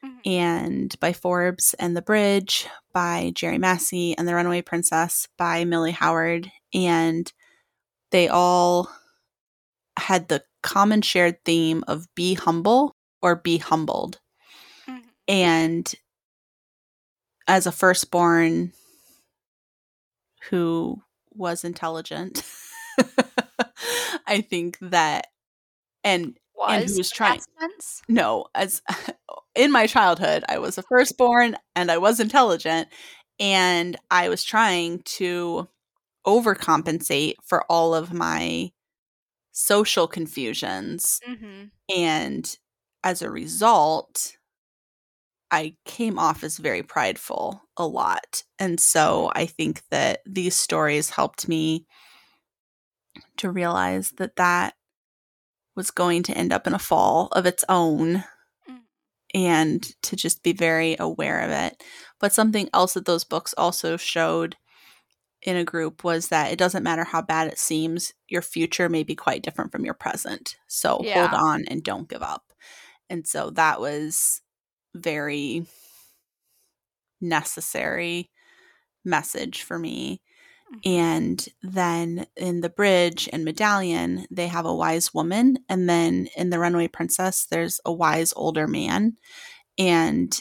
Mhm. 0.05 0.20
and 0.26 1.01
by 1.01 1.12
Forbes 1.12 1.74
and 1.78 1.97
The 1.97 2.03
Bridge 2.03 2.66
by 2.92 3.32
Jeri 3.34 3.59
Massi 3.59 4.16
and 4.16 4.26
The 4.28 4.34
Runaway 4.34 4.62
Princess 4.62 5.28
by 5.36 5.64
Milly 5.64 5.92
Howard. 5.92 6.51
And 6.74 7.32
they 8.11 8.28
all 8.28 8.90
had 9.99 10.28
the 10.28 10.42
common 10.62 11.03
shared 11.03 11.42
theme 11.44 11.84
of 11.86 12.07
be 12.14 12.34
humble 12.34 12.97
or 13.22 13.36
be 13.36 13.59
humbled. 13.59 14.20
Mhm. 14.86 15.03
And 15.28 15.94
as 17.49 17.66
a 17.66 17.72
firstborn 17.72 18.72
who 20.51 21.03
was 21.32 21.64
intelligent, 21.64 22.42
I 24.26 24.40
think 24.49 24.78
that 24.80 25.28
and 26.05 26.36
and 26.66 26.82
Was 26.82 26.92
who 26.92 26.98
was 26.98 27.11
trying 27.11 27.40
no, 28.09 28.46
as 28.54 28.82
in 29.54 29.72
my 29.72 29.86
childhood, 29.86 30.44
I 30.48 30.59
was 30.59 30.78
a 30.78 30.82
firstborn 30.82 31.57
and 31.74 31.90
I 31.90 31.98
was 31.98 32.20
intelligent 32.20 32.88
and 33.38 33.96
I 34.11 34.28
was 34.28 34.44
trying 34.44 35.00
to 35.04 35.68
overcompensate 36.26 37.34
for 37.44 37.64
all 37.70 37.94
of 37.94 38.12
my 38.12 38.70
social 39.52 40.07
confusions 40.07 41.20
Mm-hmm. 41.28 41.64
and 41.96 42.59
as 43.04 43.22
a 43.22 43.30
result 43.30 44.36
I 45.50 45.76
came 45.84 46.18
off 46.18 46.42
as 46.42 46.59
very 46.59 46.82
prideful 46.82 47.62
a 47.76 47.86
lot. 47.86 48.42
And 48.59 48.80
so 48.80 49.30
I 49.34 49.46
think 49.46 49.82
that 49.90 50.20
these 50.26 50.57
stories 50.57 51.11
helped 51.11 51.48
me 51.48 51.86
to 53.38 53.50
realize 53.50 54.12
that 54.18 54.36
that 54.36 54.74
was 55.77 55.91
going 55.91 56.22
to 56.24 56.37
end 56.37 56.53
up 56.53 56.66
in 56.66 56.74
a 56.74 56.79
fall 56.79 57.29
of 57.33 57.47
its 57.47 57.64
own 57.68 58.24
Mm. 58.68 58.81
and 59.35 60.03
to 60.03 60.16
just 60.16 60.43
be 60.43 60.53
very 60.53 60.97
aware 60.99 61.41
of 61.41 61.51
it. 61.51 61.83
But 62.18 62.33
something 62.33 62.68
else 62.72 62.95
that 62.95 63.05
those 63.05 63.24
books 63.24 63.55
also 63.57 63.97
showed 63.97 64.57
in 65.43 65.57
a 65.57 65.64
group 65.64 66.03
was 66.03 66.29
that 66.29 66.51
it 66.51 66.59
doesn't 66.59 66.83
matter 66.83 67.05
how 67.05 67.22
bad 67.22 67.47
it 67.49 67.59
seems, 67.59 68.12
your 68.29 68.43
future 68.43 68.89
may 68.89 69.05
be 69.05 69.14
quite 69.14 69.43
different 69.43 69.70
from 69.70 69.85
your 69.85 69.95
present. 69.95 70.57
So 70.66 71.03
hold 71.29 71.35
on 71.35 71.64
and 71.66 71.83
don't 71.85 72.09
give 72.09 72.22
up. 72.22 72.53
And 73.09 73.27
so 73.27 73.51
that 73.51 73.81
was 73.81 74.43
very 74.95 75.66
necessary 77.20 78.31
message 79.05 79.62
for 79.62 79.79
me. 79.79 80.20
Mhm. 80.73 80.81
And 80.85 81.49
then 81.62 82.27
in 82.37 82.61
the 82.61 82.69
bridge 82.71 83.29
and 83.33 83.45
medallion, 83.45 84.27
they 84.31 84.49
have 84.49 84.67
a 84.67 84.75
wise 84.75 85.12
woman. 85.14 85.59
And 85.69 85.89
then 85.89 86.29
in 86.37 86.51
the 86.51 86.59
runaway 86.59 86.89
princess, 86.89 87.47
there's 87.47 87.81
a 87.85 87.93
wise 87.93 88.33
older 88.37 88.67
man. 88.67 89.17
And 89.79 90.39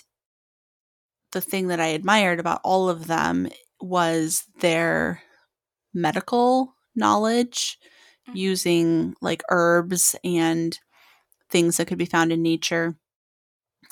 the 1.31 1.41
thing 1.41 1.67
that 1.67 1.79
I 1.79 1.87
admired 1.87 2.39
about 2.39 2.61
all 2.63 2.89
of 2.89 3.07
them 3.07 3.47
was 3.81 4.43
their 4.59 5.21
medical 5.93 6.75
knowledge 6.95 7.79
Mhm. 8.27 8.35
using 8.35 9.15
like 9.21 9.43
herbs 9.49 10.15
and 10.23 10.79
things 11.49 11.77
that 11.77 11.87
could 11.87 11.97
be 11.97 12.05
found 12.05 12.31
in 12.31 12.41
nature 12.43 12.97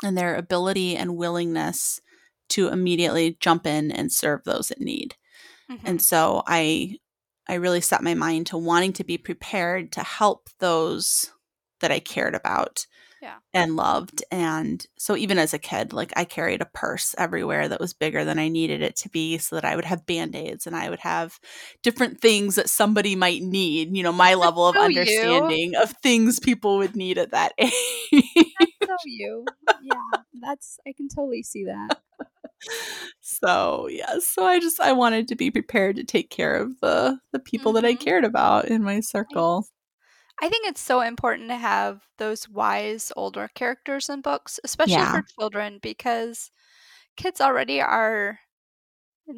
and 0.04 0.18
their 0.18 0.36
ability 0.36 0.96
and 0.96 1.18
willingness 1.18 2.02
to 2.50 2.68
immediately 2.70 3.38
jump 3.40 3.66
in 3.66 3.92
and 3.92 4.12
serve 4.12 4.44
those 4.44 4.72
in 4.72 4.84
need. 4.86 5.16
Mhm. 5.74 5.80
And 5.86 6.02
so 6.02 6.44
I 6.48 6.98
I 7.48 7.56
really 7.56 7.82
set 7.82 8.02
my 8.04 8.14
mind 8.14 8.48
to 8.48 8.58
wanting 8.58 8.94
to 8.94 9.04
be 9.04 9.18
prepared 9.18 9.92
to 9.94 10.02
help 10.04 10.50
those 10.60 11.32
that 11.82 11.92
I 11.92 12.00
cared 12.00 12.36
about 12.36 12.86
Yeah. 13.22 13.40
and 13.54 13.76
loved. 13.76 14.24
And 14.32 14.86
so 14.98 15.18
even 15.18 15.38
as 15.38 15.54
a 15.54 15.60
kid, 15.60 15.92
like 15.92 16.14
I 16.16 16.24
carried 16.24 16.62
a 16.62 16.66
purse 16.74 17.14
everywhere 17.18 17.68
that 17.68 17.82
was 17.82 17.94
bigger 17.94 18.24
than 18.24 18.40
I 18.40 18.48
needed 18.48 18.82
it 18.82 18.96
to 18.98 19.10
be 19.10 19.38
so 19.40 19.56
that 19.58 19.66
I 19.66 19.76
would 19.76 19.84
have 19.84 20.06
band-aids 20.06 20.66
and 20.66 20.74
I 20.76 20.90
would 20.90 21.02
have 21.02 21.38
different 21.82 22.22
things 22.22 22.56
that 22.56 22.70
somebody 22.70 23.16
might 23.18 23.42
need, 23.42 23.94
you 23.96 24.04
know, 24.04 24.14
my 24.14 24.36
level 24.36 24.66
of 24.66 24.76
so 24.76 24.82
you. 24.88 24.96
understanding 24.98 25.76
of 25.76 25.92
things 26.02 26.40
people 26.40 26.78
would 26.78 26.96
need 26.96 27.18
at 27.18 27.32
that 27.32 27.52
age. 27.58 27.74
so 28.12 28.96
you. 29.06 29.44
Yeah, 29.84 30.22
that's 30.42 30.80
I 30.88 30.94
can 30.94 31.10
totally 31.10 31.44
see 31.44 31.66
that. 31.66 31.98
So 33.22 33.88
yes 33.88 34.28
so 34.28 34.46
i 34.46 34.60
just 34.60 34.80
i 34.80 34.92
wanted 34.92 35.28
to 35.28 35.36
be 35.36 35.52
prepared 35.52 35.96
to 35.96 36.04
take 36.04 36.30
care 36.30 36.56
of 36.56 36.80
the 36.82 37.18
the 37.32 37.40
people 37.40 37.74
that 37.74 37.86
i 37.86 37.94
Mhm. 37.94 37.96
cared 37.96 38.26
about 38.26 38.66
in 38.66 38.84
my 38.84 39.00
circle 39.00 39.66
I 40.42 40.50
think 40.50 40.68
it's 40.68 40.82
so 40.82 41.02
important 41.02 41.50
to 41.50 41.56
have 41.58 42.08
those 42.18 42.50
wise 42.50 43.12
older 43.16 43.50
characters 43.56 44.10
in 44.10 44.22
books, 44.22 44.60
especially 44.64 45.06
Yeah. 45.06 45.12
for 45.12 45.22
children, 45.40 45.80
because 45.82 46.52
kids 47.18 47.42
already 47.42 47.82
are 47.82 48.40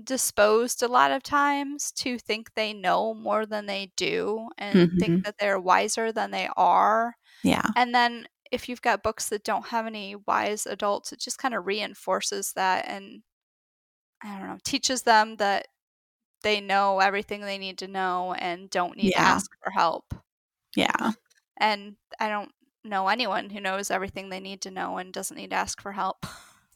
disposed 0.03 0.81
a 0.81 0.87
lot 0.87 1.11
of 1.11 1.21
times 1.23 1.91
to 1.91 2.17
think 2.17 2.53
they 2.53 2.73
know 2.73 3.13
more 3.13 3.45
than 3.45 3.65
they 3.67 3.91
do 3.95 4.49
and 4.57 4.91
Mhm. 4.91 4.97
think 4.99 5.23
that 5.23 5.35
they're 5.39 5.59
wiser 5.59 6.11
than 6.11 6.31
they 6.31 6.49
are. 6.57 7.15
yeah 7.43 7.69
And 7.75 7.95
then 7.95 8.27
if 8.51 8.69
you've 8.69 8.81
got 8.81 9.03
books 9.03 9.29
that 9.29 9.43
don't 9.43 9.67
have 9.67 9.85
any 9.85 10.15
wise 10.15 10.65
adults, 10.65 11.11
it 11.11 11.19
just 11.19 11.37
kind 11.37 11.53
of 11.53 11.65
reinforces 11.65 12.53
that 12.53 12.87
and 12.87 13.21
I 14.23 14.39
don't 14.39 14.47
know, 14.47 14.57
teaches 14.63 15.03
them 15.03 15.35
that 15.37 15.67
they 16.43 16.61
know 16.61 16.99
everything 16.99 17.41
they 17.41 17.57
need 17.57 17.79
to 17.79 17.87
know 17.87 18.33
and 18.33 18.69
don't 18.69 18.97
need 18.97 19.11
to 19.11 19.19
ask 19.19 19.49
for 19.63 19.71
help. 19.71 20.13
yeah. 20.75 21.11
And 21.57 21.95
I 22.19 22.29
don't 22.29 22.51
know 22.83 23.07
anyone 23.07 23.49
who 23.49 23.59
knows 23.59 23.89
everything 23.89 24.29
they 24.29 24.39
need 24.39 24.61
to 24.61 24.71
know 24.71 24.97
and 24.97 25.13
doesn't 25.13 25.37
need 25.37 25.51
to 25.51 25.55
ask 25.55 25.81
for 25.81 25.91
help. 25.91 26.25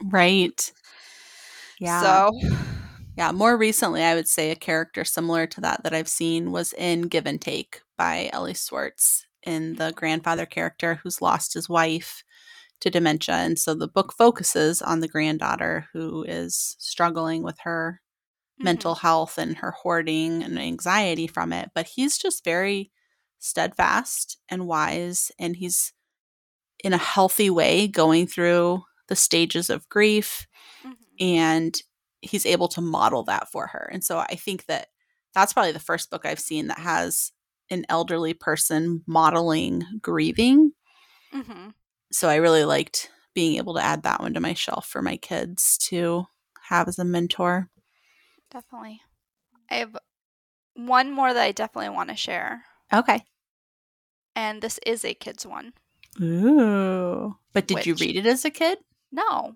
right. 0.04 0.72
Yeah. 1.82 2.02
So, 2.02 2.32
yeah 3.20 3.32
more 3.34 3.58
recently 3.58 4.02
i 4.02 4.16
would 4.16 4.28
say 4.28 4.50
a 4.50 4.56
character 4.56 5.04
similar 5.04 5.46
to 5.46 5.62
that 5.62 5.84
that 5.84 5.94
i've 5.94 6.08
seen 6.08 6.52
was 6.52 6.74
in 6.74 7.04
give 7.04 7.26
and 7.26 7.42
take 7.42 7.82
by 7.98 8.30
elly 8.32 8.54
swartz 8.54 9.28
in 9.44 9.76
the 9.76 9.92
grandfather 9.94 10.46
character 10.46 10.96
who's 10.96 11.22
lost 11.22 11.54
his 11.54 11.70
wife 11.70 12.24
to 12.82 12.90
dementia 12.90 13.36
and 13.36 13.60
so 13.60 13.74
the 13.74 13.88
book 13.88 14.14
focuses 14.14 14.82
on 14.82 15.02
the 15.02 15.08
granddaughter 15.08 15.88
who 15.94 16.24
is 16.24 16.76
struggling 16.80 17.44
with 17.44 17.60
her 17.60 18.02
mental 18.60 18.96
health 18.96 19.38
and 19.38 19.58
her 19.58 19.72
hoarding 19.72 20.44
and 20.44 20.60
anxiety 20.60 21.28
from 21.28 21.54
it. 21.54 21.72
But 21.74 21.88
he's 21.88 22.18
just 22.18 22.44
very 22.44 22.92
steadfast 23.40 24.38
and 24.50 24.68
wise, 24.68 25.32
and 25.40 25.56
he's 25.56 25.94
in 26.84 26.94
a 26.94 26.98
healthy 26.98 27.50
way 27.50 27.88
going 27.88 28.28
through 28.28 28.84
the 29.08 29.16
stages 29.16 29.70
of 29.70 29.88
grief, 29.90 30.48
Mhm. 30.86 30.96
and 31.20 31.82
he's 32.22 32.46
able 32.46 32.68
to 32.70 32.82
model 32.82 33.24
that 33.24 33.50
for 33.52 33.68
her. 33.68 33.90
And 33.92 34.04
so 34.04 34.20
I 34.20 34.36
think 34.36 34.66
that 34.66 34.90
that's 35.34 35.54
probably 35.54 35.72
the 35.72 35.80
first 35.80 36.10
book 36.10 36.26
I've 36.26 36.40
seen 36.40 36.68
that 36.68 36.80
has 36.80 37.32
an 37.72 37.86
elderly 37.90 38.34
person 38.34 39.04
modeling 39.08 39.84
grieving. 40.02 40.74
Mhm. 41.34 41.74
So 42.12 42.28
I 42.30 42.36
really 42.36 42.66
liked 42.66 43.12
being 43.34 43.58
able 43.58 43.76
to 43.76 43.84
add 43.84 44.04
that 44.04 44.20
one 44.20 44.34
to 44.34 44.40
my 44.40 44.54
shelf 44.54 44.88
for 44.88 45.02
my 45.02 45.18
kids 45.18 45.78
to 45.90 46.26
have 46.64 46.88
as 46.88 47.00
a 47.00 47.06
mentor. 47.06 47.70
definitely. 48.52 49.02
I 49.70 49.76
have 49.76 49.98
one 50.76 51.12
more 51.12 51.34
that 51.34 51.44
I 51.44 51.52
definitely 51.52 51.90
want 51.90 52.10
to 52.10 52.16
share, 52.16 52.66
Okay. 52.94 53.26
and 54.36 54.62
this 54.62 54.80
is 54.86 55.04
a 55.06 55.14
kids 55.14 55.46
one. 55.46 55.74
Ooh. 56.22 57.38
But 57.54 57.68
did 57.68 57.86
you 57.86 57.96
read 57.96 58.16
it 58.16 58.26
as 58.26 58.46
a 58.46 58.52
kid? 58.52 58.80
No, 59.12 59.56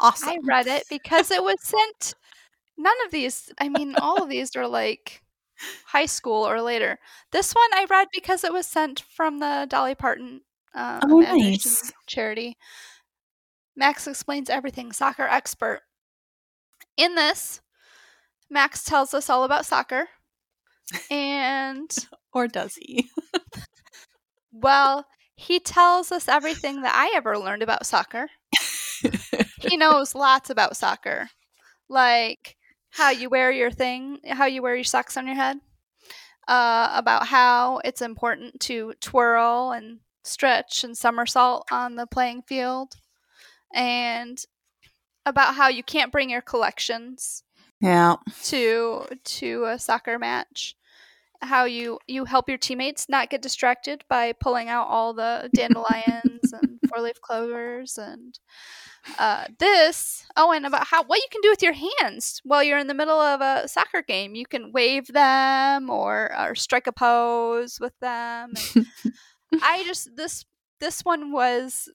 Awesome. 0.00 0.28
I 0.28 0.38
read 0.44 0.66
it 0.68 0.84
because 0.88 1.30
it 1.30 1.42
was 1.42 1.56
sent. 1.62 2.14
None 2.78 2.96
of 3.06 3.12
these, 3.12 3.52
I 3.58 3.68
mean, 3.70 3.96
all 3.96 4.22
of 4.22 4.30
these 4.30 4.56
are 4.56 4.68
like 4.68 5.23
high 5.86 6.06
school 6.06 6.46
or 6.48 6.60
later. 6.60 6.98
This 7.32 7.52
one 7.52 7.70
I 7.72 7.86
read 7.88 8.08
because 8.12 8.44
it 8.44 8.52
was 8.52 8.66
sent 8.66 9.00
from 9.00 9.38
the 9.38 9.66
Dolly 9.68 9.94
Parton 9.94 10.42
uh, 10.74 11.00
Oh, 11.04 11.20
nice. 11.20 11.92
charity. 12.06 12.56
Max 13.76 14.06
explains 14.06 14.50
everything, 14.50 14.92
soccer 14.92 15.24
expert. 15.24 15.82
In 16.96 17.14
this, 17.14 17.60
Max 18.50 18.84
tells 18.84 19.14
us 19.14 19.28
all 19.30 19.44
about 19.44 19.66
soccer. 19.66 20.08
And, 21.10 21.94
Or 22.32 22.48
does 22.48 22.74
he? 22.76 23.08
well, 24.52 25.06
he 25.36 25.58
tells 25.60 26.10
us 26.12 26.28
everything 26.28 26.82
that 26.82 26.94
I 26.94 27.16
ever 27.16 27.38
learned 27.38 27.62
about 27.62 27.86
soccer. 27.86 28.28
he 29.60 29.76
knows 29.76 30.14
lots 30.14 30.50
about 30.50 30.76
soccer, 30.76 31.30
like 31.88 32.56
how 32.94 33.10
you 33.10 33.28
wear 33.28 33.50
your 33.50 33.72
thing, 33.72 34.20
how 34.28 34.46
you 34.46 34.62
wear 34.62 34.76
your 34.76 34.84
socks 34.84 35.16
on 35.16 35.26
your 35.26 35.34
head, 35.34 35.58
uh, 36.46 36.90
about 36.94 37.26
how 37.26 37.80
it's 37.84 38.00
important 38.00 38.60
to 38.60 38.94
twirl 39.00 39.72
and 39.72 39.98
stretch 40.22 40.84
and 40.84 40.96
somersault 40.96 41.66
on 41.72 41.96
the 41.96 42.06
playing 42.06 42.42
field, 42.42 42.94
and 43.74 44.44
about 45.26 45.56
how 45.56 45.68
you 45.68 45.82
can't 45.82 46.12
bring 46.12 46.30
your 46.30 46.40
collections 46.40 47.42
yeah. 47.80 48.16
to 48.44 49.06
to 49.24 49.64
a 49.64 49.78
soccer 49.78 50.18
match. 50.18 50.76
How 51.42 51.64
you 51.64 51.98
you 52.06 52.24
help 52.24 52.48
your 52.48 52.58
teammates 52.58 53.08
not 53.08 53.28
get 53.28 53.42
distracted 53.42 54.04
by 54.08 54.32
pulling 54.32 54.68
out 54.68 54.86
all 54.86 55.12
the 55.12 55.50
dandelions 55.52 56.52
and 56.52 56.73
four 56.94 57.02
leaf 57.02 57.20
clovers 57.20 57.98
and 57.98 58.38
uh, 59.18 59.44
this. 59.58 60.24
Oh, 60.36 60.52
and 60.52 60.66
about 60.66 60.86
how 60.86 61.04
what 61.04 61.18
you 61.18 61.26
can 61.30 61.40
do 61.42 61.50
with 61.50 61.62
your 61.62 61.74
hands 62.00 62.40
while 62.44 62.62
you're 62.62 62.78
in 62.78 62.86
the 62.86 62.94
middle 62.94 63.20
of 63.20 63.40
a 63.40 63.68
soccer 63.68 64.02
game. 64.02 64.34
You 64.34 64.46
can 64.46 64.72
wave 64.72 65.08
them 65.08 65.90
or 65.90 66.32
or 66.38 66.54
strike 66.54 66.86
a 66.86 66.92
pose 66.92 67.78
with 67.80 67.98
them. 68.00 68.54
I 69.62 69.84
just 69.84 70.10
this 70.16 70.44
this 70.80 71.02
one 71.02 71.32
was 71.32 71.88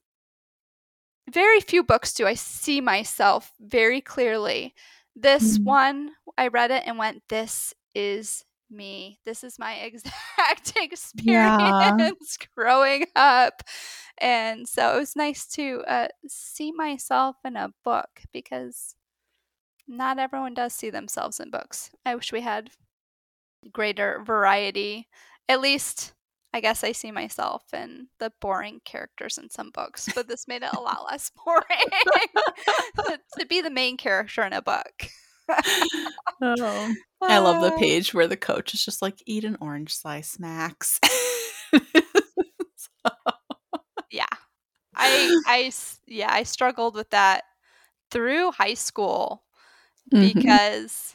very 1.30 1.60
few 1.60 1.82
books 1.82 2.12
do 2.12 2.26
I 2.26 2.34
see 2.34 2.80
myself 2.80 3.52
very 3.60 4.00
clearly. 4.00 4.74
This 5.14 5.58
Mhm. 5.58 5.64
one, 5.64 6.16
I 6.38 6.48
read 6.48 6.70
it 6.70 6.84
and 6.86 6.98
went, 6.98 7.22
This 7.28 7.74
is 7.94 8.44
me. 8.70 9.18
This 9.24 9.44
is 9.44 9.58
my 9.58 9.74
exact 9.82 10.72
experience 10.76 12.38
growing 12.54 13.06
up. 13.16 13.62
And 14.20 14.68
so 14.68 14.96
it 14.96 15.00
was 15.00 15.16
nice 15.16 15.46
to 15.48 15.82
uh, 15.86 16.08
see 16.28 16.72
myself 16.72 17.36
in 17.44 17.56
a 17.56 17.72
book 17.84 18.22
because 18.32 18.94
not 19.88 20.18
everyone 20.18 20.54
does 20.54 20.72
see 20.72 20.90
themselves 20.90 21.40
in 21.40 21.50
books. 21.50 21.90
I 22.04 22.14
wish 22.14 22.32
we 22.32 22.42
had 22.42 22.70
greater 23.72 24.22
variety. 24.24 25.08
At 25.48 25.60
least, 25.60 26.12
I 26.52 26.60
guess 26.60 26.84
I 26.84 26.92
see 26.92 27.10
myself 27.10 27.62
in 27.72 28.08
the 28.18 28.32
boring 28.40 28.80
characters 28.84 29.38
in 29.38 29.50
some 29.50 29.70
books, 29.70 30.08
but 30.14 30.28
this 30.28 30.48
made 30.48 30.62
it 30.62 30.72
a 30.72 30.80
lot 30.80 31.06
less 31.10 31.30
boring 31.44 33.18
to 33.38 33.46
be 33.46 33.60
the 33.60 33.70
main 33.70 33.96
character 33.96 34.42
in 34.42 34.52
a 34.52 34.62
book. 34.62 35.10
Oh. 36.42 36.94
I 37.22 37.38
love 37.38 37.60
the 37.60 37.72
Uh, 37.74 37.78
page 37.78 38.14
where 38.14 38.26
the 38.26 38.36
coach 38.36 38.72
is 38.74 38.82
just 38.84 39.02
like, 39.02 39.22
eat 39.26 39.44
an 39.44 39.58
orange 39.60 39.94
slice, 39.94 40.38
Max. 40.38 40.98
yeah 44.10 44.26
I, 44.96 45.30
I, 45.46 45.72
yeah 46.06 46.32
i 46.32 46.42
struggled 46.42 46.94
with 46.94 47.10
that 47.10 47.44
through 48.10 48.50
high 48.52 48.74
school 48.74 49.44
Mhm. 50.12 50.20
because 50.34 51.14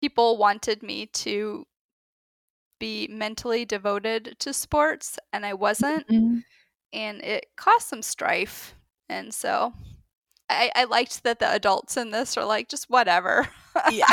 people 0.00 0.36
wanted 0.36 0.82
me 0.82 1.06
to 1.06 1.66
be 2.78 3.08
mentally 3.10 3.64
devoted 3.64 4.36
to 4.38 4.52
sports 4.52 5.18
and 5.32 5.44
i 5.44 5.52
wasn't 5.54 6.06
Mhm. 6.08 6.44
and 6.92 7.20
it 7.22 7.46
caused 7.56 7.88
some 7.88 8.02
strife 8.02 8.74
and 9.08 9.34
so 9.34 9.72
i 10.48 10.70
i 10.74 10.84
liked 10.84 11.22
that 11.24 11.38
the 11.38 11.52
adults 11.52 11.96
in 11.96 12.10
this 12.10 12.36
are 12.36 12.44
like 12.44 12.68
just 12.68 12.88
whatever 12.90 13.48
Yeah. 13.90 14.06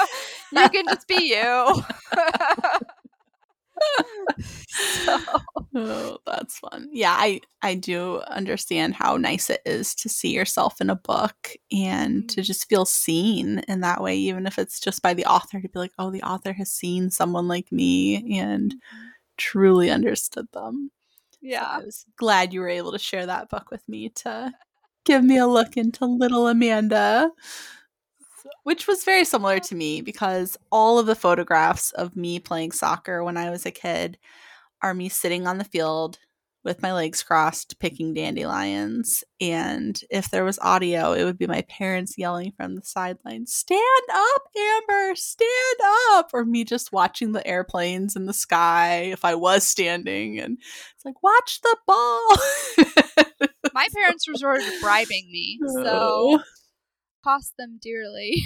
you 0.52 0.68
can 0.70 0.86
just 0.86 1.06
be 1.08 1.34
you 1.34 1.82
so 4.40 5.18
Oh, 5.72 6.18
that's 6.26 6.58
fun. 6.58 6.88
Yeah, 6.92 7.14
I 7.16 7.40
I 7.62 7.74
do 7.76 8.20
understand 8.26 8.94
how 8.94 9.16
nice 9.16 9.50
it 9.50 9.60
is 9.64 9.94
to 9.96 10.08
see 10.08 10.34
yourself 10.34 10.80
in 10.80 10.90
a 10.90 10.96
book 10.96 11.52
and 11.70 12.28
to 12.30 12.36
mm-hmm. 12.36 12.42
just 12.42 12.68
feel 12.68 12.84
seen 12.84 13.60
in 13.68 13.80
that 13.80 14.02
way, 14.02 14.16
even 14.16 14.46
if 14.46 14.58
it's 14.58 14.80
just 14.80 15.00
by 15.00 15.14
the 15.14 15.26
author 15.26 15.60
to 15.60 15.68
be 15.68 15.78
like, 15.78 15.92
oh, 15.98 16.10
the 16.10 16.22
author 16.22 16.52
has 16.52 16.72
seen 16.72 17.10
someone 17.10 17.46
like 17.46 17.70
me 17.70 18.38
and 18.38 18.72
mm-hmm. 18.74 19.06
truly 19.36 19.90
understood 19.90 20.46
them. 20.52 20.90
So 21.30 21.38
yeah 21.42 21.66
I 21.66 21.78
was 21.78 22.04
glad 22.16 22.52
you 22.52 22.60
were 22.60 22.68
able 22.68 22.92
to 22.92 22.98
share 22.98 23.26
that 23.26 23.48
book 23.48 23.70
with 23.70 23.88
me 23.88 24.10
to 24.10 24.52
give 25.04 25.24
me 25.24 25.38
a 25.38 25.46
look 25.46 25.76
into 25.76 26.04
little 26.04 26.48
Amanda. 26.48 27.30
Which 28.62 28.86
was 28.86 29.04
very 29.04 29.24
similar 29.24 29.58
to 29.60 29.74
me 29.74 30.02
because 30.02 30.56
all 30.70 30.98
of 30.98 31.06
the 31.06 31.14
photographs 31.14 31.92
of 31.92 32.16
me 32.16 32.38
playing 32.38 32.72
soccer 32.72 33.24
when 33.24 33.36
I 33.36 33.50
was 33.50 33.64
a 33.64 33.70
kid 33.70 34.18
are 34.82 34.94
me 34.94 35.08
sitting 35.08 35.46
on 35.46 35.58
the 35.58 35.64
field 35.64 36.18
with 36.62 36.82
my 36.82 36.92
legs 36.92 37.22
crossed 37.22 37.78
picking 37.78 38.12
dandelions. 38.12 39.24
And 39.40 39.98
if 40.10 40.30
there 40.30 40.44
was 40.44 40.58
audio, 40.60 41.12
it 41.12 41.24
would 41.24 41.38
be 41.38 41.46
my 41.46 41.62
parents 41.62 42.18
yelling 42.18 42.52
from 42.56 42.74
the 42.76 42.82
sidelines, 42.84 43.52
Stand 43.52 43.82
up, 44.12 44.42
Amber, 44.56 45.14
stand 45.16 45.80
up. 46.12 46.30
Or 46.32 46.44
me 46.44 46.64
just 46.64 46.92
watching 46.92 47.32
the 47.32 47.46
airplanes 47.46 48.14
in 48.14 48.26
the 48.26 48.34
sky 48.34 49.10
if 49.12 49.24
I 49.24 49.34
was 49.34 49.66
standing. 49.66 50.38
And 50.38 50.58
it's 50.94 51.04
like, 51.04 51.22
Watch 51.22 51.60
the 51.62 51.76
ball. 51.86 53.48
my 53.74 53.86
parents 53.94 54.28
resorted 54.28 54.66
to 54.66 54.80
bribing 54.80 55.28
me 55.30 55.58
so 55.66 55.84
oh. 55.86 56.42
cost 57.24 57.54
them 57.58 57.78
dearly 57.80 58.42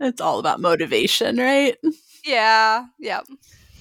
it's 0.00 0.20
all 0.20 0.38
about 0.38 0.60
motivation, 0.60 1.36
right? 1.36 1.76
yeah 2.24 2.84
yep 2.98 3.24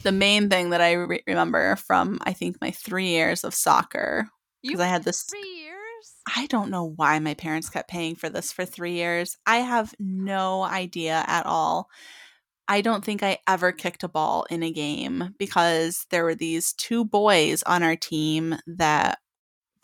The 0.03 0.11
main 0.11 0.49
thing 0.49 0.71
that 0.71 0.81
I 0.81 0.93
re- 0.93 1.23
remember 1.27 1.75
from, 1.75 2.19
I 2.23 2.33
think, 2.33 2.57
my 2.61 2.71
three 2.71 3.09
years 3.09 3.43
of 3.43 3.53
soccer, 3.53 4.29
because 4.63 4.79
I 4.79 4.87
had 4.87 5.03
this 5.03 5.23
three 5.23 5.41
years 5.41 5.77
I 6.35 6.45
don't 6.47 6.69
know 6.69 6.93
why 6.95 7.19
my 7.19 7.33
parents 7.33 7.69
kept 7.69 7.89
paying 7.89 8.15
for 8.15 8.29
this 8.29 8.51
for 8.51 8.65
three 8.65 8.93
years. 8.93 9.37
I 9.45 9.57
have 9.57 9.95
no 9.99 10.63
idea 10.63 11.23
at 11.25 11.45
all. 11.45 11.89
I 12.67 12.81
don't 12.81 13.03
think 13.05 13.23
I 13.23 13.39
ever 13.47 13.71
kicked 13.71 14.03
a 14.03 14.07
ball 14.09 14.45
in 14.49 14.61
a 14.63 14.71
game 14.71 15.33
because 15.39 16.05
there 16.09 16.23
were 16.25 16.35
these 16.35 16.73
two 16.73 17.05
boys 17.05 17.63
on 17.63 17.81
our 17.83 17.95
team 17.95 18.55
that 18.67 19.19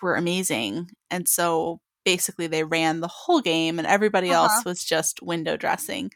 were 0.02 0.16
amazing. 0.16 0.90
And 1.10 1.28
so 1.28 1.80
basically 2.04 2.48
they 2.48 2.64
ran 2.66 3.00
the 3.00 3.08
whole 3.08 3.40
game 3.42 3.80
and 3.80 3.88
everybody 3.88 4.32
Uh-huh. 4.32 4.44
else 4.54 4.66
was 4.66 4.84
just 4.84 5.22
window 5.22 5.56
dressing. 5.56 6.12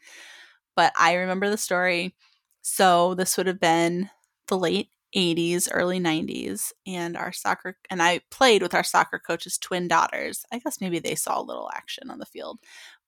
But 0.76 0.92
I 0.98 1.14
remember 1.14 1.48
the 1.50 1.56
story. 1.56 2.14
So 2.62 3.14
this 3.14 3.36
would 3.36 3.46
have 3.46 3.60
been 3.60 4.10
the 4.48 4.58
late 4.58 4.90
80s, 5.16 5.68
early 5.72 5.98
90s. 5.98 6.72
And 6.86 7.16
our 7.16 7.32
soccer, 7.32 7.78
and 7.90 8.02
I 8.02 8.20
played 8.30 8.62
with 8.62 8.74
our 8.74 8.84
soccer 8.84 9.18
coach's 9.18 9.56
twin 9.58 9.88
daughters. 9.88 10.44
I 10.52 10.58
guess 10.58 10.80
maybe 10.80 10.98
they 10.98 11.14
saw 11.14 11.40
a 11.40 11.42
little 11.42 11.70
action 11.74 12.10
on 12.10 12.18
the 12.18 12.26
field. 12.26 12.58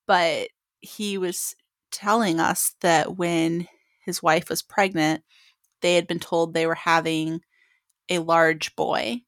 But 0.07 0.49
he 0.81 1.19
was 1.19 1.55
telling 1.91 2.41
us 2.41 2.75
that 2.81 3.17
when 3.17 3.69
his 4.05 4.23
wife 4.23 4.49
was 4.49 4.63
pregnant, 4.63 5.23
they 5.83 5.95
had 5.95 6.07
been 6.07 6.21
told 6.21 6.53
they 6.53 6.67
were 6.67 6.75
having 6.75 7.41
a 8.09 8.19
large 8.19 8.75
boy. 8.77 9.23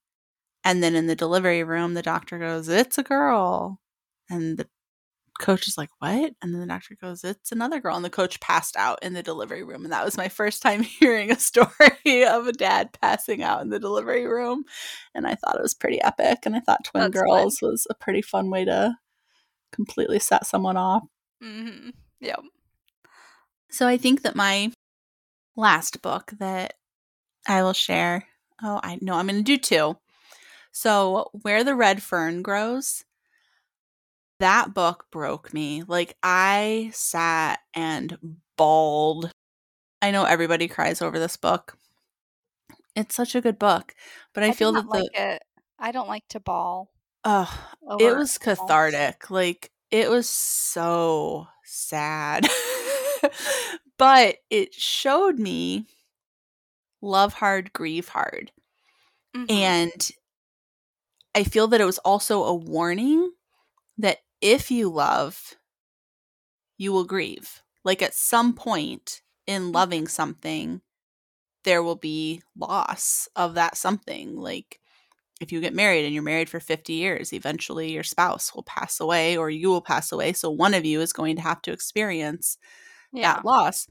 And 0.65 0.83
then 0.83 0.95
in 0.95 1.07
the 1.07 1.17
delivery 1.17 1.65
room, 1.65 1.95
the 1.95 2.03
doctor 2.03 2.39
goes, 2.39 2.69
It's 2.69 2.99
a 2.99 3.03
girl. 3.03 3.81
And 4.31 4.57
the 4.57 4.69
coach 5.41 5.67
is 5.67 5.77
like, 5.77 5.91
What? 5.99 6.35
And 6.43 6.53
then 6.53 6.61
the 6.61 6.67
doctor 6.67 6.97
goes, 7.01 7.25
It's 7.25 7.53
another 7.53 7.81
girl. 7.81 7.97
And 7.97 8.05
the 8.05 8.11
coach 8.11 8.39
passed 8.41 8.77
out 8.77 9.01
in 9.03 9.13
the 9.13 9.23
delivery 9.23 9.63
room. 9.63 9.85
And 9.85 9.93
that 9.93 10.05
was 10.05 10.17
my 10.17 10.29
first 10.29 10.63
time 10.63 10.83
hearing 10.83 11.31
a 11.31 11.39
story 11.39 12.25
of 12.27 12.47
a 12.47 12.53
dad 12.53 12.97
passing 13.01 13.43
out 13.43 13.63
in 13.63 13.71
the 13.71 13.81
delivery 13.81 14.27
room. 14.27 14.65
And 15.15 15.27
I 15.27 15.35
thought 15.35 15.57
it 15.57 15.63
was 15.63 15.75
pretty 15.75 16.01
epic. 16.03 16.41
And 16.45 16.55
I 16.55 16.61
thought 16.61 16.85
Twin 16.85 17.05
That's 17.05 17.17
fun. 17.17 17.27
Girls 17.27 17.59
was 17.63 17.87
a 17.91 17.95
pretty 17.95 18.23
fun 18.23 18.51
way 18.51 18.65
to 18.65 18.95
completely 19.73 20.19
set 20.19 20.47
someone 20.47 20.77
off. 20.77 21.03
mm-hmm. 21.43 21.91
Yep 22.23 22.41
So 23.71 23.87
I 23.87 23.99
think 23.99 24.23
that 24.23 24.37
my 24.37 24.73
last 25.57 26.01
book 26.03 26.33
that 26.39 26.75
I 27.47 27.63
will 27.63 27.73
share. 27.73 28.27
Oh, 28.63 28.81
I 28.83 28.99
know 29.01 29.15
I'm 29.15 29.27
going 29.27 29.39
to 29.39 29.43
do 29.43 29.59
two. 29.59 29.97
So 30.71 31.31
Where 31.43 31.65
the 31.65 31.75
Red 31.75 32.03
Fern 32.03 32.43
Grows. 32.43 33.05
That 34.41 34.73
book 34.75 35.07
broke 35.11 35.53
me. 35.53 35.83
Like 35.87 36.17
I 36.23 36.91
sat 36.93 37.61
and 37.75 38.17
bawled. 38.57 39.31
I 40.01 40.11
know 40.11 40.25
everybody 40.25 40.69
cries 40.69 41.03
over 41.03 41.19
this 41.19 41.37
book. 41.37 41.77
It's 42.97 43.15
such 43.15 43.35
a 43.35 43.41
good 43.41 43.59
book, 43.59 43.95
but 44.35 44.45
I, 44.45 44.49
I 44.49 44.53
feel 44.53 44.73
that 44.73 44.85
not 44.85 44.93
the 44.93 44.99
like 44.99 45.19
it 45.19 45.43
i 45.79 45.91
don't 45.91 46.09
like 46.09 46.29
to 46.29 46.39
ball 46.39 46.93
Oh, 47.25 47.97
it 48.01 48.17
was 48.17 48.39
balls. 48.39 48.59
cathartic. 48.59 49.31
Like 49.31 49.71
it 49.91 50.11
was 50.11 50.29
so 50.29 51.47
sad. 51.73 52.47
but 53.99 54.37
it 54.51 54.75
showed 54.75 55.39
me 55.39 55.87
love 57.03 57.35
hard, 57.35 57.73
grieve 57.73 58.09
hard. 58.09 58.53
Mhm. 59.37 59.51
And 59.51 60.13
I 61.35 61.45
feel 61.45 61.67
that 61.69 61.81
it 61.81 61.85
was 61.87 61.99
also 61.99 62.45
a 62.45 62.55
warning 62.55 63.33
that 63.99 64.19
if 64.41 64.71
you 64.71 64.91
love, 64.91 65.57
you 66.79 66.93
will 66.93 67.05
grieve. 67.05 67.63
Like 67.85 68.03
at 68.03 68.15
some 68.15 68.55
point 68.55 69.23
in 69.47 69.73
loving 69.73 70.07
something, 70.09 70.81
there 71.65 71.83
will 71.85 71.97
be 71.97 72.43
loss 72.57 73.29
of 73.37 73.55
that 73.57 73.79
something. 73.79 74.37
Like 74.37 74.81
if 75.43 75.53
you 75.53 75.61
get 75.61 75.75
married 75.75 76.05
and 76.05 76.15
you're 76.15 76.23
married 76.25 76.51
for 76.51 76.61
50 76.61 76.95
years, 76.95 77.33
eventually 77.33 77.93
your 77.93 78.05
spouse 78.05 78.55
will 78.55 78.65
pass 78.65 79.01
away 79.01 79.37
or 79.37 79.51
you 79.51 79.69
will 79.71 79.83
pass 79.83 80.13
away. 80.13 80.33
So 80.35 80.51
one 80.51 80.75
of 80.75 80.85
you 80.87 81.01
is 81.03 81.13
going 81.13 81.37
to 81.37 81.43
have 81.43 81.63
to 81.63 81.73
experience 81.73 82.59
yeah 83.13 83.23
that 83.23 83.45
loss. 83.45 83.87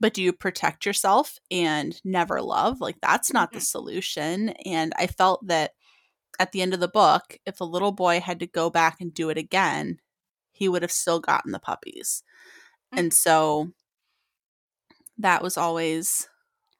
But 0.00 0.14
do 0.14 0.22
you 0.22 0.32
protect 0.32 0.86
yourself 0.86 1.38
and 1.50 2.00
never 2.04 2.42
love? 2.42 2.80
Like, 2.80 2.98
that's 3.02 3.32
not 3.32 3.52
the 3.52 3.60
solution. 3.60 4.50
And 4.66 4.92
I 4.96 5.08
felt 5.08 5.46
that 5.48 5.72
at 6.40 6.52
the 6.52 6.62
end 6.62 6.74
of 6.74 6.80
the 6.80 6.88
book, 6.88 7.38
if 7.46 7.58
the 7.58 7.66
little 7.66 7.92
boy 7.92 8.20
had 8.20 8.40
to 8.40 8.46
go 8.46 8.70
back 8.70 9.00
and 9.00 9.14
do 9.14 9.30
it 9.30 9.38
again, 9.38 10.00
he 10.52 10.68
would 10.68 10.82
have 10.82 10.92
still 10.92 11.20
gotten 11.20 11.52
the 11.52 11.58
puppies. 11.60 12.22
And 12.96 13.12
Mhm. 13.12 13.14
so 13.14 13.72
that 15.18 15.42
was 15.42 15.56
always, 15.56 16.28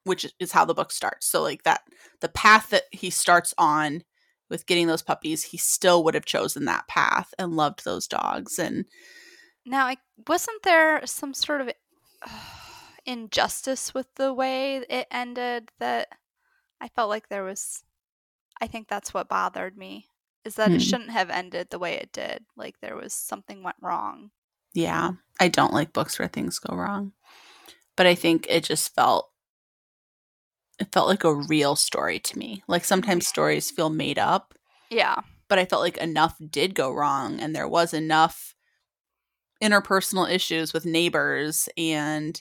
which 0.09 0.27
is 0.41 0.53
how 0.53 0.65
the 0.65 0.75
book 0.75 0.93
starts. 0.93 1.27
So, 1.27 1.43
like, 1.43 1.65
that 1.65 1.83
the 2.21 2.29
path 2.31 2.71
that 2.71 2.85
he 2.93 3.11
starts 3.11 3.55
on 3.59 4.03
with 4.51 4.67
getting 4.67 4.87
those 4.89 5.03
puppies, 5.03 5.45
he 5.45 5.59
still 5.59 6.03
would 6.05 6.15
have 6.15 6.25
chosen 6.27 6.65
that 6.67 6.89
path 6.89 7.35
and 7.39 7.57
loved 7.57 7.85
those 7.85 8.09
dogs. 8.09 8.59
And 8.59 8.87
Now, 9.65 9.87
I, 9.87 9.97
wasn't 10.27 10.63
there 10.63 11.07
some 11.07 11.35
sort 11.35 11.61
of 11.61 11.71
injustice 13.07 13.95
with 13.95 14.13
the 14.17 14.33
way 14.35 14.77
it 14.79 15.07
ended 15.11 15.71
that 15.79 16.09
I 16.81 16.89
felt 16.89 17.11
like 17.11 17.29
there 17.29 17.45
was 17.45 17.85
I 18.61 18.67
think 18.69 18.89
that's 18.89 19.15
what 19.15 19.29
bothered 19.29 19.77
me 19.77 20.09
is 20.45 20.57
that 20.57 20.73
it 20.73 20.81
Hmm. 20.81 20.83
shouldn't 20.83 21.11
have 21.11 21.31
ended 21.31 21.71
the 21.71 21.79
way 21.81 21.95
it 21.97 22.13
did. 22.13 22.47
Like 22.57 22.81
there 22.81 22.97
was 22.97 23.15
something 23.15 23.63
went 23.63 23.77
wrong. 23.83 24.31
Yeah, 24.75 25.13
I 25.41 25.49
don't 25.49 25.73
like 25.73 25.93
books 25.93 26.19
where 26.19 26.29
things 26.29 26.59
go 26.59 26.75
wrong. 26.77 27.13
But 27.97 28.07
I 28.07 28.15
think 28.15 28.47
it 28.49 28.65
just 28.65 28.95
felt 28.95 29.31
it 30.79 30.93
felt 30.93 31.09
like 31.09 31.25
a 31.25 31.35
real 31.35 31.77
story 31.77 32.19
to 32.21 32.39
me. 32.39 32.63
Like 32.69 32.85
sometimes 32.85 33.27
stories 33.27 33.71
feel 33.71 33.91
made 33.91 34.19
up, 34.19 34.55
Yeah. 34.91 35.17
but 35.49 35.59
I 35.59 35.65
felt 35.65 35.83
like 35.83 35.97
enough 35.99 36.37
did 36.51 36.75
go 36.75 36.93
wrong 36.93 37.41
and 37.41 37.55
there 37.55 37.69
was 37.69 37.93
enough 37.95 38.55
interpersonal 39.63 40.31
issues 40.31 40.73
with 40.73 40.87
neighbors 40.87 41.69
and 41.77 42.41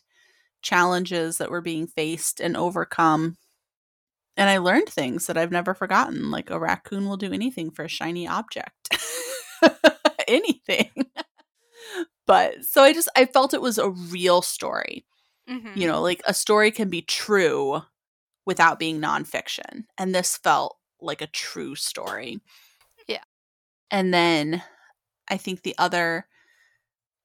challenges 0.62 1.38
that 1.38 1.50
were 1.50 1.62
being 1.62 1.88
faced 1.88 2.40
and 2.40 2.56
overcome. 2.56 3.38
And 4.36 4.50
I 4.50 4.60
learned 4.60 4.88
things 4.90 5.26
that 5.26 5.38
I've 5.38 5.52
never 5.52 5.74
forgotten, 5.74 6.30
like 6.30 6.52
a 6.52 6.60
raccoon 6.60 7.08
will 7.08 7.18
do 7.18 7.34
anything 7.34 7.72
for 7.72 7.86
a 7.86 7.90
shiny 7.90 8.28
object. 8.28 8.90
anything. 10.28 10.92
but 12.28 12.64
so 12.66 12.84
I 12.84 12.94
just 12.94 13.10
I 13.16 13.26
felt 13.26 13.54
it 13.54 13.62
was 13.62 13.78
a 13.78 13.90
real 13.90 14.42
story. 14.42 15.06
Mhm. 15.50 15.76
You 15.78 15.88
know, 15.88 16.02
like 16.02 16.22
a 16.28 16.34
story 16.34 16.70
can 16.72 16.90
be 16.90 17.02
true 17.02 17.82
without 18.48 18.80
being 18.80 19.00
nonfiction. 19.00 19.84
And 19.98 20.16
this 20.16 20.38
felt 20.38 20.78
like 21.02 21.22
a 21.22 21.28
true 21.28 21.76
story. 21.76 22.39
Yeah. 23.08 23.24
And 23.91 24.12
then 24.14 24.64
I 25.30 25.36
think 25.38 25.62
the 25.62 25.76
other 25.78 26.28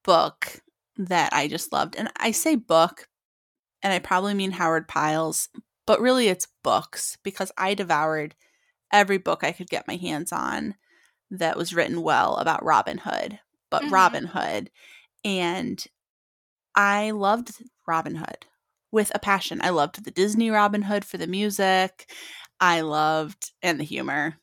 book 0.03 0.61
that 0.97 1.33
I 1.33 1.47
just 1.47 1.71
loved, 1.71 1.95
and 1.95 2.11
I 2.17 2.31
say 2.31 2.55
book, 2.55 3.07
and 3.81 3.91
I 3.91 3.99
probably 3.99 4.33
mean 4.33 4.51
Howard 4.51 4.87
Pyle's, 4.87 5.47
but 5.87 6.01
really 6.01 6.27
it's 6.27 6.47
books 6.61 7.17
because 7.23 7.51
I 7.57 7.73
devoured 7.73 8.35
every 8.91 9.17
book 9.17 9.43
I 9.43 9.53
could 9.53 9.69
get 9.69 9.87
my 9.87 9.95
hands 9.95 10.31
on 10.33 10.75
that 11.31 11.57
was 11.57 11.73
written 11.73 12.01
well 12.03 12.35
about 12.35 12.65
Robin 12.65 12.99
Hood, 12.99 13.39
but 13.71 13.83
Mhm. 13.83 13.91
Robin 13.91 14.25
Hood. 14.25 14.69
And 15.23 15.83
I 16.75 17.11
loved 17.11 17.63
Robin 17.87 18.15
Hood 18.15 18.45
with 18.93 19.11
a 19.13 19.19
passion. 19.19 19.59
I 19.61 19.71
loved 19.71 20.05
the 20.05 20.11
Disney 20.11 20.51
Robin 20.51 20.83
Hood 20.83 21.03
for 21.03 21.17
the 21.17 21.27
music. 21.27 22.09
I 22.61 22.81
loved 22.81 23.51
and 23.61 23.79
the 23.79 23.83
humor. 23.83 24.35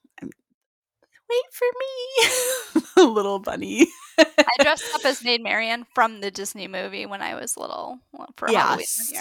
Wait 1.30 1.44
for 1.53 1.66
me, 1.78 3.07
little 3.14 3.38
bunny. 3.38 3.86
I 4.18 4.62
dressed 4.62 4.92
up 4.92 5.05
as 5.05 5.22
Maid 5.22 5.42
Marian 5.44 5.86
from 5.94 6.20
the 6.20 6.32
Disney 6.32 6.66
movie 6.66 7.07
when 7.07 7.22
I 7.22 7.36
was 7.36 7.57
little 7.57 8.01
for 8.36 8.51
yeah. 8.51 8.76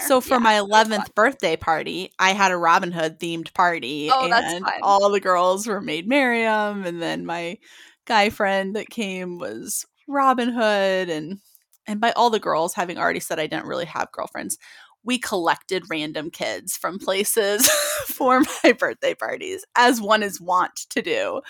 So 0.08 0.20
for 0.20 0.34
Yeah, 0.34 0.38
my 0.38 0.56
it 0.56 0.66
was 0.66 0.88
fun. 0.88 1.00
11th 1.00 1.14
birthday 1.14 1.56
party, 1.56 2.10
I 2.18 2.32
had 2.32 2.50
a 2.50 2.56
Robin 2.56 2.90
Hood 2.90 3.20
themed 3.20 3.54
party 3.54 4.10
Oh, 4.12 4.28
and 4.32 4.64
all 4.82 5.08
the 5.10 5.20
girls 5.20 5.68
were 5.68 5.80
Maid 5.80 6.08
Marian 6.08 6.84
and 6.84 7.00
then 7.00 7.24
my 7.24 7.58
guy 8.06 8.28
friend 8.28 8.74
that 8.74 8.90
came 8.90 9.38
was 9.38 9.86
Robin 10.08 10.48
Hood 10.50 11.08
and 11.08 11.38
and 11.86 12.00
by 12.00 12.10
all 12.12 12.30
the 12.30 12.40
girls 12.40 12.74
having 12.74 12.98
already 12.98 13.20
said 13.20 13.38
I 13.38 13.46
didn't 13.46 13.66
really 13.66 13.84
have 13.86 14.10
girlfriends, 14.12 14.58
we 15.04 15.18
collected 15.18 15.84
random 15.90 16.30
kids 16.30 16.76
from 16.76 16.98
places 16.98 17.68
for 18.06 18.42
my 18.64 18.72
birthday 18.72 19.14
parties 19.14 19.64
as 19.76 20.00
one 20.00 20.22
is 20.22 20.40
wont 20.40 20.74
to 20.90 21.02
do. 21.02 21.40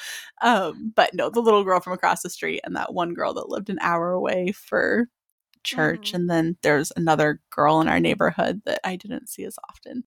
Um 0.43 0.93
but 0.97 1.15
no, 1.15 1.31
the 1.31 1.41
little 1.43 1.65
girl 1.65 1.81
from 1.81 1.93
across 1.95 2.23
the 2.23 2.31
street 2.31 2.61
and 2.65 2.77
that 2.77 2.95
one 2.95 3.15
girl 3.15 3.35
that 3.35 3.49
lived 3.49 3.71
an 3.71 3.79
hour 3.81 4.13
away 4.13 4.53
for 4.53 5.09
church 5.65 6.13
Mhm. 6.13 6.17
and 6.17 6.31
then 6.31 6.57
there's 6.63 6.93
another 6.97 7.41
girl 7.51 7.81
in 7.81 7.89
our 7.89 8.01
neighborhood 8.01 8.63
that 8.67 8.81
I 8.85 8.97
didn't 8.97 9.29
see 9.29 9.45
as 9.45 9.59
often. 9.71 10.05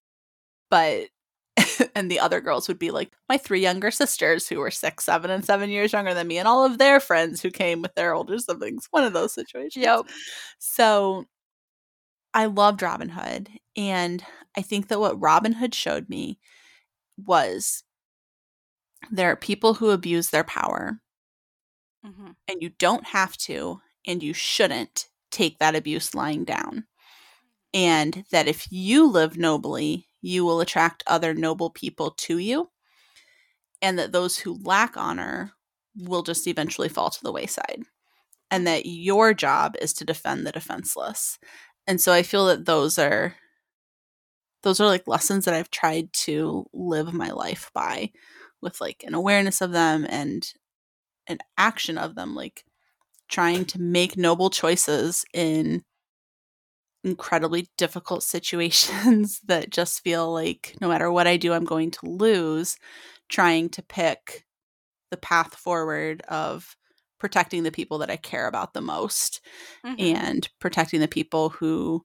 But 0.70 1.08
and 1.94 2.10
the 2.10 2.20
other 2.20 2.40
girls 2.40 2.68
would 2.68 2.78
be 2.78 2.90
like 2.90 3.12
my 3.28 3.38
three 3.38 3.60
younger 3.60 3.90
sisters 3.90 4.48
who 4.48 4.58
were 4.58 4.70
six, 4.72 5.04
seven, 5.04 5.30
and 5.30 5.44
seven 5.44 5.70
years 5.70 5.92
younger 5.92 6.14
than 6.14 6.26
me, 6.28 6.38
and 6.38 6.48
all 6.48 6.64
of 6.64 6.78
their 6.78 7.00
friends 7.00 7.40
who 7.42 7.50
came 7.50 7.82
with 7.82 7.94
their 7.94 8.14
older 8.14 8.38
siblings. 8.38 8.88
One 8.90 9.04
of 9.04 9.12
those 9.12 9.34
situations. 9.34 9.84
Yep. 9.84 10.06
So 10.58 11.26
I 12.34 12.46
loved 12.46 12.82
Robin 12.82 13.10
Hood. 13.10 13.48
And 13.76 14.24
I 14.56 14.62
think 14.62 14.88
that 14.88 15.00
what 15.00 15.20
Robin 15.20 15.52
Hood 15.54 15.74
showed 15.74 16.08
me 16.08 16.38
was 17.18 17.84
there 19.10 19.30
are 19.30 19.36
people 19.36 19.74
who 19.74 19.88
abuse 19.90 20.28
their 20.30 20.44
power 20.44 21.00
hmm 22.04 22.32
and 22.48 22.62
you 22.62 22.70
don't 22.78 23.06
have 23.06 23.36
to 23.36 23.80
and 24.06 24.22
you 24.22 24.32
shouldn't 24.32 25.08
take 25.30 25.58
that 25.58 25.74
abuse 25.74 26.14
lying 26.14 26.44
down. 26.44 26.84
And 27.74 28.24
that 28.32 28.48
if 28.48 28.70
you 28.72 29.06
live 29.06 29.36
nobly, 29.36 30.08
you 30.22 30.44
will 30.44 30.60
attract 30.60 31.04
other 31.06 31.34
noble 31.34 31.70
people 31.70 32.12
to 32.12 32.38
you. 32.38 32.70
And 33.82 33.98
that 33.98 34.12
those 34.12 34.38
who 34.38 34.58
lack 34.62 34.96
honor 34.96 35.52
will 35.96 36.22
just 36.22 36.46
eventually 36.46 36.88
fall 36.88 37.10
to 37.10 37.22
the 37.22 37.32
wayside. 37.32 37.82
And 38.50 38.66
that 38.66 38.86
your 38.86 39.34
job 39.34 39.76
is 39.80 39.92
to 39.94 40.04
defend 40.04 40.46
the 40.46 40.52
defenseless. 40.52 41.38
And 41.86 42.00
so 42.00 42.12
I 42.12 42.22
feel 42.22 42.46
that 42.46 42.64
those 42.64 42.98
are 42.98 43.34
those 44.62 44.80
are 44.80 44.86
like 44.86 45.06
lessons 45.06 45.44
that 45.44 45.54
I've 45.54 45.70
tried 45.70 46.12
to 46.12 46.64
live 46.72 47.12
my 47.12 47.30
life 47.30 47.70
by 47.74 48.10
with 48.62 48.80
like 48.80 49.04
an 49.06 49.12
awareness 49.14 49.60
of 49.60 49.72
them 49.72 50.06
and 50.08 50.50
an 51.26 51.38
action 51.58 51.98
of 51.98 52.14
them 52.14 52.34
like 52.34 52.64
trying 53.28 53.66
to 53.66 53.80
make 53.80 54.16
noble 54.16 54.48
choices 54.48 55.24
in 55.34 55.84
incredibly 57.04 57.68
difficult 57.76 58.22
situations 58.34 59.40
that 59.44 59.70
just 59.70 60.00
feel 60.00 60.32
like 60.32 60.74
no 60.80 60.88
matter 60.88 61.12
what 61.12 61.26
I 61.26 61.36
do 61.36 61.52
I'm 61.52 61.64
going 61.64 61.90
to 61.92 62.06
lose 62.06 62.78
trying 63.28 63.68
to 63.70 63.82
pick 63.82 64.46
the 65.10 65.16
path 65.18 65.54
forward 65.54 66.22
of 66.22 66.74
protecting 67.24 67.62
the 67.62 67.72
people 67.72 67.96
that 67.98 68.10
I 68.10 68.16
care 68.16 68.46
about 68.46 68.74
the 68.74 68.82
most 68.82 69.40
Mhm. 69.84 69.96
and 69.98 70.48
protecting 70.60 71.00
the 71.00 71.08
people 71.08 71.48
who 71.48 72.04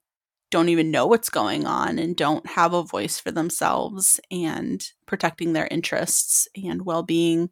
don't 0.52 0.70
even 0.70 0.92
know 0.92 1.08
what's 1.08 1.30
going 1.30 1.68
on 1.68 2.00
and 2.00 2.16
don't 2.16 2.48
have 2.48 2.74
a 2.74 2.84
voice 2.84 3.20
for 3.20 3.32
themselves 3.32 4.22
and 4.32 4.86
protecting 5.08 5.54
their 5.54 5.68
interests 5.72 6.48
and 6.56 6.86
well-being 6.86 7.50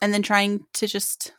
and 0.00 0.12
then 0.12 0.22
trying 0.22 0.66
to 0.74 0.86
just 0.86 1.32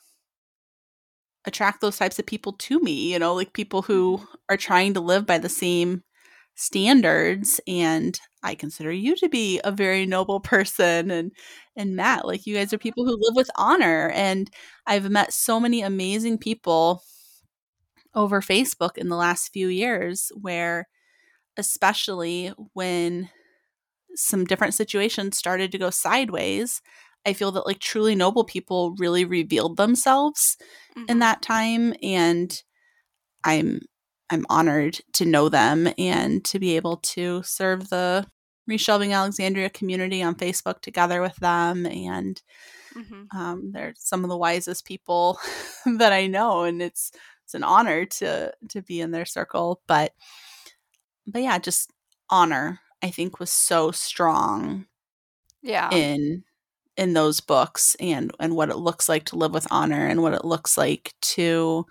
attract 1.45 1.82
those 1.82 1.97
types 1.97 2.20
of 2.20 2.26
people 2.26 2.54
to 2.54 2.80
me 2.80 3.12
you 3.12 3.20
know 3.20 3.34
like 3.34 3.54
people 3.54 3.82
who 3.82 4.22
are 4.49 4.58
trying 4.58 4.93
to 4.93 5.01
live 5.01 5.26
by 5.26 5.38
the 5.38 5.49
same 5.49 6.04
standards 6.56 7.60
and 7.68 8.20
i 8.43 8.54
consider 8.56 8.91
you 8.91 9.16
to 9.16 9.28
be 9.30 9.60
a 9.64 9.72
very 9.72 10.06
noble 10.06 10.39
person 10.39 11.10
and 11.12 11.32
and 11.76 11.95
matt 11.95 12.26
like 12.28 12.45
you 12.45 12.56
guys 12.56 12.72
are 12.74 12.78
people 12.78 13.06
who 13.06 13.18
live 13.20 13.36
with 13.36 13.49
honor 13.58 14.10
and 14.14 14.49
i've 14.88 15.10
met 15.10 15.34
so 15.34 15.60
many 15.60 15.82
amazing 15.82 16.38
people 16.38 17.01
over 18.16 18.41
facebook 18.41 18.97
in 18.97 19.10
the 19.10 19.16
last 19.16 19.49
few 19.51 19.68
years 19.68 20.32
where 20.41 20.88
especially 21.58 22.54
when 22.74 23.30
some 24.16 24.45
different 24.45 24.74
situations 24.74 25.38
started 25.38 25.72
to 25.72 25.80
go 25.80 25.89
sideways 25.89 26.82
i 27.26 27.34
feel 27.34 27.51
that 27.51 27.66
like 27.68 27.80
truly 27.80 28.16
noble 28.16 28.43
people 28.45 28.95
really 28.99 29.26
revealed 29.26 29.78
themselves 29.78 30.58
in 31.08 31.18
Mhm. 31.18 31.22
that 31.22 31.41
time 31.41 31.93
and 32.04 32.64
i'm 33.43 33.82
i'm 34.34 34.46
honored 34.50 35.00
to 35.14 35.26
know 35.26 35.50
them 35.50 35.88
and 35.98 36.44
to 36.46 36.60
be 36.60 36.76
able 36.76 36.98
to 36.98 37.42
serve 37.44 37.90
the 37.90 38.26
reshelving 38.70 39.14
alexandria 39.14 39.70
community 39.70 40.22
on 40.24 40.36
facebook 40.36 40.82
together 40.82 41.22
with 41.22 41.36
them 41.38 41.86
and 41.86 42.42
Mhm. 42.96 43.34
um, 43.36 43.72
they're 43.72 43.96
some 43.98 44.24
of 44.24 44.30
the 44.30 44.38
wisest 44.38 44.86
people 44.86 45.40
that 45.98 46.14
i 46.14 46.28
know 46.28 46.64
and 46.64 46.82
it's 46.82 47.12
it's 47.44 47.56
an 47.56 47.64
honor 47.64 48.06
to 48.06 48.54
to 48.70 48.82
be 48.82 49.02
in 49.02 49.12
their 49.12 49.26
circle 49.26 49.82
but 49.88 50.14
but 51.28 51.42
yeah 51.42 51.58
just 51.58 51.92
honor 52.30 52.80
i 53.02 53.10
think 53.10 53.40
was 53.40 53.50
so 53.52 53.92
strong 53.92 54.86
Yeah. 55.62 55.90
in 55.92 56.44
in 56.96 57.14
those 57.14 57.40
books 57.40 57.96
and 58.00 58.32
and 58.40 58.56
what 58.56 58.70
it 58.70 58.78
looks 58.78 59.10
like 59.10 59.26
to 59.26 59.36
live 59.36 59.54
with 59.54 59.68
honor 59.72 60.06
and 60.08 60.22
what 60.22 60.34
it 60.34 60.46
looks 60.46 60.78
like 60.78 61.14
to 61.22 61.86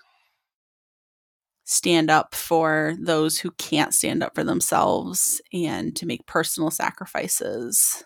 stand 1.64 2.10
up 2.10 2.34
for 2.34 2.94
those 3.00 3.38
who 3.38 3.50
can't 3.52 3.94
stand 3.94 4.22
up 4.22 4.34
for 4.34 4.44
themselves 4.44 5.40
and 5.52 5.94
to 5.96 6.06
make 6.06 6.26
personal 6.26 6.70
sacrifices 6.70 8.02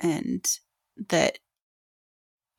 and 0.00 0.58
that 1.08 1.38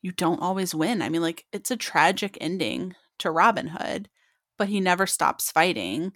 you 0.02 0.12
don't 0.12 0.40
always 0.42 0.74
win. 0.74 1.02
I 1.02 1.08
mean 1.08 1.22
like 1.22 1.44
it's 1.52 1.70
a 1.70 1.76
tragic 1.76 2.38
ending 2.40 2.94
to 3.18 3.30
Robin 3.30 3.68
Hood, 3.68 4.08
but 4.56 4.68
he 4.68 4.80
never 4.80 5.06
stops 5.06 5.50
fighting 5.50 6.12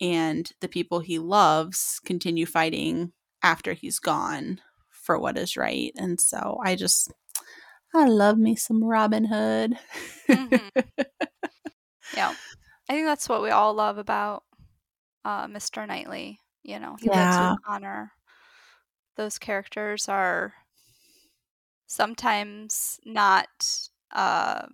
and 0.00 0.50
the 0.60 0.68
people 0.68 1.00
he 1.00 1.18
loves 1.18 2.00
continue 2.04 2.46
fighting 2.46 3.12
after 3.42 3.72
he's 3.74 3.98
gone 3.98 4.60
for 4.90 5.18
what 5.18 5.38
is 5.38 5.56
right. 5.56 5.92
And 5.96 6.20
so 6.20 6.58
I 6.64 6.76
just 6.76 7.12
I 7.94 8.06
love 8.06 8.38
me 8.38 8.56
some 8.56 8.82
Robin 8.82 9.24
Hood. 9.24 9.74
Mhm. 10.28 10.70
yeah. 12.16 12.34
I 12.90 12.92
think 12.92 13.06
that's 13.06 13.28
what 13.28 13.40
we 13.40 13.50
all 13.50 13.72
love 13.72 13.98
about 13.98 14.42
uh, 15.24 15.46
Mr. 15.46 15.86
Knightley. 15.86 16.40
You 16.64 16.80
know, 16.80 16.96
he 16.96 17.08
Yeah. 17.08 17.20
lives 17.20 17.38
with 17.38 17.50
Connor. 17.64 18.10
Those 19.16 19.38
characters 19.38 20.08
are 20.08 20.54
sometimes 21.86 22.98
not 23.04 23.48
uh, 24.10 24.66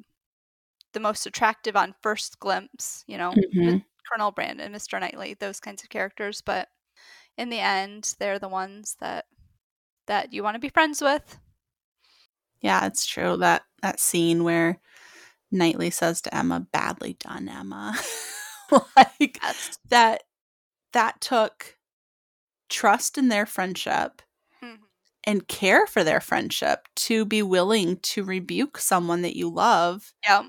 the 0.95 1.01
most 1.01 1.27
attractive 1.27 1.77
on 1.77 1.95
first 2.03 2.41
glimpse. 2.41 3.05
You 3.07 3.19
know, 3.19 3.35
Mhm. 3.35 3.85
Colonel 4.11 4.33
Brandon, 4.33 4.73
Mr. 4.73 4.99
Knightley, 4.99 5.35
those 5.35 5.61
kinds 5.61 5.83
of 5.83 5.91
characters, 5.91 6.41
but 6.41 6.71
in 7.37 7.51
the 7.51 7.61
end, 7.61 8.15
they're 8.19 8.39
the 8.39 8.49
ones 8.49 8.97
that 9.01 9.27
that 10.07 10.33
you 10.33 10.43
want 10.43 10.55
to 10.55 10.61
be 10.61 10.71
friends 10.71 11.03
with. 11.03 11.39
Yeah, 12.61 12.87
it's 12.87 13.05
true 13.05 13.37
that 13.37 13.65
that 13.83 14.01
scene 14.01 14.43
where 14.43 14.81
Knightley 15.53 15.91
says 15.91 16.21
to 16.23 16.35
Emma, 16.35 16.61
"Badly 16.73 17.15
done, 17.15 17.49
Emma." 17.49 17.97
like 18.97 19.41
Yes. 19.43 19.79
that 19.91 20.25
that 20.93 21.21
took 21.21 21.77
trust 22.71 23.19
in 23.19 23.29
their 23.29 23.47
friendship 23.47 24.23
Mhm. 24.63 24.87
and 25.25 25.49
care 25.49 25.87
for 25.87 26.05
their 26.05 26.21
friendship 26.21 26.89
to 26.97 27.25
be 27.25 27.43
willing 27.43 27.99
to 28.01 28.25
rebuke 28.25 28.79
someone 28.79 29.23
that 29.23 29.37
you 29.37 29.49
love. 29.49 30.13
Yep. 30.25 30.47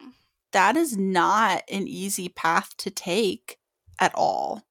That 0.53 0.77
is 0.77 0.97
not 0.97 1.63
an 1.69 1.87
easy 1.87 2.29
path 2.29 2.75
to 2.77 2.91
take 2.91 3.59
at 3.99 4.13
all. 4.15 4.63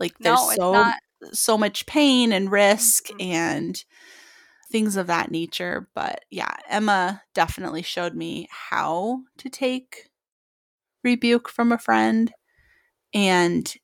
Like 0.00 0.20
there's 0.22 0.42
No, 0.42 0.54
so 0.54 0.94
so 1.32 1.58
much 1.58 1.86
pain 1.86 2.32
and 2.32 2.50
risk 2.52 3.08
Mhm. 3.08 3.20
and 3.20 3.84
things 4.70 4.96
of 4.96 5.06
that 5.08 5.30
nature. 5.30 5.88
But 5.94 6.24
yeah, 6.30 6.54
Emma 6.68 7.22
definitely 7.34 7.82
showed 7.82 8.14
me 8.14 8.48
how 8.50 9.22
to 9.38 9.48
take 9.48 10.10
rebuke 11.04 11.48
from 11.48 11.72
a 11.72 11.78
friend 11.78 12.32
and 13.14 13.74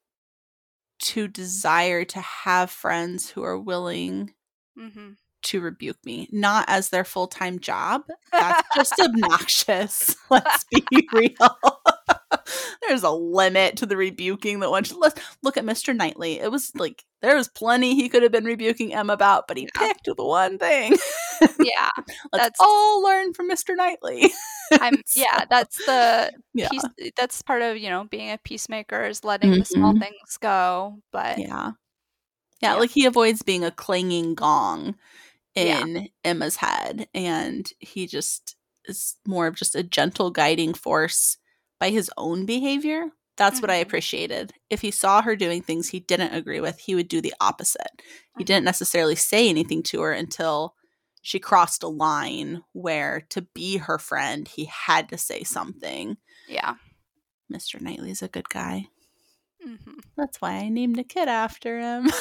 to 0.98 1.28
desire 1.28 2.04
to 2.04 2.20
have 2.20 2.70
friends 2.70 3.30
who 3.30 3.42
are 3.42 3.58
willing 3.58 4.32
hmm 4.76 5.12
to 5.42 5.60
rebuke 5.60 5.98
me, 6.04 6.28
not 6.32 6.64
as 6.68 6.88
their 6.90 7.04
full 7.04 7.28
time 7.28 7.58
job. 7.60 8.02
That's 8.38 8.62
just 8.74 9.00
obnoxious. 9.00 10.16
Let's 10.30 10.64
be 10.70 11.08
real. 11.12 11.58
There's 12.82 13.02
a 13.02 13.10
limit 13.10 13.76
to 13.78 13.86
the 13.86 13.96
rebuking 13.96 14.60
that 14.60 14.70
one 14.70 14.84
should 14.84 14.98
let's 14.98 15.20
look 15.42 15.56
at 15.56 15.64
Mr. 15.64 15.94
Knightley. 15.94 16.38
It 16.40 16.50
was 16.50 16.72
like 16.74 17.04
there 17.22 17.36
was 17.36 17.48
plenty 17.48 17.94
he 17.94 18.08
could 18.08 18.22
have 18.22 18.32
been 18.32 18.44
rebuking 18.44 18.94
Emma 18.94 19.12
about, 19.14 19.48
but 19.48 19.56
he 19.56 19.64
Yeah. 19.74 19.92
picked 19.92 20.04
the 20.06 20.14
one 20.24 20.58
thing. 20.58 20.96
Yeah. 21.60 21.90
Let's 22.32 22.58
all 22.60 23.02
learn 23.02 23.34
from 23.34 23.50
Mr. 23.50 23.76
Knightley. 23.76 24.32
I'm 24.80 25.02
yeah, 25.14 25.44
that's 25.50 25.76
the 25.84 26.32
Yeah. 26.54 26.68
peace 26.70 26.82
that's 27.16 27.42
part 27.42 27.60
of, 27.60 27.76
you 27.76 27.90
know, 27.90 28.04
being 28.04 28.30
a 28.30 28.38
peacemaker 28.38 29.04
is 29.04 29.22
letting 29.22 29.50
the 29.52 29.64
small 29.64 29.92
Mhm. 29.92 30.00
things 30.00 30.36
go. 30.40 30.98
But 31.12 31.38
Yeah. 31.38 31.46
yeah. 31.46 31.70
Yeah. 32.62 32.74
like 32.76 32.90
he 32.90 33.04
avoids 33.04 33.42
being 33.42 33.64
a 33.64 33.70
clanging 33.70 34.34
gong 34.34 34.94
Yeah. 35.54 35.80
in 35.82 36.08
Emma's 36.24 36.56
head 36.56 37.06
and 37.14 37.70
he 37.80 38.06
just 38.06 38.56
is 38.86 39.16
more 39.26 39.46
of 39.46 39.56
just 39.56 39.74
a 39.74 39.82
gentle 39.82 40.30
guiding 40.30 40.72
force 40.72 41.36
by 41.78 41.90
his 41.90 42.10
own 42.16 42.46
behavior. 42.46 43.10
That's 43.36 43.60
what 43.60 43.70
I 43.70 43.80
Mhm. 43.80 43.82
appreciated. 43.82 44.54
If 44.70 44.80
he 44.80 44.90
saw 44.90 45.20
her 45.20 45.36
doing 45.36 45.62
things 45.62 45.88
he 45.88 46.00
didn't 46.00 46.34
agree 46.34 46.60
with, 46.60 46.78
he 46.80 46.94
would 46.94 47.08
do 47.08 47.20
the 47.20 47.34
opposite. 47.40 48.00
He 48.38 48.44
Mhm. 48.44 48.46
didn't 48.46 48.64
necessarily 48.64 49.16
say 49.16 49.48
anything 49.48 49.82
to 49.84 50.00
her 50.00 50.12
until 50.12 50.74
she 51.20 51.38
crossed 51.38 51.82
a 51.82 51.88
line 51.88 52.62
where 52.72 53.26
to 53.30 53.42
be 53.42 53.76
her 53.78 53.98
friend, 53.98 54.48
he 54.48 54.64
had 54.66 55.08
to 55.10 55.18
say 55.18 55.42
something. 55.42 56.16
yeah. 56.48 56.76
Mr. 57.52 57.80
Knightley's 57.80 58.22
a 58.22 58.28
good 58.28 58.48
guy. 58.48 58.88
hmm 59.62 59.76
That's 60.16 60.40
why 60.40 60.52
I 60.52 60.68
named 60.68 60.98
a 60.98 61.04
kid 61.04 61.28
after 61.28 61.78
him. 61.78 62.10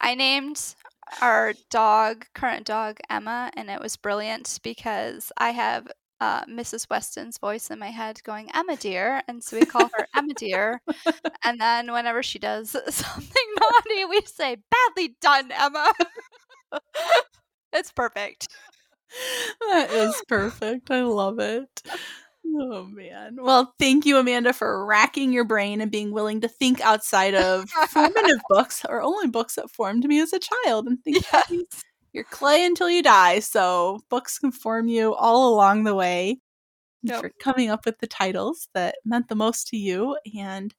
I 0.00 0.14
named 0.14 0.74
our 1.20 1.54
dog, 1.70 2.26
current 2.34 2.66
dog, 2.66 2.98
Emma, 3.08 3.50
and 3.54 3.70
it 3.70 3.80
was 3.80 3.96
brilliant 3.96 4.58
because 4.62 5.32
I 5.38 5.50
have 5.50 5.88
uh, 6.20 6.44
Mrs. 6.46 6.88
Weston's 6.88 7.38
voice 7.38 7.70
in 7.70 7.78
my 7.78 7.90
head 7.90 8.22
going, 8.24 8.50
Emma 8.54 8.76
dear. 8.76 9.22
And 9.28 9.42
so 9.42 9.58
we 9.58 9.66
call 9.66 9.90
her 9.96 10.06
Emma 10.14 10.34
dear. 10.34 10.80
And 11.46 11.60
then 11.60 11.92
whenever 11.92 12.22
she 12.22 12.38
does 12.38 12.70
something 12.88 13.54
naughty, 13.60 14.04
we 14.06 14.20
say, 14.24 14.56
badly 14.70 15.14
done, 15.20 15.52
Emma. 15.52 15.92
it's 17.72 17.92
perfect. 17.92 18.48
that 19.60 19.90
is 19.90 20.22
perfect. 20.26 20.90
I 20.90 21.02
love 21.02 21.38
it. 21.38 21.82
Oh 22.46 22.84
man. 22.84 23.36
Well, 23.40 23.74
thank 23.78 24.06
you, 24.06 24.16
Amanda, 24.16 24.52
for 24.54 24.86
racking 24.86 25.32
your 25.32 25.44
brain 25.44 25.80
and 25.80 25.90
being 25.90 26.12
willing 26.12 26.40
to 26.42 26.48
think 26.48 26.80
outside 26.80 27.34
of 27.34 27.68
formative 27.90 28.40
books 28.48 28.84
or 28.88 29.02
only 29.02 29.28
books 29.28 29.56
that 29.56 29.70
formed 29.70 30.04
me 30.04 30.20
as 30.20 30.32
a 30.32 30.40
child 30.40 30.86
and 30.86 31.02
think 31.02 31.24
Yes. 31.32 31.82
You're 32.14 32.24
clay 32.24 32.64
until 32.64 32.88
you 32.88 33.02
die. 33.02 33.40
So 33.40 34.00
books 34.08 34.38
can 34.38 34.52
form 34.52 34.88
you 34.88 35.14
all 35.14 35.52
along 35.52 35.84
the 35.84 35.94
way. 35.94 36.38
Yep. 37.02 37.20
For 37.20 37.30
coming 37.38 37.68
up 37.68 37.84
with 37.84 37.98
the 37.98 38.06
titles 38.06 38.68
that 38.72 38.94
meant 39.04 39.28
the 39.28 39.34
most 39.34 39.68
to 39.68 39.76
you. 39.76 40.16
And 40.38 40.74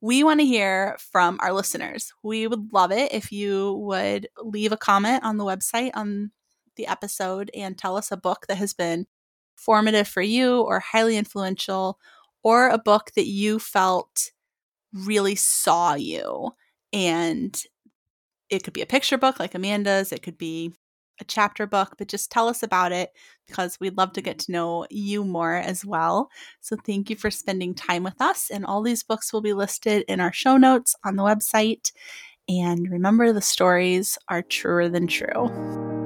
we 0.00 0.22
want 0.22 0.38
to 0.38 0.46
hear 0.46 0.96
from 1.00 1.38
our 1.40 1.52
listeners. 1.52 2.12
We 2.22 2.46
would 2.46 2.72
love 2.72 2.92
it 2.92 3.12
if 3.12 3.32
you 3.32 3.72
would 3.86 4.28
leave 4.40 4.70
a 4.70 4.76
comment 4.76 5.24
on 5.24 5.36
the 5.36 5.44
website 5.44 5.90
on 5.94 6.30
the 6.76 6.86
episode 6.86 7.50
and 7.54 7.76
tell 7.76 7.96
us 7.96 8.12
a 8.12 8.16
book 8.16 8.46
that 8.46 8.58
has 8.58 8.72
been 8.72 9.06
formative 9.56 10.06
for 10.06 10.22
you 10.22 10.60
or 10.60 10.78
highly 10.78 11.16
influential 11.16 11.98
or 12.44 12.68
a 12.68 12.78
book 12.78 13.10
that 13.16 13.26
you 13.26 13.58
felt 13.58 14.30
really 14.92 15.34
saw 15.34 15.94
you. 15.94 16.52
And 16.92 17.60
it 18.50 18.62
could 18.62 18.72
be 18.74 18.82
a 18.82 18.86
picture 18.86 19.18
book 19.18 19.38
like 19.40 19.54
Amanda's, 19.54 20.12
it 20.12 20.22
could 20.22 20.38
be 20.38 20.72
a 21.20 21.24
chapter 21.24 21.66
book, 21.66 21.94
but 21.96 22.08
just 22.08 22.30
tell 22.30 22.48
us 22.48 22.62
about 22.62 22.92
it 22.92 23.10
because 23.46 23.78
we'd 23.78 23.96
love 23.96 24.12
to 24.12 24.22
get 24.22 24.38
to 24.40 24.52
know 24.52 24.86
you 24.90 25.24
more 25.24 25.54
as 25.54 25.84
well. 25.84 26.28
So 26.60 26.76
thank 26.84 27.08
you 27.08 27.16
for 27.16 27.30
spending 27.30 27.74
time 27.74 28.02
with 28.02 28.20
us. 28.20 28.50
And 28.50 28.64
all 28.64 28.82
these 28.82 29.02
books 29.02 29.32
will 29.32 29.40
be 29.40 29.52
listed 29.52 30.04
in 30.08 30.20
our 30.20 30.32
show 30.32 30.56
notes 30.56 30.96
on 31.04 31.16
the 31.16 31.22
website. 31.22 31.92
And 32.48 32.90
remember, 32.90 33.32
the 33.32 33.40
stories 33.40 34.18
are 34.28 34.42
truer 34.42 34.88
than 34.88 35.06
true. 35.06 36.03